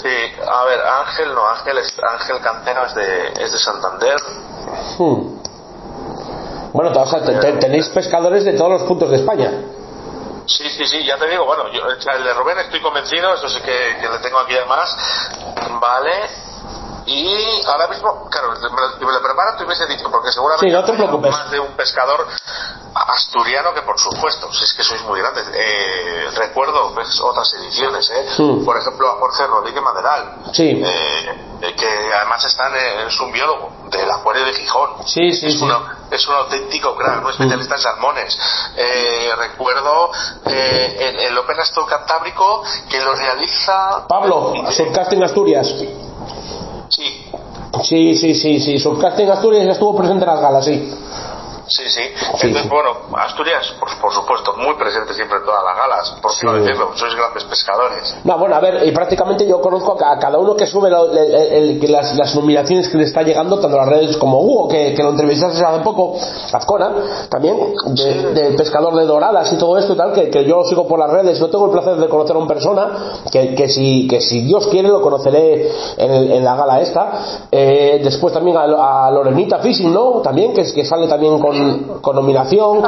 Sí, 0.00 0.08
a 0.46 0.64
ver, 0.64 0.80
Ángel 0.80 1.34
no, 1.34 1.48
Ángel, 1.48 1.78
es, 1.78 1.96
Ángel 1.98 2.38
Cantero 2.40 2.84
es 2.86 2.94
de, 2.94 3.28
es 3.42 3.52
de 3.52 3.58
Santander. 3.58 4.16
Hmm. 4.98 5.40
Bueno, 6.72 6.92
o 6.94 7.06
sea, 7.06 7.24
tenéis 7.58 7.88
pescadores 7.88 8.44
de 8.44 8.52
todos 8.52 8.72
los 8.72 8.82
puntos 8.82 9.10
de 9.10 9.16
España. 9.16 9.50
Sí, 10.46 10.68
sí, 10.68 10.86
sí, 10.86 11.06
ya 11.06 11.16
te 11.16 11.26
digo, 11.26 11.46
bueno, 11.46 11.72
yo, 11.72 11.80
el 11.88 12.24
de 12.24 12.34
Rubén 12.34 12.58
estoy 12.58 12.80
convencido, 12.80 13.32
eso 13.32 13.48
sí 13.48 13.60
que, 13.60 13.96
que 13.98 14.08
le 14.08 14.18
tengo 14.18 14.38
aquí 14.40 14.54
además, 14.54 14.94
vale, 15.80 16.12
y 17.06 17.62
ahora 17.66 17.88
mismo, 17.88 18.28
claro, 18.30 18.52
me 18.52 18.58
lo, 18.58 19.06
me 19.06 19.12
lo 19.12 19.22
preparo, 19.22 19.56
te 19.58 19.64
hubiese 19.64 19.86
dicho, 19.86 20.10
porque 20.10 20.32
seguramente 20.32 20.70
no 21.06 21.18
más 21.18 21.50
de 21.50 21.60
un 21.60 21.72
pescador 21.72 22.26
asturiano 22.94 23.74
que 23.74 23.82
por 23.82 23.98
supuesto, 23.98 24.52
si 24.52 24.64
es 24.64 24.72
que 24.72 24.84
sois 24.84 25.02
muy 25.02 25.20
grandes. 25.20 25.46
Eh, 25.52 26.30
recuerdo 26.36 26.92
pues, 26.94 27.20
otras 27.20 27.52
ediciones, 27.54 28.10
¿eh? 28.10 28.26
por 28.64 28.78
ejemplo 28.78 29.10
a 29.10 29.14
Jorge 29.16 29.46
Rodríguez 29.46 29.82
Maderal, 29.82 30.36
sí. 30.52 30.82
eh, 30.84 31.74
que 31.76 32.12
además 32.14 32.44
está 32.44 32.68
en, 32.68 33.06
es 33.08 33.20
un 33.20 33.32
biólogo 33.32 33.72
del 33.90 34.10
acuario 34.10 34.44
de 34.44 34.52
Gijón. 34.54 35.06
Sí, 35.06 35.32
sí, 35.32 35.46
es, 35.46 35.62
es 36.10 36.28
un 36.28 36.34
auténtico 36.34 36.94
crack, 36.96 37.24
un 37.24 37.30
especialista 37.30 37.74
en 37.74 37.80
salmones. 37.80 38.38
Eh, 38.76 39.30
recuerdo 39.36 40.10
eh, 40.46 40.96
el, 41.00 41.18
el 41.20 41.38
Open 41.38 41.58
Astor 41.58 41.86
Cantábrico 41.86 42.62
que 42.88 43.00
lo 43.00 43.14
realiza 43.14 44.06
Pablo, 44.08 44.54
Subcasting 44.70 45.22
Asturias. 45.22 45.74
Sí. 46.94 47.02
Sí, 47.82 48.14
sí, 48.14 48.34
sí, 48.34 48.60
sí. 48.60 48.78
Subcasting 48.78 49.28
Asturias 49.28 49.66
estuvo 49.66 49.96
presente 49.96 50.24
en 50.24 50.30
las 50.30 50.40
galas, 50.40 50.64
sí. 50.64 50.90
Sí, 51.66 51.82
sí. 51.88 52.00
Entonces, 52.42 52.68
bueno, 52.68 52.90
Asturias, 53.16 53.74
por, 53.80 53.88
por, 53.98 54.12
supuesto, 54.12 54.54
muy 54.58 54.74
presente 54.74 55.14
siempre 55.14 55.38
en 55.38 55.44
todas 55.44 55.64
las 55.64 55.76
galas. 55.76 56.16
Por 56.20 56.30
qué 56.38 56.46
no 56.46 56.52
decirlo, 56.54 56.90
sois 56.94 57.14
grandes 57.14 57.44
pescadores. 57.44 58.16
No, 58.24 58.38
bueno, 58.38 58.54
a 58.56 58.60
ver, 58.60 58.86
y 58.86 58.92
prácticamente 58.92 59.46
yo 59.46 59.60
conozco 59.60 59.96
a, 60.04 60.18
cada 60.18 60.38
uno 60.38 60.54
que 60.56 60.66
sube 60.66 60.90
las, 60.90 62.14
las, 62.14 62.34
nominaciones 62.34 62.88
que 62.88 62.98
le 62.98 63.04
está 63.04 63.22
llegando, 63.22 63.58
tanto 63.58 63.76
las 63.76 63.88
redes 63.88 64.16
como 64.18 64.40
Hugo, 64.40 64.68
que, 64.68 64.94
que 64.94 65.02
lo 65.02 65.10
entrevistaste 65.10 65.64
hace 65.64 65.82
poco, 65.82 66.16
Azcona, 66.52 66.92
también, 67.30 67.56
de, 67.94 68.54
pescador 68.58 68.94
de 68.96 69.06
doradas 69.06 69.50
y 69.52 69.56
todo 69.56 69.78
esto 69.78 69.94
y 69.94 69.96
tal, 69.96 70.12
que, 70.12 70.28
que, 70.28 70.44
yo 70.44 70.56
lo 70.56 70.64
sigo 70.64 70.86
por 70.86 70.98
las 70.98 71.10
redes. 71.10 71.40
No 71.40 71.48
tengo 71.48 71.66
el 71.66 71.72
placer 71.72 71.96
de 71.96 72.08
conocer 72.08 72.36
a 72.36 72.38
una 72.38 72.48
persona, 72.48 73.22
que, 73.32 73.54
que, 73.54 73.68
si, 73.68 74.06
que 74.06 74.20
si 74.20 74.42
Dios 74.42 74.66
quiere 74.66 74.88
lo 74.88 75.00
conoceré 75.00 75.70
en, 75.96 76.30
en 76.30 76.44
la 76.44 76.56
gala 76.56 76.80
esta. 76.80 77.46
Eh, 77.50 78.00
después 78.04 78.34
también 78.34 78.56
a, 78.58 79.06
a 79.06 79.10
Lorenita 79.10 79.58
Fishing, 79.60 79.92
¿no? 79.92 80.20
También, 80.20 80.52
que, 80.52 80.62
que 80.72 80.84
sale 80.84 81.08
también 81.08 81.38
con 81.38 81.53
con, 82.00 82.16
nominación. 82.16 82.82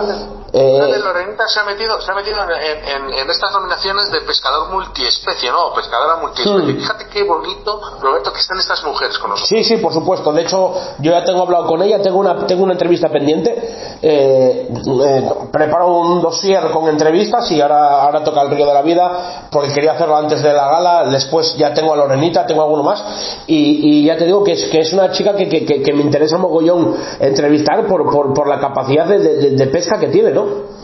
Eh, 0.52 0.98
Lorenita 1.02 1.46
se 1.48 1.60
ha 1.60 1.64
metido, 1.64 2.00
se 2.00 2.10
ha 2.10 2.14
metido 2.14 2.38
en, 2.42 3.12
en, 3.12 3.30
estas 3.30 3.52
nominaciones 3.52 4.10
de 4.12 4.20
pescador 4.22 4.70
multiespecie, 4.70 5.50
¿no? 5.50 5.74
Pescadora 5.74 6.16
multiespecie. 6.16 6.72
Hmm. 6.72 6.78
Fíjate 6.78 7.06
qué 7.08 7.24
bonito, 7.24 7.80
Roberto, 8.00 8.32
que 8.32 8.40
están 8.40 8.58
estas 8.58 8.84
mujeres 8.84 9.18
con 9.18 9.30
nosotros. 9.30 9.48
Sí, 9.48 9.64
sí, 9.64 9.76
por 9.78 9.92
supuesto. 9.92 10.32
De 10.32 10.42
hecho, 10.42 10.74
yo 10.98 11.12
ya 11.12 11.24
tengo 11.24 11.42
hablado 11.42 11.66
con 11.66 11.82
ella, 11.82 12.00
tengo 12.00 12.18
una, 12.18 12.46
tengo 12.46 12.64
una 12.64 12.72
entrevista 12.74 13.08
pendiente. 13.08 13.98
Eh, 14.02 14.68
eh, 14.70 15.30
preparo 15.50 15.88
un 15.88 16.22
dossier 16.22 16.70
con 16.70 16.88
entrevistas 16.88 17.50
y 17.50 17.60
ahora, 17.60 18.02
ahora 18.02 18.22
toca 18.22 18.42
el 18.42 18.50
río 18.50 18.66
de 18.66 18.74
la 18.74 18.82
vida 18.82 19.48
porque 19.50 19.72
quería 19.72 19.92
hacerlo 19.92 20.16
antes 20.16 20.42
de 20.42 20.52
la 20.52 20.68
gala. 20.68 21.10
Después 21.10 21.56
ya 21.56 21.74
tengo 21.74 21.92
a 21.92 21.96
Lorenita, 21.96 22.46
tengo 22.46 22.62
alguno 22.62 22.82
más. 22.82 23.02
Y, 23.46 24.00
y 24.02 24.04
ya 24.06 24.16
te 24.16 24.26
digo 24.26 24.44
que 24.44 24.52
es, 24.52 24.66
que 24.66 24.80
es 24.80 24.92
una 24.92 25.10
chica 25.10 25.34
que, 25.34 25.48
que, 25.48 25.82
que 25.82 25.92
me 25.92 26.02
interesa 26.02 26.38
mogollón 26.38 26.94
entrevistar 27.20 27.86
por, 27.86 28.10
por, 28.10 28.32
por 28.32 28.48
la 28.48 28.60
capacidad 28.60 29.06
de, 29.06 29.18
de, 29.18 29.50
de 29.50 29.66
pesca 29.66 29.98
que 29.98 30.08
tiene, 30.08 30.35
¿no? 30.36 30.76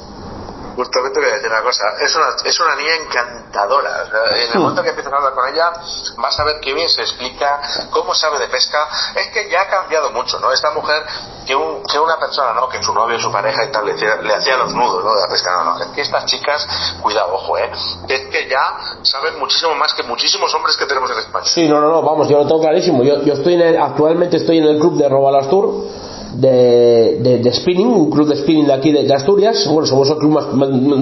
Justamente 0.75 1.21
voy 1.21 1.29
a 1.29 1.35
decir 1.35 1.51
una 1.51 1.63
cosa, 1.63 1.85
es 2.01 2.17
una, 2.17 2.27
es 2.45 2.61
una 2.61 2.77
niña 2.77 2.95
encantadora. 3.05 4.05
en 4.35 4.41
el 4.41 4.59
hmm. 4.59 4.63
momento 4.63 4.83
que 4.83 4.89
empiezas 4.89 5.13
a 5.13 5.17
hablar 5.17 5.35
con 5.35 5.49
ella, 5.53 5.73
vas 6.17 6.41
a 6.41 6.45
ver 6.45 6.61
qué 6.61 6.73
bien 6.73 6.89
se 6.89 7.03
explica, 7.03 7.61
cómo 7.91 8.15
sabe 8.15 8.39
de 8.39 8.49
pesca. 8.49 8.89
Es 9.15 9.29
que 9.29 9.51
ya 9.51 9.63
ha 9.63 9.69
cambiado 9.69 10.11
mucho, 10.13 10.41
¿no? 10.41 10.51
Esta 10.51 10.71
mujer, 10.71 11.05
que, 11.47 11.55
un, 11.55 11.83
que 11.85 11.99
una 11.99 12.19
persona, 12.19 12.55
¿no? 12.55 12.71
Que 12.71 12.83
su 12.83 12.95
novio, 12.95 13.19
su 13.21 13.31
pareja 13.31 13.65
y 13.65 13.71
tal, 13.71 13.85
le, 13.85 13.93
le 13.95 14.35
hacía 14.35 14.57
los 14.57 14.73
nudos, 14.73 15.05
¿no? 15.05 15.15
De 15.15 15.21
la 15.21 15.29
pesca. 15.29 15.53
No, 15.53 15.65
no, 15.65 15.83
es 15.83 15.89
que 15.89 16.01
estas 16.01 16.25
chicas, 16.25 16.67
cuidado, 17.03 17.35
ojo, 17.35 17.59
¿eh? 17.59 17.71
Es 18.09 18.21
que 18.31 18.49
ya 18.49 18.79
saben 19.03 19.39
muchísimo 19.39 19.75
más 19.75 19.93
que 19.93 20.03
muchísimos 20.05 20.55
hombres 20.55 20.77
que 20.79 20.87
tenemos 20.87 21.11
en 21.11 21.19
España. 21.19 21.47
Sí, 21.47 21.69
no, 21.69 21.81
no, 21.81 21.89
no, 21.89 22.03
vamos, 22.03 22.29
yo 22.29 22.39
lo 22.39 22.47
tengo 22.47 22.61
clarísimo. 22.61 23.03
Yo, 23.03 23.23
yo 23.23 23.35
estoy 23.35 23.61
en 23.61 23.79
actualmente 23.79 24.39
estoy 24.39 24.59
en 24.59 24.65
el 24.65 24.79
club 24.79 24.97
de 24.97 25.09
Robalastur 25.09 26.12
de, 26.35 27.41
de, 27.43 27.53
spinning, 27.53 27.87
un 27.87 28.11
club 28.11 28.29
de 28.29 28.37
spinning 28.37 28.67
de 28.67 28.73
aquí 28.73 28.93
de, 28.93 29.13
Asturias, 29.13 29.69
bueno, 29.71 29.87
somos 29.87 30.09
el 30.11 30.17
club 30.17 30.33
más, 30.33 30.47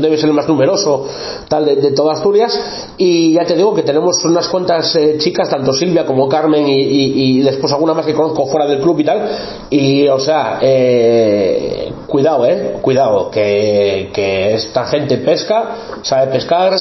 debe 0.00 0.16
ser 0.16 0.28
el 0.28 0.34
más 0.34 0.48
numeroso 0.48 1.06
tal 1.48 1.64
de, 1.64 1.92
toda 1.92 2.14
Asturias, 2.14 2.58
y 2.96 3.32
ya 3.34 3.44
te 3.44 3.54
digo 3.54 3.74
que 3.74 3.82
tenemos 3.82 4.24
unas 4.24 4.48
cuantas 4.48 4.94
eh, 4.96 5.16
chicas, 5.18 5.48
tanto 5.48 5.72
Silvia 5.72 6.04
como 6.04 6.28
Carmen 6.28 6.64
y, 6.68 7.40
después 7.40 7.72
alguna 7.72 7.94
más 7.94 8.06
que 8.06 8.14
conozco 8.14 8.46
fuera 8.46 8.66
del 8.66 8.80
club 8.80 9.00
y 9.00 9.04
tal, 9.04 9.28
y 9.70 10.08
o 10.08 10.18
sea, 10.18 10.58
eh, 10.60 11.92
cuidado, 12.06 12.46
eh, 12.46 12.78
cuidado, 12.80 13.30
que, 13.30 14.10
que 14.12 14.54
esta 14.54 14.84
gente 14.86 15.18
pesca, 15.18 15.76
sabe 16.02 16.32
pescar, 16.32 16.74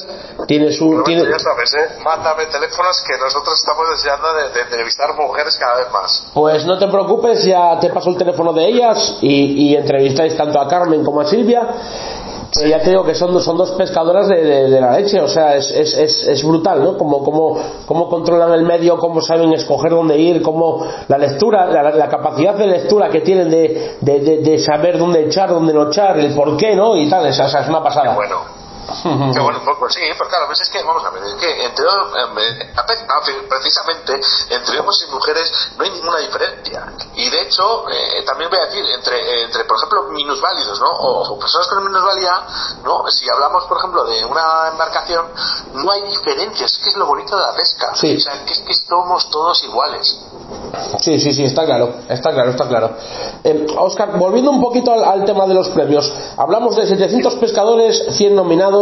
tiene 0.50 0.72
su... 0.72 1.00
tiene... 1.04 1.22
Ya 1.30 1.38
sabes, 1.38 1.72
¿eh? 1.74 2.02
Mándame 2.02 2.46
teléfonos 2.46 3.00
que 3.06 3.16
nosotros 3.22 3.56
estamos 3.56 3.86
deseando 3.90 4.34
de, 4.34 4.48
de 4.48 4.60
entrevistar 4.62 5.14
mujeres 5.14 5.56
cada 5.56 5.76
vez 5.76 5.92
más. 5.92 6.26
Pues 6.34 6.66
no 6.66 6.76
te 6.76 6.88
preocupes, 6.88 7.44
ya 7.44 7.78
te 7.78 7.88
paso 7.90 8.10
el 8.10 8.16
teléfono 8.16 8.52
de 8.52 8.66
ellas 8.66 9.18
y, 9.20 9.76
entrevistáis 9.76 10.36
tanto 10.36 10.60
a 10.60 10.66
Carmen 10.66 11.04
como 11.04 11.20
a 11.20 11.24
Silvia. 11.24 11.62
Que 12.52 12.68
ya 12.68 12.80
te 12.80 12.90
digo 12.90 13.04
que 13.04 13.14
son, 13.14 13.40
son 13.40 13.56
dos 13.56 13.70
pescadoras 13.78 14.26
de, 14.26 14.68
la 14.80 14.98
leche, 14.98 15.20
o 15.20 15.28
sea, 15.28 15.54
es, 15.54 15.70
es, 15.70 16.26
es, 16.26 16.42
brutal, 16.42 16.82
¿no? 16.82 16.98
Como, 16.98 17.22
como, 17.22 17.56
cómo 17.86 18.08
controlan 18.08 18.52
el 18.52 18.64
medio, 18.64 18.98
cómo 18.98 19.20
saben 19.20 19.52
escoger 19.52 19.92
dónde 19.92 20.18
ir, 20.18 20.42
cómo 20.42 20.84
la 21.06 21.16
lectura, 21.16 21.66
la, 21.66 22.08
capacidad 22.08 22.54
de 22.56 22.66
lectura 22.66 23.08
que 23.08 23.20
tienen 23.20 23.50
de, 23.50 23.98
de, 24.00 24.58
saber 24.58 24.98
dónde 24.98 25.26
echar, 25.26 25.50
dónde 25.50 25.72
no 25.72 25.90
echar, 25.90 26.18
el 26.18 26.34
por 26.34 26.56
qué, 26.56 26.74
¿no? 26.74 26.96
Y 26.96 27.08
tal, 27.08 27.24
esa, 27.26 27.46
es 27.46 27.68
una 27.68 27.84
pasada. 27.84 28.16
bueno 28.16 28.59
que 29.32 29.40
bueno, 29.40 29.60
pues, 29.64 29.76
pues, 29.78 29.94
sí, 29.94 30.00
pues 30.16 30.28
claro, 30.28 30.46
pues 30.46 30.60
es 30.60 30.68
que, 30.68 30.82
vamos 30.82 31.04
a 31.04 31.10
ver, 31.10 31.22
es 31.24 31.34
que 31.34 31.64
entre 31.64 31.84
eh, 31.84 33.46
precisamente 33.48 34.20
entre 34.50 34.80
hombres 34.80 35.06
y 35.06 35.12
mujeres 35.12 35.52
no 35.76 35.84
hay 35.84 35.90
ninguna 35.90 36.18
diferencia. 36.18 36.92
Y 37.14 37.30
de 37.30 37.42
hecho, 37.42 37.88
eh, 37.88 38.22
también 38.26 38.50
voy 38.50 38.58
a 38.58 38.66
decir, 38.66 38.84
entre, 38.84 39.44
entre 39.44 39.64
por 39.64 39.76
ejemplo, 39.76 40.04
minusválidos, 40.10 40.80
¿no? 40.80 40.90
O, 40.90 41.38
personas 41.38 41.68
con 41.68 41.84
minusvalía, 41.84 42.32
¿no? 42.84 43.04
Si 43.10 43.28
hablamos, 43.30 43.64
por 43.64 43.78
ejemplo, 43.78 44.04
de 44.04 44.24
una 44.24 44.68
embarcación, 44.72 45.26
no 45.74 45.90
hay 45.90 46.02
diferencias, 46.02 46.72
es 46.72 46.78
que 46.78 46.88
es 46.90 46.96
lo 46.96 47.06
bonito 47.06 47.36
de 47.36 47.42
la 47.42 47.54
pesca. 47.54 47.92
O 47.92 47.96
sea, 47.96 48.44
que 48.44 48.52
es 48.52 48.60
que 48.60 48.74
somos 48.74 49.30
todos 49.30 49.62
iguales. 49.64 50.18
Sí, 51.00 51.18
sí, 51.18 51.32
sí, 51.32 51.44
está 51.44 51.64
claro, 51.64 51.94
está 52.08 52.32
claro, 52.32 52.50
está 52.50 52.68
claro. 52.68 52.90
Oscar, 53.78 54.10
eh, 54.10 54.18
volviendo 54.18 54.50
un 54.50 54.60
poquito 54.60 54.92
al, 54.92 55.24
tema 55.24 55.46
de 55.46 55.54
los 55.54 55.68
premios, 55.68 56.12
hablamos 56.36 56.76
de 56.76 56.86
700 56.86 57.34
pescadores, 57.36 58.04
100 58.10 58.34
nominados. 58.34 58.79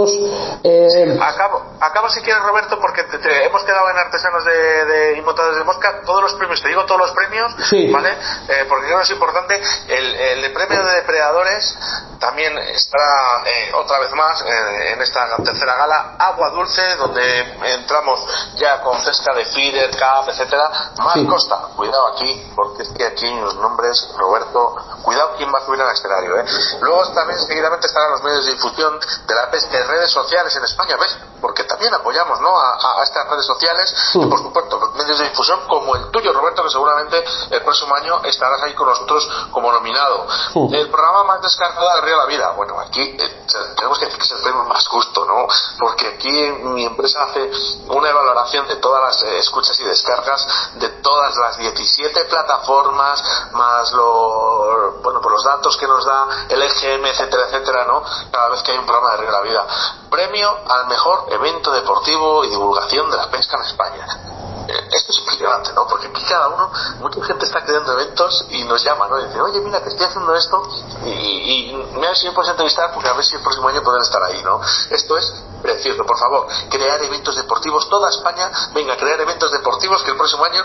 Eh... 0.62 1.18
acabo, 1.20 1.62
acabo 1.80 2.08
si 2.08 2.20
quieres, 2.20 2.42
Roberto, 2.42 2.78
porque 2.80 3.04
te, 3.04 3.44
hemos 3.44 3.62
quedado 3.64 3.90
en 3.90 3.98
artesanos 3.98 4.44
de, 4.44 4.84
de 4.84 5.14
de 5.14 5.64
mosca, 5.64 6.00
todos 6.04 6.22
los 6.22 6.34
premios, 6.34 6.62
te 6.62 6.68
digo 6.68 6.84
todos 6.84 7.00
los 7.00 7.12
premios, 7.12 7.54
¿vale? 7.92 8.10
Eh, 8.48 8.64
porque 8.68 8.86
creo 8.86 8.98
que 8.98 9.04
es 9.04 9.10
importante, 9.10 9.62
el, 9.88 10.14
el 10.14 10.52
premio 10.52 10.84
de 10.84 10.94
depredadores 10.96 11.78
también 12.18 12.56
estará 12.58 13.42
eh, 13.46 13.72
otra 13.74 13.98
vez 14.00 14.12
más 14.12 14.42
en 14.42 15.00
esta 15.00 15.36
tercera 15.36 15.76
gala, 15.76 16.16
Agua 16.18 16.50
Dulce, 16.50 16.96
donde 16.96 17.40
entramos 17.74 18.20
ya 18.56 18.80
con 18.80 18.98
cesta 19.00 19.32
de 19.34 19.44
feeder, 19.46 19.96
cap, 19.96 20.28
etcétera, 20.28 20.70
más 20.98 21.18
Costa 21.28 21.68
cuidado 21.76 22.08
aquí, 22.08 22.50
porque 22.54 22.82
es 22.82 22.88
que 22.90 23.04
aquí 23.04 23.28
los 23.40 23.54
nombres, 23.56 24.08
Roberto, 24.16 24.76
cuidado 25.02 25.34
quién 25.36 25.52
va 25.52 25.58
a 25.58 25.64
subir 25.64 25.80
al 25.80 25.92
escenario, 25.92 26.38
¿eh? 26.38 26.44
Luego 26.80 27.06
también 27.12 27.38
seguidamente 27.38 27.86
estarán 27.86 28.10
los 28.12 28.22
medios 28.22 28.46
de 28.46 28.52
difusión 28.52 28.98
de 29.26 29.34
la 29.34 29.50
pesca 29.50 29.78
redes 29.88 30.10
sociales 30.10 30.54
en 30.54 30.64
España, 30.64 30.96
¿ves? 30.96 31.16
Porque 31.40 31.64
también 31.64 31.92
apoyamos, 31.94 32.40
¿no? 32.40 32.56
A, 32.58 33.02
estas 33.02 33.28
redes 33.28 33.46
sociales 33.46 33.94
y 34.14 34.26
por 34.26 34.38
supuesto 34.38 34.77
medios 35.08 35.18
de 35.20 35.28
difusión 35.30 35.60
como 35.66 35.96
el 35.96 36.10
tuyo, 36.10 36.32
Roberto, 36.32 36.62
que 36.62 36.68
seguramente 36.68 37.24
el 37.50 37.62
próximo 37.62 37.94
año 37.94 38.20
estarás 38.24 38.62
ahí 38.62 38.74
con 38.74 38.88
nosotros 38.88 39.26
como 39.50 39.72
nominado. 39.72 40.26
El 40.72 40.90
programa 40.90 41.24
más 41.24 41.42
descargado 41.42 41.88
del 41.94 42.02
Río 42.02 42.12
de 42.12 42.18
la 42.18 42.26
Vida, 42.26 42.50
bueno, 42.50 42.78
aquí 42.78 43.00
eh, 43.00 43.46
tenemos 43.74 43.98
que 43.98 44.04
decir 44.04 44.18
que 44.18 44.26
es 44.26 44.32
el 44.32 44.42
premio 44.42 44.64
más 44.64 44.86
justo, 44.86 45.24
¿no? 45.24 45.46
Porque 45.78 46.08
aquí 46.08 46.30
mi 46.30 46.84
empresa 46.84 47.24
hace 47.24 47.50
una 47.88 48.10
evaluación 48.10 48.68
de 48.68 48.76
todas 48.76 49.02
las 49.02 49.22
eh, 49.22 49.38
escuchas 49.38 49.80
y 49.80 49.84
descargas 49.84 50.46
de 50.74 50.88
todas 51.00 51.34
las 51.36 51.56
17 51.56 52.24
plataformas, 52.26 53.22
más 53.52 53.90
los, 53.92 55.02
bueno, 55.02 55.20
por 55.22 55.32
los 55.32 55.42
datos 55.42 55.76
que 55.78 55.86
nos 55.86 56.04
da 56.04 56.46
el 56.50 56.60
EGM, 56.60 57.06
etcétera, 57.06 57.44
etcétera, 57.46 57.84
¿no? 57.86 58.02
Cada 58.30 58.50
vez 58.50 58.62
que 58.62 58.72
hay 58.72 58.78
un 58.78 58.86
programa 58.86 59.12
de 59.12 59.16
Río 59.18 59.26
de 59.26 59.32
la 59.32 59.42
Vida. 59.42 59.66
Premio 60.10 60.58
al 60.68 60.86
mejor 60.86 61.26
evento 61.30 61.72
deportivo 61.72 62.44
y 62.44 62.50
divulgación 62.50 63.10
de 63.10 63.16
la 63.16 63.30
pesca 63.30 63.56
en 63.56 63.64
España 63.64 64.47
esto 64.68 65.12
es 65.12 65.18
impresionante, 65.18 65.72
¿no? 65.72 65.86
Porque 65.86 66.08
aquí 66.08 66.22
cada 66.28 66.48
uno, 66.48 66.70
mucha 67.00 67.24
gente 67.24 67.46
está 67.46 67.64
creando 67.64 67.92
eventos 67.92 68.46
y 68.50 68.64
nos 68.64 68.82
llama, 68.84 69.08
¿no? 69.08 69.18
Y 69.20 69.24
dice, 69.24 69.40
oye, 69.40 69.60
mira, 69.60 69.82
que 69.82 69.88
estoy 69.88 70.06
haciendo 70.06 70.34
esto 70.34 70.62
y, 71.04 71.08
y, 71.08 71.98
me 71.98 72.14
si 72.14 72.26
me 72.26 72.32
puedes 72.32 72.50
entrevistar 72.50 72.92
porque 72.92 73.08
a 73.08 73.12
ver 73.14 73.24
si 73.24 73.36
el 73.36 73.42
próximo 73.42 73.68
año 73.68 73.82
pueden 73.82 74.02
estar 74.02 74.22
ahí, 74.22 74.42
¿no? 74.42 74.60
Esto 74.90 75.16
es 75.16 75.32
precioso, 75.62 76.04
por 76.04 76.18
favor, 76.18 76.46
crear 76.70 77.02
eventos 77.02 77.36
deportivos, 77.36 77.88
toda 77.88 78.08
España, 78.10 78.50
venga, 78.74 78.96
crear 78.96 79.20
eventos 79.20 79.50
deportivos 79.50 80.02
que 80.02 80.12
el 80.12 80.16
próximo 80.16 80.44
año 80.44 80.64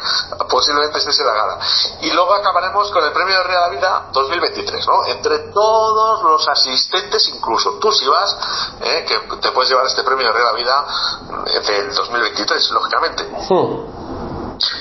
posiblemente 0.49 0.99
esté 0.99 1.13
se 1.13 1.23
la 1.23 1.33
gana. 1.33 1.57
Y 2.01 2.11
luego 2.11 2.33
acabaremos 2.33 2.91
con 2.91 3.03
el 3.03 3.11
premio 3.11 3.37
de 3.37 3.43
Real 3.43 3.71
Vida 3.71 4.09
2023, 4.11 4.87
¿no? 4.87 5.05
Entre 5.05 5.39
todos 5.51 6.23
los 6.23 6.47
asistentes, 6.47 7.27
incluso 7.29 7.77
tú 7.79 7.91
si 7.91 8.07
vas, 8.07 8.35
¿eh? 8.81 9.05
que 9.07 9.37
te 9.37 9.51
puedes 9.51 9.69
llevar 9.69 9.85
este 9.85 10.03
premio 10.03 10.27
de 10.27 10.33
Real 10.33 10.55
Vida 10.55 10.85
eh, 11.47 11.59
del 11.59 11.93
2023, 11.93 12.71
lógicamente. 12.71 13.23
Hmm 13.49 13.92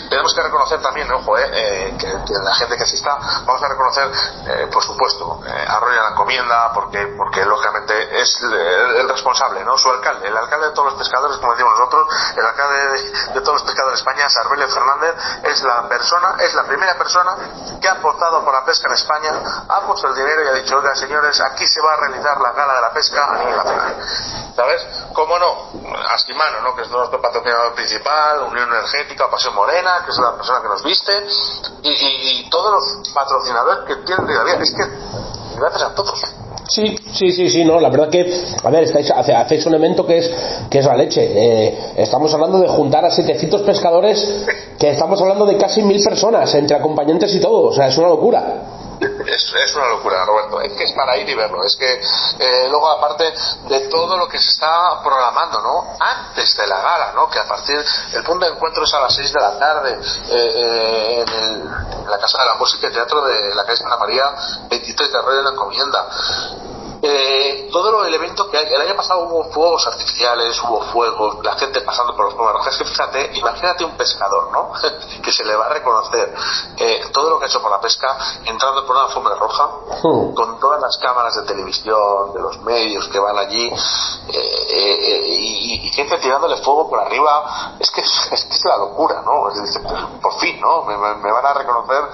tenemos 0.08 0.34
que 0.34 0.42
reconocer 0.42 0.80
también, 0.80 1.10
ojo, 1.12 1.36
eh, 1.38 1.50
eh, 1.52 1.96
que, 1.98 2.32
la 2.42 2.54
gente 2.54 2.76
que 2.76 2.82
asista, 2.82 3.18
vamos 3.44 3.62
a 3.62 3.68
reconocer, 3.68 4.10
eh, 4.46 4.68
por 4.72 4.82
supuesto, 4.82 5.40
a 5.44 5.80
Roy 5.80 5.94
la 5.94 6.10
encomienda, 6.10 6.72
porque, 6.72 7.14
porque 7.16 7.44
lógicamente 7.44 8.20
es 8.20 8.38
el, 8.42 9.08
responsable, 9.08 9.64
¿no? 9.64 9.76
Su 9.76 9.90
alcalde, 9.90 10.28
el 10.28 10.36
alcalde 10.36 10.68
de 10.68 10.72
todos 10.72 10.92
los 10.92 10.98
pescadores, 10.98 11.36
como 11.38 11.52
decimos 11.52 11.78
nosotros, 11.78 12.08
el 12.36 12.46
alcalde 12.46 13.02
de, 13.34 13.40
todos 13.40 13.54
los 13.54 13.62
pescadores 13.62 13.98
de 13.98 14.10
España, 14.10 14.28
Sarbelio 14.28 14.68
Fernández, 14.68 15.14
es 15.42 15.62
la 15.62 15.88
persona, 15.88 16.36
es 16.38 16.54
la 16.54 16.64
primera 16.64 16.96
persona 16.96 17.36
que 17.80 17.88
ha 17.88 17.92
apostado 17.92 18.44
por 18.44 18.54
la 18.54 18.64
pesca 18.64 18.88
en 18.88 18.94
España, 18.94 19.32
ha 19.68 19.80
puesto 19.86 20.08
el 20.08 20.14
dinero 20.14 20.44
y 20.44 20.48
ha 20.48 20.52
dicho, 20.52 20.76
oiga 20.78 20.94
señores, 20.94 21.40
aquí 21.40 21.66
se 21.66 21.80
va 21.80 21.94
a 21.94 21.96
realizar 21.96 22.40
la 22.40 22.52
gala 22.52 22.74
de 22.74 22.80
la 22.80 22.92
pesca 22.92 23.24
a 23.24 23.38
nivel 23.38 23.56
nacional. 23.56 23.96
¿Sabes? 24.54 24.86
¿Cómo 25.14 25.38
no? 25.38 25.81
Astimano, 26.12 26.60
¿no? 26.62 26.76
Que 26.76 26.82
es 26.82 26.90
nuestro 26.90 27.20
patrocinador 27.20 27.74
principal, 27.74 28.42
Unión 28.50 28.68
Energética, 28.68 29.30
Pasión 29.30 29.54
Morena, 29.54 30.02
que 30.04 30.10
es 30.10 30.18
la 30.18 30.36
persona 30.36 30.60
que 30.60 30.68
nos 30.68 30.82
viste, 30.82 31.12
y, 31.82 32.48
todos 32.50 32.72
los 32.72 33.08
patrocinadores 33.10 33.84
que 33.86 33.96
tienen 34.04 34.26
vida. 34.26 34.42
Es 34.60 34.72
que 34.72 34.84
gracias 35.58 35.82
a 35.82 35.94
todos. 35.94 36.20
Sí, 36.68 36.96
sí, 37.12 37.32
sí, 37.32 37.48
sí, 37.48 37.64
no, 37.64 37.80
la 37.80 37.90
verdad 37.90 38.08
que, 38.08 38.20
a 38.62 38.70
ver, 38.70 38.84
estáis, 38.84 39.10
hacéis 39.10 39.66
un 39.66 39.74
evento 39.74 40.06
que 40.06 40.18
es, 40.18 40.30
que 40.70 40.78
es 40.78 40.86
la 40.86 40.96
leche. 40.96 41.22
Eh, 41.22 41.94
estamos 41.96 42.32
hablando 42.32 42.58
de 42.60 42.68
juntar 42.68 43.04
a 43.04 43.10
700 43.10 43.62
pescadores, 43.62 44.46
que 44.78 44.90
estamos 44.90 45.20
hablando 45.20 45.44
de 45.44 45.56
casi 45.56 45.82
mil 45.82 46.02
personas, 46.02 46.54
entre 46.54 46.76
acompañantes 46.76 47.34
y 47.34 47.40
todo, 47.40 47.68
o 47.68 47.72
sea, 47.72 47.88
es 47.88 47.98
una 47.98 48.08
locura. 48.08 48.81
Es, 49.26 49.52
es, 49.54 49.76
una 49.76 49.88
locura, 49.88 50.24
Roberto. 50.24 50.60
Es 50.60 50.72
que 50.72 50.84
es 50.84 50.92
para 50.92 51.16
ir 51.16 51.28
y 51.28 51.34
verlo. 51.34 51.64
Es 51.64 51.76
que 51.76 51.92
eh, 51.92 52.68
luego, 52.68 52.90
aparte 52.90 53.32
de 53.68 53.80
todo 53.88 54.16
lo 54.16 54.28
que 54.28 54.38
se 54.38 54.50
está 54.50 55.00
programando, 55.02 55.60
¿no? 55.60 55.96
Antes 56.00 56.56
de 56.56 56.66
la 56.66 56.80
gala, 56.80 57.12
¿no? 57.12 57.28
Que 57.28 57.38
a 57.38 57.46
partir. 57.46 57.84
El 58.12 58.24
punto 58.24 58.46
de 58.46 58.52
encuentro 58.52 58.84
es 58.84 58.94
a 58.94 59.00
las 59.00 59.14
6 59.14 59.32
de 59.32 59.40
la 59.40 59.58
tarde 59.58 59.92
eh, 59.92 60.52
eh, 60.54 61.24
en, 61.26 61.28
el, 61.28 61.64
la 62.08 62.18
Casa 62.18 62.38
de 62.38 62.46
la 62.46 62.54
Música 62.54 62.88
y 62.88 62.92
Teatro 62.92 63.22
de 63.24 63.54
la 63.54 63.64
calle 63.64 63.76
Santa 63.76 63.96
María, 63.96 64.34
23 64.68 65.12
de 65.12 65.18
Arroyo 65.18 65.36
de 65.38 65.42
la 65.42 65.50
Encomienda 65.50 66.08
eh, 67.04 67.68
todo 67.72 68.04
el 68.04 68.14
evento 68.14 68.48
que 68.48 68.58
hay. 68.58 68.72
El 68.72 68.80
año 68.80 68.94
pasado 68.94 69.24
hubo 69.24 69.50
fuegos 69.50 69.84
artificiales, 69.88 70.56
hubo 70.62 70.82
fuegos, 70.92 71.44
la 71.44 71.56
gente 71.56 71.80
pasando 71.80 72.14
por 72.14 72.26
los 72.26 72.34
fuegos 72.34 72.64
Es 72.68 72.78
que 72.78 72.84
fíjate, 72.84 73.30
imagínate 73.34 73.84
un 73.84 73.96
pescador, 73.96 74.52
¿no? 74.52 74.70
que 75.22 75.32
se 75.32 75.44
le 75.44 75.56
va 75.56 75.66
a 75.66 75.68
reconocer 75.70 76.32
eh, 76.76 77.02
todo 77.12 77.30
lo 77.30 77.38
que 77.40 77.46
ha 77.46 77.48
hecho 77.48 77.60
por 77.60 77.72
la 77.72 77.80
pesca 77.80 78.16
entrando 78.44 78.86
por 78.86 78.94
una 78.94 79.06
alfombra 79.06 79.34
roja, 79.34 79.68
hmm. 80.00 80.34
con 80.34 80.60
todas 80.60 80.80
las 80.80 80.96
cámaras 80.98 81.34
de 81.34 81.42
televisión, 81.42 82.34
de 82.34 82.40
los 82.40 82.60
medios 82.60 83.08
que 83.08 83.18
van 83.18 83.36
allí, 83.36 83.72
eh, 84.28 85.26
y, 85.26 85.90
gente 85.92 86.16
tirándole 86.18 86.56
fuego 86.58 86.88
por 86.88 87.00
arriba. 87.00 87.74
Es 87.80 87.90
que 87.90 88.00
es, 88.30 88.44
que 88.44 88.54
es 88.54 88.64
la 88.64 88.76
locura, 88.76 89.22
¿no? 89.22 89.50
por 90.22 90.38
fin, 90.38 90.60
¿no? 90.60 90.84
Me, 90.84 90.96
van 90.96 91.46
a 91.46 91.54
reconocer 91.54 92.04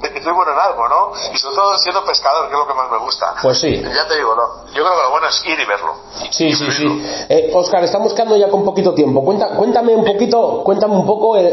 de 0.00 0.12
que 0.12 0.22
soy 0.22 0.32
bueno 0.32 0.52
en 0.52 0.58
algo, 0.58 0.86
¿no? 0.86 1.12
Y 1.32 1.38
sobre 1.38 1.56
todo 1.56 1.78
siendo 1.78 2.04
pescador, 2.04 2.48
que 2.48 2.52
es 2.52 2.58
lo 2.58 2.66
que 2.66 2.74
más 2.74 2.90
me 2.90 2.98
gusta. 2.98 3.34
Pues 3.40 3.58
sí 3.58 3.85
ya 3.94 4.06
te 4.08 4.16
digo, 4.16 4.34
no. 4.34 4.66
Yo 4.68 4.82
creo 4.84 4.96
que 4.96 5.02
lo 5.02 5.10
bueno 5.10 5.28
es 5.28 5.46
ir 5.46 5.58
y 5.58 5.64
verlo. 5.64 5.94
Sí, 6.30 6.52
sí, 6.52 6.70
sí. 6.70 7.02
Eh, 7.28 7.50
Oscar, 7.54 7.84
estamos 7.84 8.12
quedando 8.12 8.36
ya 8.36 8.48
con 8.48 8.64
poquito 8.64 8.92
tiempo. 8.94 9.24
Cuenta, 9.24 9.48
cuéntame 9.50 9.94
un 9.94 10.04
poquito, 10.04 10.62
cuéntame 10.64 10.94
un 10.94 11.06
poco 11.06 11.36
el, 11.36 11.46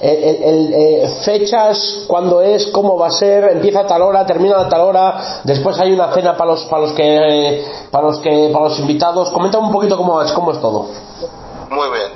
el, 0.00 0.74
eh, 0.74 1.08
fechas, 1.24 2.04
cuándo 2.06 2.40
es, 2.40 2.66
cómo 2.68 2.98
va 2.98 3.08
a 3.08 3.10
ser, 3.10 3.44
empieza 3.52 3.80
a 3.80 3.86
tal 3.86 4.02
hora, 4.02 4.26
termina 4.26 4.60
a 4.60 4.68
tal 4.68 4.80
hora, 4.80 5.40
después 5.44 5.78
hay 5.78 5.92
una 5.92 6.12
cena 6.12 6.36
para 6.36 6.52
los, 6.52 6.64
para 6.64 6.82
los 6.82 6.92
que, 6.92 7.64
para 7.90 8.06
los 8.06 8.18
que, 8.18 8.50
para 8.52 8.64
los 8.64 8.78
invitados. 8.78 9.30
Coméntame 9.30 9.66
un 9.66 9.72
poquito 9.72 9.96
cómo 9.96 10.20
es, 10.22 10.32
cómo 10.32 10.52
es 10.52 10.60
todo. 10.60 10.86
Muy 11.70 11.88
bien, 11.90 12.15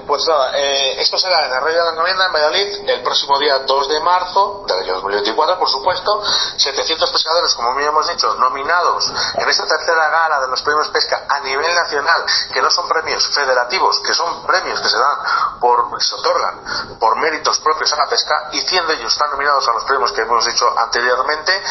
eh, 0.55 1.01
esto 1.01 1.17
será 1.19 1.45
en 1.45 1.51
la 1.51 1.61
Rey 1.61 1.75
de 1.75 1.83
la 1.83 1.91
Encomienda, 1.91 2.27
en 2.27 2.33
Valladolid, 2.33 2.89
el 2.89 3.03
próximo 3.03 3.39
día 3.39 3.61
2 3.61 3.89
de 3.89 4.01
marzo 4.01 4.65
del 4.67 4.79
año 4.81 4.95
2024, 4.95 5.59
por 5.59 5.69
supuesto. 5.69 6.23
700 6.57 7.11
pescadores, 7.11 7.55
como 7.55 7.81
ya 7.81 7.87
hemos 7.87 8.09
dicho, 8.09 8.35
nominados 8.35 9.11
en 9.35 9.49
esta 9.49 9.67
tercera 9.67 10.09
gala 10.09 10.41
de 10.41 10.49
los 10.49 10.63
premios 10.63 10.89
pesca 10.89 11.25
a 11.29 11.41
nivel 11.41 11.75
nacional, 11.75 12.25
que 12.53 12.61
no 12.61 12.71
son 12.71 12.89
premios 12.89 13.27
federativos, 13.35 14.01
que 14.01 14.13
son 14.13 14.47
premios 14.47 14.81
que 14.81 14.89
se 14.89 14.99
dan 14.99 15.59
por, 15.61 16.03
se 16.03 16.15
otorgan 16.15 16.99
por 16.99 17.17
méritos 17.17 17.59
propios 17.61 17.93
a 17.93 17.97
la 17.97 18.09
pesca, 18.09 18.51
y 18.53 18.61
100 18.61 18.87
de 18.89 18.95
ellos 18.95 19.13
están 19.13 19.31
nominados 19.31 19.67
a 19.69 19.73
los 19.73 19.85
premios 19.85 20.13
que 20.13 20.23
hemos 20.23 20.45
dicho 20.45 20.67
anteriormente. 20.77 21.63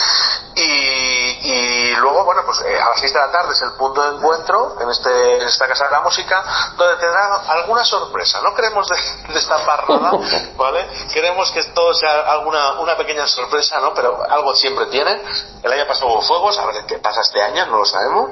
Y, 0.56 1.96
luego, 1.96 2.26
bueno, 2.26 2.44
pues 2.46 2.62
eh, 2.62 2.80
a 2.80 2.90
las 2.90 3.00
6 3.00 3.14
de 3.14 3.20
la 3.20 3.32
tarde 3.32 3.54
es 3.54 3.62
el 3.62 3.74
punto 3.74 4.02
de 4.02 4.18
encuentro 4.18 4.76
en, 4.80 4.90
este, 4.90 5.38
en 5.38 5.48
esta 5.48 5.68
Casa 5.68 5.86
de 5.86 5.92
la 5.92 6.02
Música, 6.02 6.44
donde 6.76 6.96
tendrá 6.98 7.36
algo 7.48 7.74
una 7.74 7.86
sorpresa. 8.40 8.50
No 8.50 8.56
queremos 8.56 8.88
destapar 9.34 9.90
nada, 9.90 10.12
¿vale? 10.58 10.88
Queremos 11.14 11.52
que 11.52 11.64
todo 11.66 11.94
sea 11.94 12.22
alguna 12.32 12.80
una 12.80 12.96
pequeña 12.98 13.28
sorpresa, 13.28 13.80
¿no? 13.80 13.94
Pero 13.94 14.20
algo 14.30 14.56
siempre 14.56 14.86
tiene. 14.88 15.22
El 15.62 15.72
año 15.72 15.86
pasado 15.88 16.08
hubo 16.08 16.22
fuegos, 16.22 16.58
a 16.58 16.66
ver 16.68 16.86
qué 16.86 17.00
pasa 17.00 17.22
este 17.22 17.42
año, 17.42 17.66
no 17.68 17.78
lo 17.78 17.86
sabemos. 17.86 18.32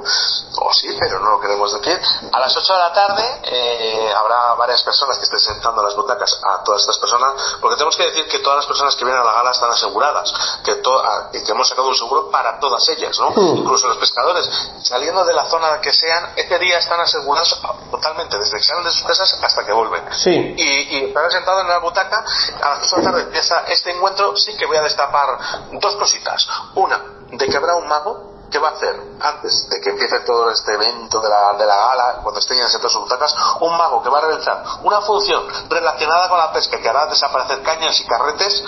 O 0.59 0.73
sí, 0.73 0.87
pero 0.99 1.19
no 1.19 1.31
lo 1.31 1.39
queremos 1.39 1.71
decir. 1.73 1.99
A 2.31 2.39
las 2.39 2.55
8 2.55 2.73
de 2.73 2.79
la 2.79 2.93
tarde 2.93 3.41
eh, 3.43 4.13
habrá 4.15 4.53
varias 4.55 4.81
personas 4.83 5.17
que 5.17 5.25
estén 5.25 5.39
sentando 5.39 5.83
las 5.83 5.95
butacas 5.95 6.39
a 6.43 6.63
todas 6.63 6.81
estas 6.81 6.97
personas, 6.99 7.57
porque 7.61 7.75
tenemos 7.75 7.95
que 7.95 8.03
decir 8.03 8.27
que 8.27 8.39
todas 8.39 8.57
las 8.57 8.65
personas 8.65 8.95
que 8.95 9.03
vienen 9.03 9.21
a 9.21 9.25
la 9.25 9.33
gala 9.33 9.51
están 9.51 9.69
aseguradas, 9.69 10.33
que, 10.63 10.81
que 10.81 11.51
hemos 11.51 11.67
sacado 11.67 11.87
un 11.87 11.95
seguro 11.95 12.29
para 12.31 12.59
todas 12.59 12.87
ellas, 12.89 13.19
¿no? 13.19 13.31
Hmm. 13.31 13.57
Incluso 13.57 13.87
los 13.87 13.97
pescadores, 13.97 14.49
saliendo 14.83 15.25
de 15.25 15.33
la 15.33 15.45
zona 15.49 15.79
que 15.81 15.93
sean, 15.93 16.33
este 16.35 16.57
día 16.59 16.77
están 16.77 16.99
asegurados 16.99 17.59
totalmente, 17.91 18.37
desde 18.37 18.57
que 18.57 18.63
salen 18.63 18.83
de 18.83 18.91
sus 18.91 19.03
casas 19.03 19.39
hasta 19.41 19.65
que 19.65 19.73
vuelven. 19.73 19.96
Sí. 20.11 20.31
Y, 20.57 20.97
y 20.97 21.13
sentado 21.29 21.61
en 21.61 21.67
la 21.67 21.79
butaca, 21.79 22.23
a 22.61 22.69
las 22.69 22.93
8 22.93 22.95
de 22.95 23.01
la 23.01 23.11
tarde 23.11 23.23
empieza 23.23 23.63
este 23.67 23.91
encuentro, 23.91 24.35
sí 24.35 24.55
que 24.57 24.65
voy 24.65 24.77
a 24.77 24.81
destapar 24.81 25.37
dos 25.73 25.95
cositas. 25.95 26.47
Una, 26.75 27.01
de 27.31 27.47
que 27.47 27.57
habrá 27.57 27.75
un 27.75 27.87
mago 27.87 28.36
¿qué 28.49 28.59
va 28.59 28.69
a 28.69 28.71
hacer 28.71 28.95
antes 29.19 29.69
de 29.69 29.81
que 29.81 29.89
empiece 29.89 30.19
todo 30.21 30.49
este 30.51 30.73
evento 30.73 31.19
de 31.19 31.29
la, 31.29 31.53
de 31.53 31.65
la 31.65 31.75
gala, 31.75 32.19
cuando 32.23 32.39
estén 32.39 32.57
ya 32.57 32.67
sentados 32.67 32.93
sus 32.93 33.01
butacas? 33.01 33.35
Un 33.61 33.77
mago 33.77 34.01
que 34.01 34.09
va 34.09 34.19
a 34.19 34.21
realizar 34.21 34.63
una 34.83 35.01
función 35.01 35.43
relacionada 35.69 36.29
con 36.29 36.37
la 36.37 36.51
pesca 36.51 36.79
que 36.79 36.87
hará 36.87 37.05
desaparecer 37.07 37.61
cañas 37.63 37.99
y 37.99 38.05
carretes, 38.05 38.63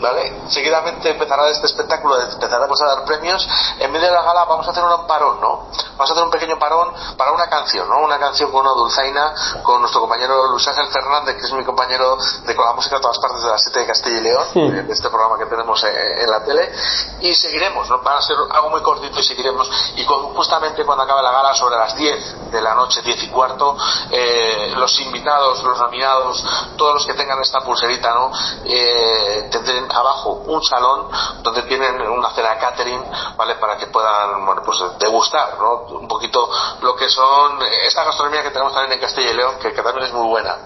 ¿vale? 0.00 0.42
Seguidamente 0.48 1.10
empezará 1.10 1.48
este 1.48 1.66
espectáculo, 1.66 2.20
empezaremos 2.20 2.80
a 2.82 2.86
dar 2.86 3.04
premios. 3.04 3.46
En 3.78 3.90
medio 3.90 4.06
de 4.06 4.12
la 4.12 4.22
gala 4.22 4.44
vamos 4.44 4.66
a 4.66 4.70
hacer 4.70 4.84
un 4.84 5.06
parón, 5.06 5.40
¿no? 5.40 5.68
Vamos 5.96 6.10
a 6.10 6.12
hacer 6.12 6.24
un 6.24 6.30
pequeño 6.30 6.58
parón 6.58 6.92
para 7.16 7.32
una 7.32 7.48
canción, 7.48 7.88
¿no? 7.88 8.00
Una 8.00 8.18
canción 8.18 8.50
con 8.50 8.62
una 8.62 8.72
dulzaina, 8.72 9.34
con 9.62 9.80
nuestro 9.80 10.00
compañero 10.00 10.48
Luis 10.48 10.66
Ángel 10.68 10.88
Fernández, 10.88 11.36
que 11.36 11.46
es 11.46 11.52
mi 11.52 11.64
compañero 11.64 12.16
de 12.44 12.56
con 12.56 12.66
la 12.66 12.72
música 12.72 12.96
a 12.96 13.00
todas 13.00 13.18
partes 13.18 13.42
de 13.42 13.48
la 13.48 13.58
7 13.58 13.80
de 13.80 13.86
Castilla 13.86 14.18
y 14.18 14.20
León, 14.20 14.86
de 14.86 14.92
este 14.92 15.08
programa 15.08 15.38
que 15.38 15.46
tenemos 15.46 15.82
en, 15.84 16.30
la 16.30 16.44
tele, 16.44 16.72
y 17.20 17.34
seguiremos, 17.34 17.88
¿no? 17.88 18.02
Va 18.02 18.18
a 18.18 18.22
ser 18.22 18.36
algo 18.50 18.70
muy 18.70 18.82
cortito 18.82 19.21
y 19.22 19.24
seguiremos. 19.24 19.70
Y 19.96 20.04
justamente 20.04 20.84
cuando 20.84 21.04
acabe 21.04 21.22
la 21.22 21.32
gala, 21.32 21.54
sobre 21.54 21.76
las 21.76 21.96
10 21.96 22.50
de 22.50 22.60
la 22.60 22.74
noche, 22.74 23.00
10 23.02 23.22
y 23.24 23.28
cuarto, 23.28 23.76
eh, 24.10 24.72
los 24.76 25.00
invitados, 25.00 25.62
los 25.62 25.78
nominados, 25.78 26.44
todos 26.76 26.94
los 26.94 27.06
que 27.06 27.14
tengan 27.14 27.40
esta 27.40 27.60
pulserita, 27.60 28.12
¿no? 28.14 28.30
Eh, 28.64 29.48
tendrán 29.50 29.90
abajo 29.90 30.42
un 30.46 30.62
salón 30.62 31.08
donde 31.42 31.62
tienen 31.62 32.00
una 32.02 32.30
cena 32.30 32.58
catering, 32.58 33.02
¿vale? 33.36 33.54
Para 33.56 33.76
que 33.76 33.86
puedan, 33.86 34.44
bueno, 34.44 34.62
pues 34.64 34.78
degustar, 34.98 35.58
¿no? 35.58 35.96
Un 35.98 36.08
poquito 36.08 36.48
lo 36.82 36.94
que 36.96 37.08
son 37.08 37.60
esta 37.86 38.04
gastronomía 38.04 38.42
que 38.42 38.50
tenemos 38.50 38.72
también 38.72 38.92
en 38.92 39.00
Castilla 39.00 39.30
y 39.30 39.34
León, 39.34 39.54
que, 39.60 39.72
que 39.72 39.82
también 39.82 40.06
es 40.06 40.12
muy 40.12 40.26
buena. 40.28 40.56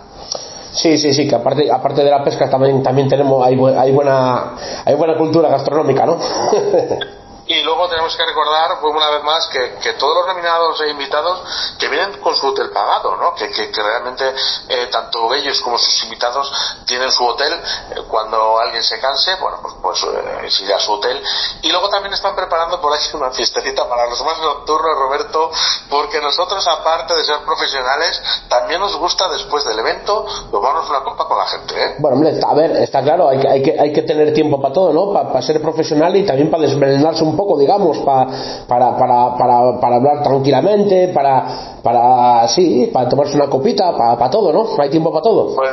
Sí, 0.72 0.98
sí, 0.98 1.14
sí, 1.14 1.26
que 1.26 1.34
aparte, 1.34 1.70
aparte 1.72 2.04
de 2.04 2.10
la 2.10 2.22
pesca 2.22 2.50
también, 2.50 2.82
también 2.82 3.08
tenemos, 3.08 3.44
hay, 3.44 3.58
hay 3.78 3.92
buena, 3.92 4.52
hay 4.84 4.94
buena 4.94 5.16
cultura 5.16 5.48
gastronómica, 5.48 6.04
¿no? 6.04 6.18
Y 7.48 7.62
luego 7.62 7.88
tenemos 7.88 8.16
que 8.16 8.24
recordar, 8.24 8.80
pues 8.80 8.94
una 8.94 9.10
vez 9.10 9.22
más, 9.22 9.46
que, 9.48 9.74
que, 9.80 9.92
todos 9.94 10.16
los 10.16 10.26
nominados 10.26 10.80
e 10.80 10.90
invitados 10.90 11.42
que 11.78 11.88
vienen 11.88 12.20
con 12.20 12.34
su 12.34 12.48
hotel 12.48 12.70
pagado, 12.70 13.16
¿no? 13.16 13.34
Que, 13.34 13.48
que, 13.50 13.70
realmente 13.72 14.34
eh, 14.68 14.88
tanto 14.90 15.32
ellos 15.32 15.60
como 15.60 15.78
sus 15.78 16.02
invitados 16.04 16.52
tienen 16.86 17.10
su 17.12 17.24
hotel. 17.24 17.52
Eh, 17.52 18.02
cuando 18.08 18.58
alguien 18.58 18.82
se 18.82 18.98
canse, 18.98 19.36
bueno, 19.36 19.58
pues, 19.62 19.74
pues 19.80 20.02
eh, 20.02 20.64
irá 20.64 20.76
a 20.76 20.80
su 20.80 20.92
hotel. 20.92 21.22
Y 21.62 21.70
luego 21.70 21.88
también 21.88 22.12
están 22.14 22.34
preparando 22.34 22.80
por 22.80 22.92
ahí 22.92 22.98
una 23.14 23.30
fiestecita 23.30 23.88
para 23.88 24.06
los 24.06 24.20
más 24.24 24.38
nocturnos, 24.40 24.98
Roberto, 24.98 25.50
porque 25.88 26.20
nosotros, 26.20 26.66
aparte 26.66 27.14
de 27.14 27.24
ser 27.24 27.38
profesionales, 27.44 28.20
también 28.48 28.80
nos 28.80 28.96
gusta 28.96 29.28
después 29.28 29.64
del 29.64 29.78
evento 29.78 30.26
tomarnos 30.50 30.88
una 30.90 31.04
copa 31.04 31.26
con 31.28 31.38
la 31.38 31.46
gente, 31.46 31.74
¿eh? 31.80 31.94
Bueno, 31.98 32.16
hombre, 32.16 32.40
a 32.44 32.54
ver, 32.54 32.76
está 32.78 33.02
claro, 33.02 33.28
hay 33.28 33.38
que, 33.38 33.48
hay 33.48 33.62
que, 33.62 33.76
hay 33.78 33.92
que 33.92 34.02
tener 34.02 34.32
tiempo 34.34 34.60
para 34.60 34.74
todo, 34.74 34.92
¿no? 34.92 35.12
Para 35.12 35.40
ser 35.42 35.60
profesional 35.62 36.16
y 36.16 36.26
también 36.26 36.50
para 36.50 36.64
desvelarse 36.64 37.22
un 37.22 37.35
poco, 37.36 37.58
digamos, 37.58 37.98
para, 37.98 38.26
para, 38.66 38.96
para, 38.96 39.36
para, 39.80 39.96
hablar 39.96 40.22
tranquilamente, 40.22 41.08
para, 41.08 41.78
para, 41.82 42.48
sí, 42.48 42.90
para 42.92 43.08
tomarse 43.08 43.36
una 43.36 43.48
copita, 43.48 43.96
para, 43.96 44.16
para 44.16 44.30
todo, 44.30 44.52
¿no? 44.52 44.66
Hay 44.78 44.90
tiempo 44.90 45.10
para 45.10 45.22
todo. 45.22 45.54
Pues, 45.54 45.70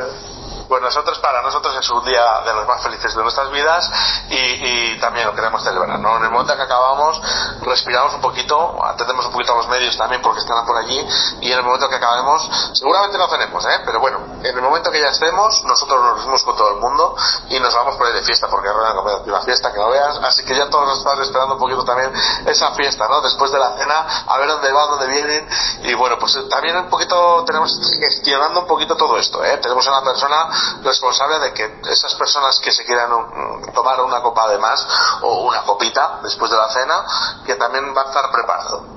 pues 0.68 0.82
nosotros, 0.82 1.18
para 1.18 1.42
nosotros 1.42 1.74
es 1.76 1.90
un 1.90 2.04
día 2.04 2.40
de 2.44 2.54
los 2.54 2.66
más 2.66 2.82
felices 2.82 3.14
de 3.14 3.22
nuestras 3.22 3.50
vidas 3.50 3.90
y, 4.28 4.98
también 5.00 5.26
lo 5.26 5.34
queremos 5.34 5.62
celebrar, 5.62 5.98
¿no? 5.98 6.16
En 6.16 6.24
el 6.24 6.30
momento 6.30 6.56
que 6.56 6.62
acabamos, 6.62 7.20
respiramos 7.62 8.14
un 8.14 8.20
poquito, 8.20 8.82
atendemos 8.84 9.26
un 9.26 9.32
poquito 9.32 9.52
a 9.52 9.56
los 9.56 9.68
medios 9.68 9.96
también 9.96 10.22
porque 10.22 10.40
están 10.40 10.64
por 10.64 10.76
allí 10.76 11.06
y 11.40 11.52
en 11.52 11.58
el 11.58 11.64
momento 11.64 11.88
que 11.88 11.96
acabemos, 11.96 12.48
seguramente 12.72 13.18
no 13.18 13.28
cenemos, 13.28 13.64
¿eh? 13.66 13.80
Pero 13.84 14.00
bueno, 14.00 14.18
en 14.42 14.56
el 14.56 14.62
momento 14.62 14.90
que 14.90 15.00
ya 15.00 15.08
estemos, 15.08 15.62
nosotros 15.64 16.00
nos 16.00 16.14
reunimos 16.16 16.42
con 16.42 16.56
todo 16.56 16.70
el 16.70 16.76
mundo 16.76 17.16
y 17.48 17.58
nos 17.60 17.74
vamos 17.74 17.96
por 17.96 18.06
ahí 18.06 18.14
de 18.14 18.22
fiesta 18.22 18.48
porque 18.48 18.68
es 18.68 19.26
una 19.26 19.40
fiesta 19.42 19.72
que 19.72 19.78
lo 19.78 19.90
veas, 19.90 20.18
así 20.22 20.44
que 20.44 20.56
ya 20.56 20.70
todos 20.70 20.86
nos 20.86 20.98
están 20.98 21.20
esperando 21.20 21.54
un 21.54 21.60
poquito 21.60 21.84
también 21.84 22.12
esa 22.46 22.70
fiesta, 22.72 23.06
¿no? 23.08 23.20
Después 23.20 23.50
de 23.52 23.58
la 23.58 23.72
cena, 23.76 24.24
a 24.26 24.38
ver 24.38 24.48
dónde 24.48 24.72
van, 24.72 24.88
dónde 24.90 25.06
vienen 25.08 25.48
y 25.82 25.94
bueno, 25.94 26.18
pues 26.18 26.38
también 26.48 26.76
un 26.76 26.88
poquito 26.88 27.44
tenemos 27.44 27.78
gestionando 27.98 28.60
un 28.60 28.66
poquito 28.66 28.96
todo 28.96 29.18
esto, 29.18 29.44
¿eh? 29.44 29.58
Tenemos 29.58 29.86
una 29.86 30.02
persona 30.02 30.48
responsable 30.82 31.38
de 31.40 31.52
que 31.52 31.80
esas 31.90 32.14
personas 32.14 32.58
que 32.60 32.72
se 32.72 32.84
quieran 32.84 33.10
mm, 33.10 33.72
tomar 33.72 34.00
una 34.02 34.20
copa 34.22 34.48
de 34.48 34.58
más 34.58 34.86
o 35.22 35.46
una 35.46 35.62
copita 35.62 36.20
después 36.22 36.50
de 36.50 36.56
la 36.56 36.68
cena, 36.68 37.04
que 37.44 37.54
también 37.56 37.84
va 37.96 38.02
a 38.02 38.06
estar 38.06 38.30
preparado. 38.30 38.94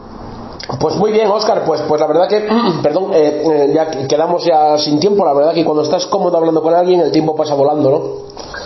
Pues 0.80 0.96
muy 0.96 1.12
bien, 1.12 1.30
Oscar, 1.32 1.64
pues, 1.66 1.82
pues 1.88 2.02
la 2.02 2.08
verdad 2.08 2.28
que, 2.28 2.42
perdón, 2.84 3.14
eh, 3.14 3.44
eh, 3.46 3.72
ya 3.74 3.90
quedamos 4.08 4.44
ya 4.44 4.78
sin 4.78 5.00
tiempo, 5.00 5.26
la 5.26 5.34
verdad 5.34 5.54
que 5.54 5.64
cuando 5.64 5.84
estás 5.84 6.06
cómodo 6.08 6.38
hablando 6.38 6.62
con 6.62 6.74
alguien 6.74 7.00
el 7.00 7.12
tiempo 7.12 7.36
pasa 7.36 7.54
volando, 7.54 7.90
¿no? 7.90 8.57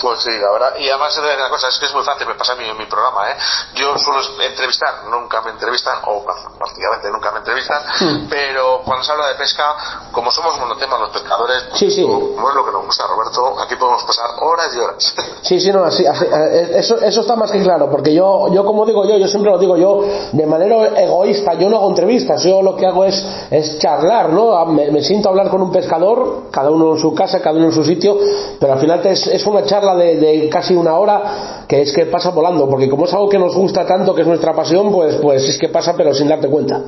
Pues 0.00 0.20
sí, 0.20 0.30
la 0.30 0.50
verdad. 0.52 0.74
Y 0.78 0.88
además, 0.88 1.16
una 1.18 1.48
cosa, 1.48 1.68
es 1.68 1.78
que 1.78 1.86
es 1.86 1.94
muy 1.94 2.04
fácil, 2.04 2.26
me 2.26 2.34
pasa 2.34 2.52
a 2.52 2.56
mí 2.56 2.64
en 2.68 2.76
mi 2.76 2.86
programa, 2.86 3.30
¿eh? 3.30 3.36
Yo 3.74 3.96
suelo 3.98 4.20
entrevistar, 4.40 5.04
nunca 5.10 5.40
me 5.42 5.50
entrevistan, 5.50 5.98
o 6.06 6.24
prácticamente 6.24 7.10
nunca 7.10 7.30
me 7.32 7.38
entrevistan, 7.38 7.82
hmm. 8.00 8.28
pero 8.28 8.82
cuando 8.84 9.04
se 9.04 9.12
habla 9.12 9.28
de 9.28 9.34
pesca, 9.34 9.74
como 10.12 10.30
somos 10.30 10.58
monotemas 10.58 11.00
los 11.00 11.10
pescadores, 11.10 11.64
sí, 11.74 11.90
sí. 11.90 12.02
como 12.02 12.48
es 12.48 12.54
lo 12.54 12.64
que 12.64 12.72
nos 12.72 12.86
gusta, 12.86 13.06
Roberto, 13.06 13.60
aquí 13.60 13.76
podemos 13.76 14.04
pasar 14.04 14.30
horas 14.40 14.74
y 14.74 14.78
horas. 14.78 15.14
Sí, 15.44 15.60
sí, 15.60 15.70
no, 15.70 15.84
así, 15.84 16.04
eh, 16.04 16.72
eso, 16.76 16.96
eso 17.00 17.20
está 17.20 17.36
más 17.36 17.50
que 17.50 17.62
claro, 17.62 17.90
porque 17.90 18.14
yo, 18.14 18.48
yo 18.50 18.64
como 18.64 18.86
digo 18.86 19.04
yo, 19.04 19.18
yo 19.18 19.28
siempre 19.28 19.50
lo 19.50 19.58
digo 19.58 19.76
yo, 19.76 20.00
de 20.32 20.46
manera 20.46 20.98
egoísta, 21.02 21.52
yo 21.54 21.68
no 21.68 21.76
hago 21.76 21.90
entrevistas, 21.90 22.42
yo 22.42 22.62
lo 22.62 22.74
que 22.76 22.86
hago 22.86 23.04
es, 23.04 23.22
es 23.50 23.78
charlar, 23.78 24.30
¿no? 24.30 24.56
Ah, 24.56 24.64
me, 24.64 25.02
siento 25.02 25.28
a 25.28 25.32
hablar 25.32 25.50
con 25.50 25.60
un 25.60 25.70
pescador, 25.70 26.44
cada 26.50 26.70
uno 26.70 26.94
en 26.94 26.98
su 26.98 27.14
casa, 27.14 27.42
cada 27.42 27.56
uno 27.56 27.66
en 27.66 27.72
su 27.72 27.84
sitio, 27.84 28.18
pero 28.58 28.72
al 28.72 28.80
final 28.80 29.04
es, 29.06 29.26
es 29.26 29.44
una 29.46 29.64
charla 29.64 29.73
de, 29.80 30.16
de 30.16 30.48
casi 30.48 30.74
una 30.74 30.96
hora 30.98 31.64
que 31.66 31.82
es 31.82 31.92
que 31.92 32.06
pasa 32.06 32.30
volando, 32.30 32.68
porque 32.68 32.88
como 32.88 33.06
es 33.06 33.12
algo 33.12 33.28
que 33.28 33.38
nos 33.38 33.54
gusta 33.54 33.86
tanto, 33.86 34.14
que 34.14 34.22
es 34.22 34.26
nuestra 34.26 34.54
pasión, 34.54 34.92
pues, 34.92 35.16
pues 35.16 35.48
es 35.48 35.58
que 35.58 35.68
pasa 35.68 35.94
pero 35.96 36.14
sin 36.14 36.28
darte 36.28 36.48
cuenta. 36.48 36.80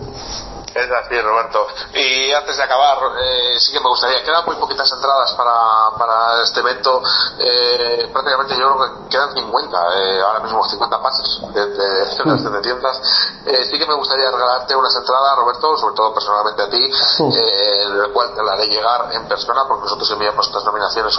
Es 0.77 0.91
así, 0.91 1.19
Roberto. 1.23 1.67
Y 1.95 2.31
antes 2.35 2.55
de 2.55 2.63
acabar, 2.63 2.99
eh, 3.19 3.57
sí 3.59 3.73
que 3.73 3.81
me 3.81 3.89
gustaría, 3.89 4.23
quedan 4.23 4.45
muy 4.45 4.57
poquitas 4.57 4.93
entradas 4.93 5.33
para, 5.33 5.97
para 5.97 6.43
este 6.43 6.61
evento. 6.61 7.01
Eh, 7.39 8.11
prácticamente 8.13 8.57
yo 8.59 8.77
creo 8.77 9.05
que 9.05 9.09
quedan 9.09 9.33
50, 9.33 9.79
eh, 9.95 10.21
ahora 10.21 10.41
mismo 10.41 10.63
50 10.63 11.01
pases 11.01 11.41
de, 11.55 11.67
de, 11.67 12.51
de 12.51 12.61
tiendas. 12.61 13.01
sí 13.71 13.79
que 13.79 13.87
me 13.87 13.95
gustaría 13.95 14.31
regalarte 14.31 14.77
unas 14.77 14.95
entradas, 14.97 15.37
Roberto, 15.37 15.79
sobre 15.79 15.95
todo 15.95 16.13
personalmente 16.13 16.63
a 16.63 16.69
ti, 16.69 16.93
en 17.21 18.01
el 18.01 18.13
cual 18.13 18.35
te 18.35 18.43
la 18.43 18.53
haré 18.53 18.67
llegar 18.67 19.09
en 19.13 19.27
persona, 19.29 19.65
porque 19.67 19.85
nosotros 19.85 20.11
enviamos 20.11 20.47
estas 20.47 20.65
nominaciones 20.65 21.19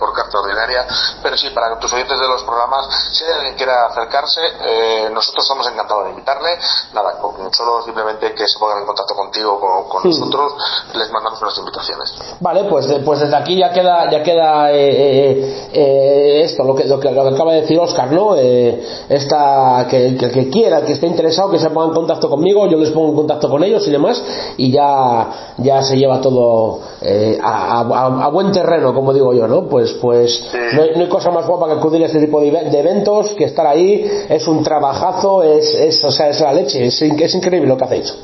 por 0.00 0.12
carta 0.14 0.40
ordinaria. 0.40 0.84
Pero 1.22 1.36
sí, 1.36 1.50
para 1.50 1.74
que 1.74 1.76
tus 1.76 1.92
oyentes 1.92 2.18
de 2.18 2.26
los 2.26 2.42
programas, 2.42 2.88
si 3.12 3.24
alguien 3.24 3.54
quiera 3.54 3.86
acercarse, 3.86 5.10
nosotros 5.12 5.44
estamos 5.44 5.66
encantados 5.68 6.04
de 6.06 6.10
invitarle. 6.10 6.58
Nada, 6.92 7.20
con 7.20 7.54
solo 7.54 7.82
simplemente 7.84 8.34
que 8.34 8.48
se 8.48 8.58
pongan 8.58 8.78
en 8.78 8.86
contacto 8.86 8.95
contigo, 9.04 9.60
con, 9.60 9.88
con 9.88 10.10
nosotros, 10.10 10.52
les 10.94 11.10
mandamos 11.10 11.40
unas 11.40 11.58
invitaciones. 11.58 12.14
Vale, 12.40 12.64
pues, 12.64 12.86
pues 13.04 13.20
desde 13.20 13.36
aquí 13.36 13.56
ya 13.56 13.70
queda, 13.70 14.10
ya 14.10 14.22
queda 14.22 14.72
eh, 14.72 14.76
eh, 14.76 15.68
eh, 15.72 16.42
esto, 16.44 16.64
lo 16.64 16.74
que, 16.74 16.84
lo 16.84 16.98
que, 16.98 17.08
acaba 17.08 17.52
de 17.52 17.62
decir 17.62 17.78
Oscar, 17.78 18.10
¿no? 18.12 18.34
esta, 18.36 19.86
que, 19.88 20.06
el 20.06 20.18
que 20.18 20.50
quiera, 20.50 20.82
que 20.82 20.92
esté 20.92 21.06
interesado, 21.06 21.50
que 21.50 21.58
se 21.58 21.70
ponga 21.70 21.88
en 21.88 21.94
contacto 21.94 22.28
conmigo, 22.28 22.66
yo 22.66 22.78
les 22.78 22.90
pongo 22.90 23.10
en 23.10 23.16
contacto 23.16 23.50
con 23.50 23.62
ellos 23.64 23.86
y 23.86 23.90
demás, 23.90 24.22
y 24.56 24.70
ya, 24.70 25.54
ya 25.58 25.82
se 25.82 25.96
lleva 25.96 26.20
todo 26.20 26.80
a, 27.42 27.80
a, 27.80 28.28
buen 28.28 28.52
terreno, 28.52 28.94
como 28.94 29.12
digo 29.12 29.32
yo, 29.34 29.46
¿no? 29.46 29.68
Pues, 29.68 29.92
pues 29.94 30.42
no, 30.74 30.82
hay, 30.82 31.08
cosa 31.08 31.30
más 31.30 31.46
guapa 31.46 31.66
que 31.66 31.74
acudir 31.74 32.02
a 32.02 32.06
este 32.06 32.20
tipo 32.20 32.40
de, 32.40 32.48
eventos, 32.48 33.32
que 33.32 33.44
estar 33.44 33.66
ahí, 33.66 34.26
es 34.28 34.46
un 34.46 34.62
trabajazo, 34.62 35.42
es, 35.42 35.72
es, 35.74 36.04
o 36.04 36.10
sea, 36.10 36.28
es 36.28 36.40
la 36.40 36.52
leche, 36.52 36.86
es, 36.86 37.00
es 37.00 37.34
increíble 37.34 37.68
lo 37.68 37.76
que 37.76 37.84
hacéis. 37.84 38.14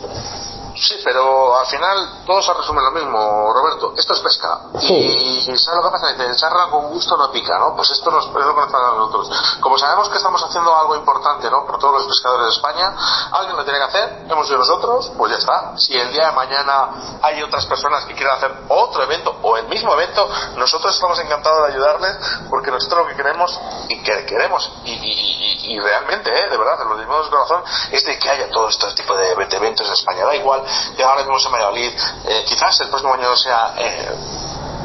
Sí, 0.83 0.97
pero 1.05 1.57
al 1.57 1.67
final 1.67 2.25
todo 2.27 2.43
se 2.43 2.53
resume 2.55 2.81
en 2.81 2.85
lo 2.87 2.91
mismo, 2.91 3.53
Roberto. 3.55 3.95
Esto 3.97 4.15
es 4.15 4.21
pesca. 4.21 4.63
Y 4.81 5.57
¿sabes 5.57 5.77
lo 5.77 5.83
que 5.83 5.91
pasa? 5.91 6.13
Dice, 6.13 6.35
sarra 6.35 6.71
con 6.71 6.89
gusto 6.89 7.17
no 7.17 7.31
pica, 7.31 7.57
¿no? 7.57 7.77
Pues 7.77 7.93
esto 7.93 8.11
nos, 8.11 8.27
es 8.27 8.33
lo 8.33 8.55
que 8.55 8.61
nos 8.61 8.73
pasa 8.73 8.89
a 8.89 8.95
nosotros. 8.97 9.59
Como 9.61 9.79
sabemos 9.79 10.09
que 10.09 10.17
estamos 10.17 10.43
haciendo 10.43 10.75
algo 10.75 10.97
importante, 10.97 11.49
¿no? 11.49 11.65
Por 11.67 11.79
todos 11.79 11.95
los 11.95 12.07
pescadores 12.07 12.47
de 12.47 12.53
España, 12.53 12.97
alguien 13.31 13.57
lo 13.57 13.63
tiene 13.63 13.79
que 13.79 13.85
hacer, 13.85 14.27
hemos 14.29 14.47
sido 14.49 14.59
nosotros, 14.59 15.13
pues 15.17 15.31
ya 15.31 15.39
está. 15.39 15.79
Si 15.79 15.95
el 15.95 16.13
día 16.13 16.27
de 16.27 16.33
mañana 16.33 17.19
hay 17.23 17.41
otras 17.45 17.65
personas 17.67 18.05
que 18.05 18.15
quieran 18.15 18.39
hacer 18.39 18.53
otro 18.69 19.05
evento 19.05 19.37
o 19.41 19.57
el 19.57 19.69
mismo 19.69 19.93
evento, 19.95 20.29
nosotros 20.57 20.93
estamos 20.97 21.17
encantados 21.21 21.69
de 21.69 21.75
ayudarles 21.75 22.17
porque 22.51 22.73
nosotros 22.73 23.03
lo 23.03 23.09
que 23.09 23.15
queremos 23.15 23.57
y 23.89 24.03
que 24.03 24.27
queremos 24.27 24.69
y, 24.85 25.79
realmente, 25.79 26.29
¿eh? 26.31 26.51
de 26.51 26.57
verdad, 26.59 26.79
lo 26.87 26.97
decimos 26.97 27.25
de 27.25 27.31
corazón, 27.31 27.63
es 27.93 28.05
de 28.05 28.19
que 28.19 28.29
haya 28.29 28.51
todo 28.51 28.69
este 28.69 28.93
tipo 28.95 29.17
de, 29.17 29.35
de 29.35 29.57
eventos 29.57 29.87
en 29.87 29.93
España. 29.93 30.25
Da 30.25 30.35
igual 30.35 30.65
que 30.97 31.03
ahora 31.03 31.23
mismo 31.23 31.37
en 31.39 31.53
Valladolid, 31.53 31.93
eh, 32.25 32.45
quizás 32.47 32.81
el 32.81 32.89
próximo 32.89 33.15
año 33.15 33.35
sea, 33.37 33.75
eh, 33.79 34.15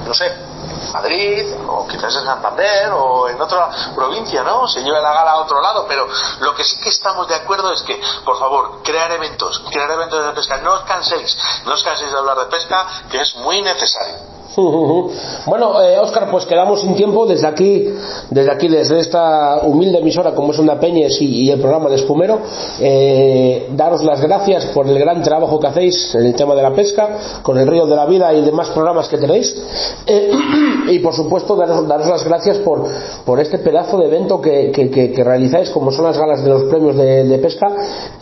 no 0.05 0.13
sé, 0.13 0.35
Madrid, 0.93 1.45
o 1.67 1.88
quizás 1.88 2.15
en 2.15 2.25
Santander, 2.25 2.91
o 2.93 3.30
en 3.30 3.39
otra 3.39 3.69
provincia, 3.95 4.43
¿no? 4.43 4.67
Se 4.67 4.82
lleve 4.82 5.01
la 5.01 5.13
gala 5.13 5.32
a 5.32 5.38
otro 5.41 5.61
lado, 5.61 5.86
pero 5.88 6.07
lo 6.39 6.55
que 6.55 6.63
sí 6.63 6.78
que 6.82 6.89
estamos 6.89 7.28
de 7.28 7.36
acuerdo 7.36 7.71
es 7.71 7.82
que, 7.84 7.99
por 8.25 8.38
favor, 8.38 8.82
crear 8.84 9.11
eventos, 9.11 9.59
crear 9.69 9.91
eventos 9.91 10.25
de 10.25 10.32
pesca, 10.34 10.57
no 10.57 10.73
os 10.73 10.82
canséis, 10.82 11.38
no 11.65 11.73
os 11.73 11.84
canséis 11.84 12.11
de 12.11 12.17
hablar 12.17 12.38
de 12.38 12.45
pesca, 12.45 12.86
que 13.09 13.21
es 13.21 13.36
muy 13.38 13.61
necesario. 13.61 14.38
Bueno, 15.45 15.82
eh, 15.82 15.97
Oscar, 15.99 16.30
pues 16.30 16.45
quedamos 16.45 16.82
sin 16.82 16.95
tiempo 16.95 17.25
desde 17.25 17.47
aquí, 17.47 17.88
desde 18.30 18.51
aquí, 18.51 18.67
desde 18.67 18.99
esta 18.99 19.59
humilde 19.63 19.99
emisora 19.99 20.34
como 20.34 20.51
es 20.51 20.59
Una 20.59 20.80
Peñes 20.80 21.21
y, 21.21 21.49
el 21.49 21.59
programa 21.59 21.89
de 21.89 21.95
Espumero, 21.95 22.39
eh, 22.80 23.67
daros 23.71 24.03
las 24.03 24.19
gracias 24.19 24.65
por 24.67 24.88
el 24.88 24.99
gran 24.99 25.21
trabajo 25.21 25.59
que 25.59 25.67
hacéis 25.67 26.15
en 26.15 26.25
el 26.25 26.36
tema 26.36 26.55
de 26.55 26.63
la 26.63 26.73
pesca, 26.73 27.17
con 27.41 27.57
el 27.57 27.67
río 27.67 27.86
de 27.86 27.95
la 27.95 28.05
vida 28.05 28.34
y 28.34 28.41
demás 28.41 28.69
programas 28.69 29.07
que 29.07 29.17
tenéis, 29.17 29.55
eh, 30.05 30.32
y 30.88 30.99
por 30.99 31.13
supuesto 31.13 31.55
daros, 31.55 31.88
daros, 31.88 32.07
las 32.07 32.24
gracias 32.24 32.57
por, 32.59 32.86
por 33.26 33.39
este 33.39 33.59
pedazo 33.59 33.97
de 33.97 34.07
evento 34.07 34.41
que, 34.41 34.72
que, 34.72 35.24
realizáis, 35.24 35.70
como 35.70 35.91
son 35.91 36.05
las 36.05 36.18
galas 36.18 36.43
de 36.43 36.49
los 36.49 36.63
premios 36.65 36.95
de, 36.95 37.39
pesca, 37.39 37.68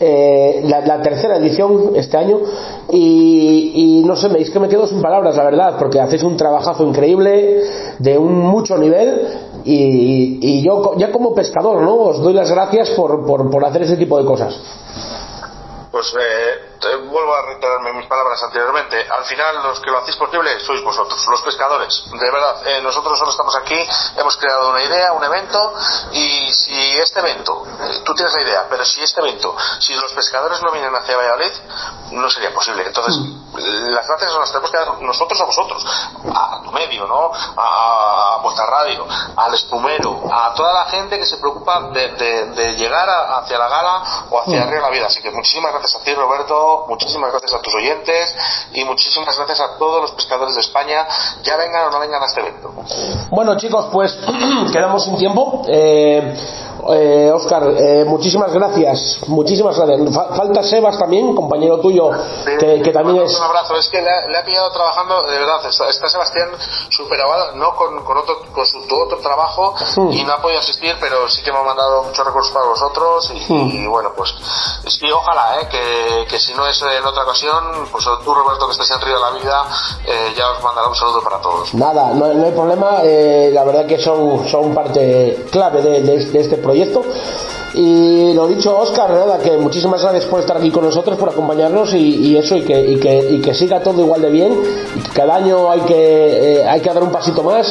eh, 0.00 0.62
la, 0.64 1.00
tercera 1.02 1.36
edición 1.36 1.92
este 1.94 2.16
año, 2.16 2.40
y, 2.90 3.72
y 3.74 4.04
no 4.04 4.16
sé, 4.16 4.28
me 4.28 4.40
es 4.40 4.50
que 4.50 4.58
me 4.58 4.68
quedo 4.68 4.86
sin 4.86 5.00
palabras, 5.00 5.36
la 5.36 5.44
verdad, 5.44 5.76
porque 5.78 6.00
hacéis 6.00 6.22
un 6.22 6.36
trabajazo 6.36 6.84
increíble, 6.84 7.62
de 7.98 8.18
un 8.18 8.38
mucho 8.38 8.76
nivel, 8.78 9.28
y, 9.64 10.38
y, 10.40 10.62
yo 10.62 10.94
ya 10.96 11.10
como 11.10 11.34
pescador, 11.34 11.82
¿no? 11.82 11.96
Os 11.96 12.20
doy 12.20 12.32
las 12.32 12.50
gracias 12.50 12.90
por, 12.90 13.26
por, 13.26 13.50
por 13.50 13.64
hacer 13.64 13.82
ese 13.82 13.96
tipo 13.96 14.16
de 14.16 14.24
cosas. 14.24 14.56
Pues 15.90 16.14
eh, 16.14 16.75
vuelvo 17.08 17.34
a 17.34 17.42
reiterarme 17.42 17.92
mis 17.94 18.06
palabras 18.06 18.42
anteriormente, 18.42 19.06
al 19.08 19.24
final 19.24 19.62
los 19.62 19.80
que 19.80 19.90
lo 19.90 19.98
hacéis 19.98 20.16
posible 20.16 20.60
sois 20.60 20.82
vosotros, 20.82 21.24
los 21.28 21.42
pescadores. 21.42 22.04
De 22.10 22.30
verdad, 22.30 22.66
eh, 22.66 22.80
nosotros 22.82 23.18
solo 23.18 23.30
estamos 23.30 23.56
aquí, 23.56 23.78
hemos 24.16 24.36
creado 24.36 24.70
una 24.70 24.82
idea, 24.82 25.12
un 25.12 25.24
evento, 25.24 25.74
y 26.12 26.52
si 26.52 26.98
este 26.98 27.20
evento, 27.20 27.64
eh, 27.66 28.02
tú 28.04 28.14
tienes 28.14 28.34
la 28.34 28.42
idea, 28.42 28.66
pero 28.68 28.84
si 28.84 29.02
este 29.02 29.20
evento, 29.20 29.56
si 29.80 29.94
los 29.94 30.12
pescadores 30.12 30.62
no 30.62 30.70
vienen 30.72 30.94
hacia 30.94 31.16
Valladolid, 31.16 31.52
no 32.12 32.28
sería 32.30 32.52
posible. 32.52 32.84
Entonces, 32.86 33.16
mm. 33.18 33.88
las 33.90 34.06
gracias 34.06 34.32
las 34.34 34.50
tenemos 34.50 34.70
que 34.70 34.78
dar 34.78 35.00
nosotros 35.00 35.40
a 35.40 35.44
vosotros, 35.44 35.84
a 36.34 36.60
tu 36.62 36.72
medio, 36.72 37.06
¿no? 37.06 37.30
A, 37.56 38.38
vuestra 38.42 38.66
radio, 38.66 39.06
al 39.36 39.54
espumero, 39.54 40.22
a 40.30 40.54
toda 40.54 40.72
la 40.72 40.84
gente 40.84 41.18
que 41.18 41.26
se 41.26 41.38
preocupa 41.38 41.80
de, 41.90 42.74
llegar 42.76 43.08
hacia 43.08 43.58
la 43.58 43.68
gala 43.68 44.26
o 44.30 44.40
hacia 44.40 44.60
mm. 44.60 44.68
arriba 44.68 44.82
la 44.82 44.90
vida. 44.90 45.06
Así 45.06 45.22
que 45.22 45.30
muchísimas 45.30 45.72
gracias 45.72 46.00
a 46.00 46.04
ti, 46.04 46.14
Roberto 46.14 46.65
muchísimas 46.88 47.30
gracias 47.30 47.54
a 47.54 47.60
tus 47.60 47.74
oyentes 47.74 48.34
y 48.72 48.84
muchísimas 48.84 49.36
gracias 49.36 49.60
a 49.60 49.78
todos 49.78 50.02
los 50.02 50.12
pescadores 50.12 50.54
de 50.54 50.60
España, 50.60 51.06
ya 51.42 51.56
vengan 51.56 51.86
o 51.86 51.90
no 51.90 52.00
vengan 52.00 52.22
a 52.22 52.26
este 52.26 52.40
evento. 52.40 52.72
Bueno 53.30 53.56
chicos, 53.56 53.88
pues 53.92 54.16
quedamos 54.72 55.04
sin 55.04 55.16
tiempo. 55.16 55.62
Eh, 55.68 56.34
eh, 56.94 57.30
Oscar, 57.32 57.62
eh, 57.76 58.04
muchísimas 58.06 58.52
gracias, 58.52 59.20
muchísimas 59.26 59.78
gracias. 59.78 60.14
Falta 60.14 60.62
Sebas 60.62 60.98
también, 60.98 61.34
compañero 61.34 61.80
tuyo, 61.80 62.10
que, 62.58 62.90
también 62.92 63.24
es... 63.24 63.36
Un 63.36 63.44
abrazo, 63.44 63.76
es 63.76 63.88
que 63.88 64.00
le 64.00 64.38
ha, 64.38 64.44
pillado 64.44 64.70
trabajando, 64.70 65.22
de 65.24 65.38
verdad, 65.38 65.66
está, 65.66 66.08
Sebastián 66.08 66.48
superado, 66.90 67.52
no 67.56 67.74
con, 67.74 68.04
con, 68.04 68.16
otro, 68.18 68.40
con 68.52 68.64
su 68.64 68.78
otro 68.78 69.18
trabajo 69.18 69.74
hmm. 69.96 70.12
y 70.12 70.24
no 70.24 70.32
ha 70.32 70.42
podido 70.42 70.60
asistir, 70.60 70.94
pero 71.00 71.28
sí 71.28 71.42
que 71.42 71.52
me 71.52 71.58
ha 71.58 71.62
mandado 71.62 72.04
muchos 72.04 72.24
recursos 72.24 72.52
para 72.52 72.66
vosotros 72.66 73.32
y, 73.34 73.52
hmm. 73.52 73.90
bueno, 73.90 74.12
pues 74.16 74.34
sí, 74.86 75.10
ojalá, 75.10 75.60
eh, 75.60 75.68
que, 75.68 76.26
que, 76.28 76.38
si 76.38 76.54
no 76.54 76.66
es 76.66 76.80
en 76.82 77.04
otra 77.04 77.24
ocasión, 77.24 77.88
pues 77.90 78.04
tú 78.24 78.34
Roberto 78.34 78.66
que 78.66 78.72
estás 78.72 78.90
en 78.92 79.00
Río 79.00 79.14
de 79.14 79.20
la 79.20 79.30
Vida, 79.30 79.64
eh, 80.06 80.34
ya 80.36 80.50
os 80.52 80.62
mandará 80.62 80.88
un 80.88 80.94
saludo 80.94 81.22
para 81.22 81.40
todos. 81.40 81.74
Nada, 81.74 82.12
no, 82.14 82.26
hay 82.26 82.52
problema, 82.52 83.00
eh, 83.02 83.50
la 83.52 83.64
verdad 83.64 83.86
que 83.86 83.98
son, 83.98 84.48
son 84.48 84.74
parte 84.74 85.46
clave 85.50 85.82
de, 85.82 86.02
de, 86.02 86.24
de 86.26 86.40
este 86.40 86.56
proyecto 86.56 86.75
proyecto. 86.76 87.02
Y 87.74 88.32
lo 88.32 88.46
dicho, 88.46 88.74
Oscar, 88.74 89.10
nada, 89.10 89.38
que 89.38 89.50
muchísimas 89.58 90.00
gracias 90.00 90.24
por 90.24 90.40
estar 90.40 90.56
aquí 90.56 90.70
con 90.70 90.84
nosotros, 90.84 91.18
por 91.18 91.28
acompañarnos 91.28 91.92
y, 91.92 92.34
eso, 92.34 92.56
y 92.56 92.64
que, 92.64 92.80
y 92.80 92.98
que, 92.98 93.18
y, 93.32 93.40
que, 93.42 93.52
siga 93.52 93.82
todo 93.82 94.00
igual 94.00 94.22
de 94.22 94.30
bien, 94.30 94.62
y 94.94 95.00
que 95.00 95.10
cada 95.10 95.34
año 95.34 95.70
hay 95.70 95.80
que, 95.80 96.60
eh, 96.60 96.66
hay 96.66 96.80
que 96.80 96.88
dar 96.88 97.02
un 97.02 97.12
pasito 97.12 97.42
más, 97.42 97.70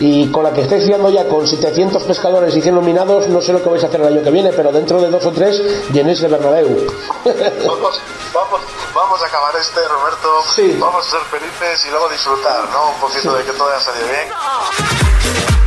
y 0.00 0.26
con 0.32 0.42
la 0.42 0.52
que 0.52 0.62
estáis 0.62 0.84
guiando 0.88 1.08
ya 1.08 1.28
con 1.28 1.46
700 1.46 2.02
pescadores 2.02 2.56
y 2.56 2.62
100 2.62 2.74
nominados, 2.74 3.28
no 3.28 3.40
sé 3.40 3.52
lo 3.52 3.62
que 3.62 3.68
vais 3.68 3.84
a 3.84 3.86
hacer 3.86 4.00
el 4.00 4.08
año 4.08 4.24
que 4.24 4.30
viene, 4.32 4.50
pero 4.52 4.72
dentro 4.72 5.00
de 5.00 5.08
dos 5.08 5.24
o 5.24 5.30
tres 5.30 5.62
llenéis 5.92 6.20
el 6.24 6.32
Bernabéu. 6.32 6.76
Vamos, 7.24 8.00
vamos, 8.34 8.60
vamos 8.92 9.22
a 9.22 9.26
acabar 9.26 9.54
este, 9.54 9.80
Roberto, 9.86 10.80
vamos 10.80 11.06
a 11.06 11.10
ser 11.12 11.20
felices 11.30 11.86
y 11.86 11.90
luego 11.90 12.08
disfrutar, 12.08 12.68
¿no? 12.70 12.90
Un 12.90 13.00
poquito 13.00 13.32
de 13.36 13.44
que 13.44 13.52
todo 13.52 13.68
haya 13.68 13.78
salido 13.78 14.06
bien. 14.08 15.63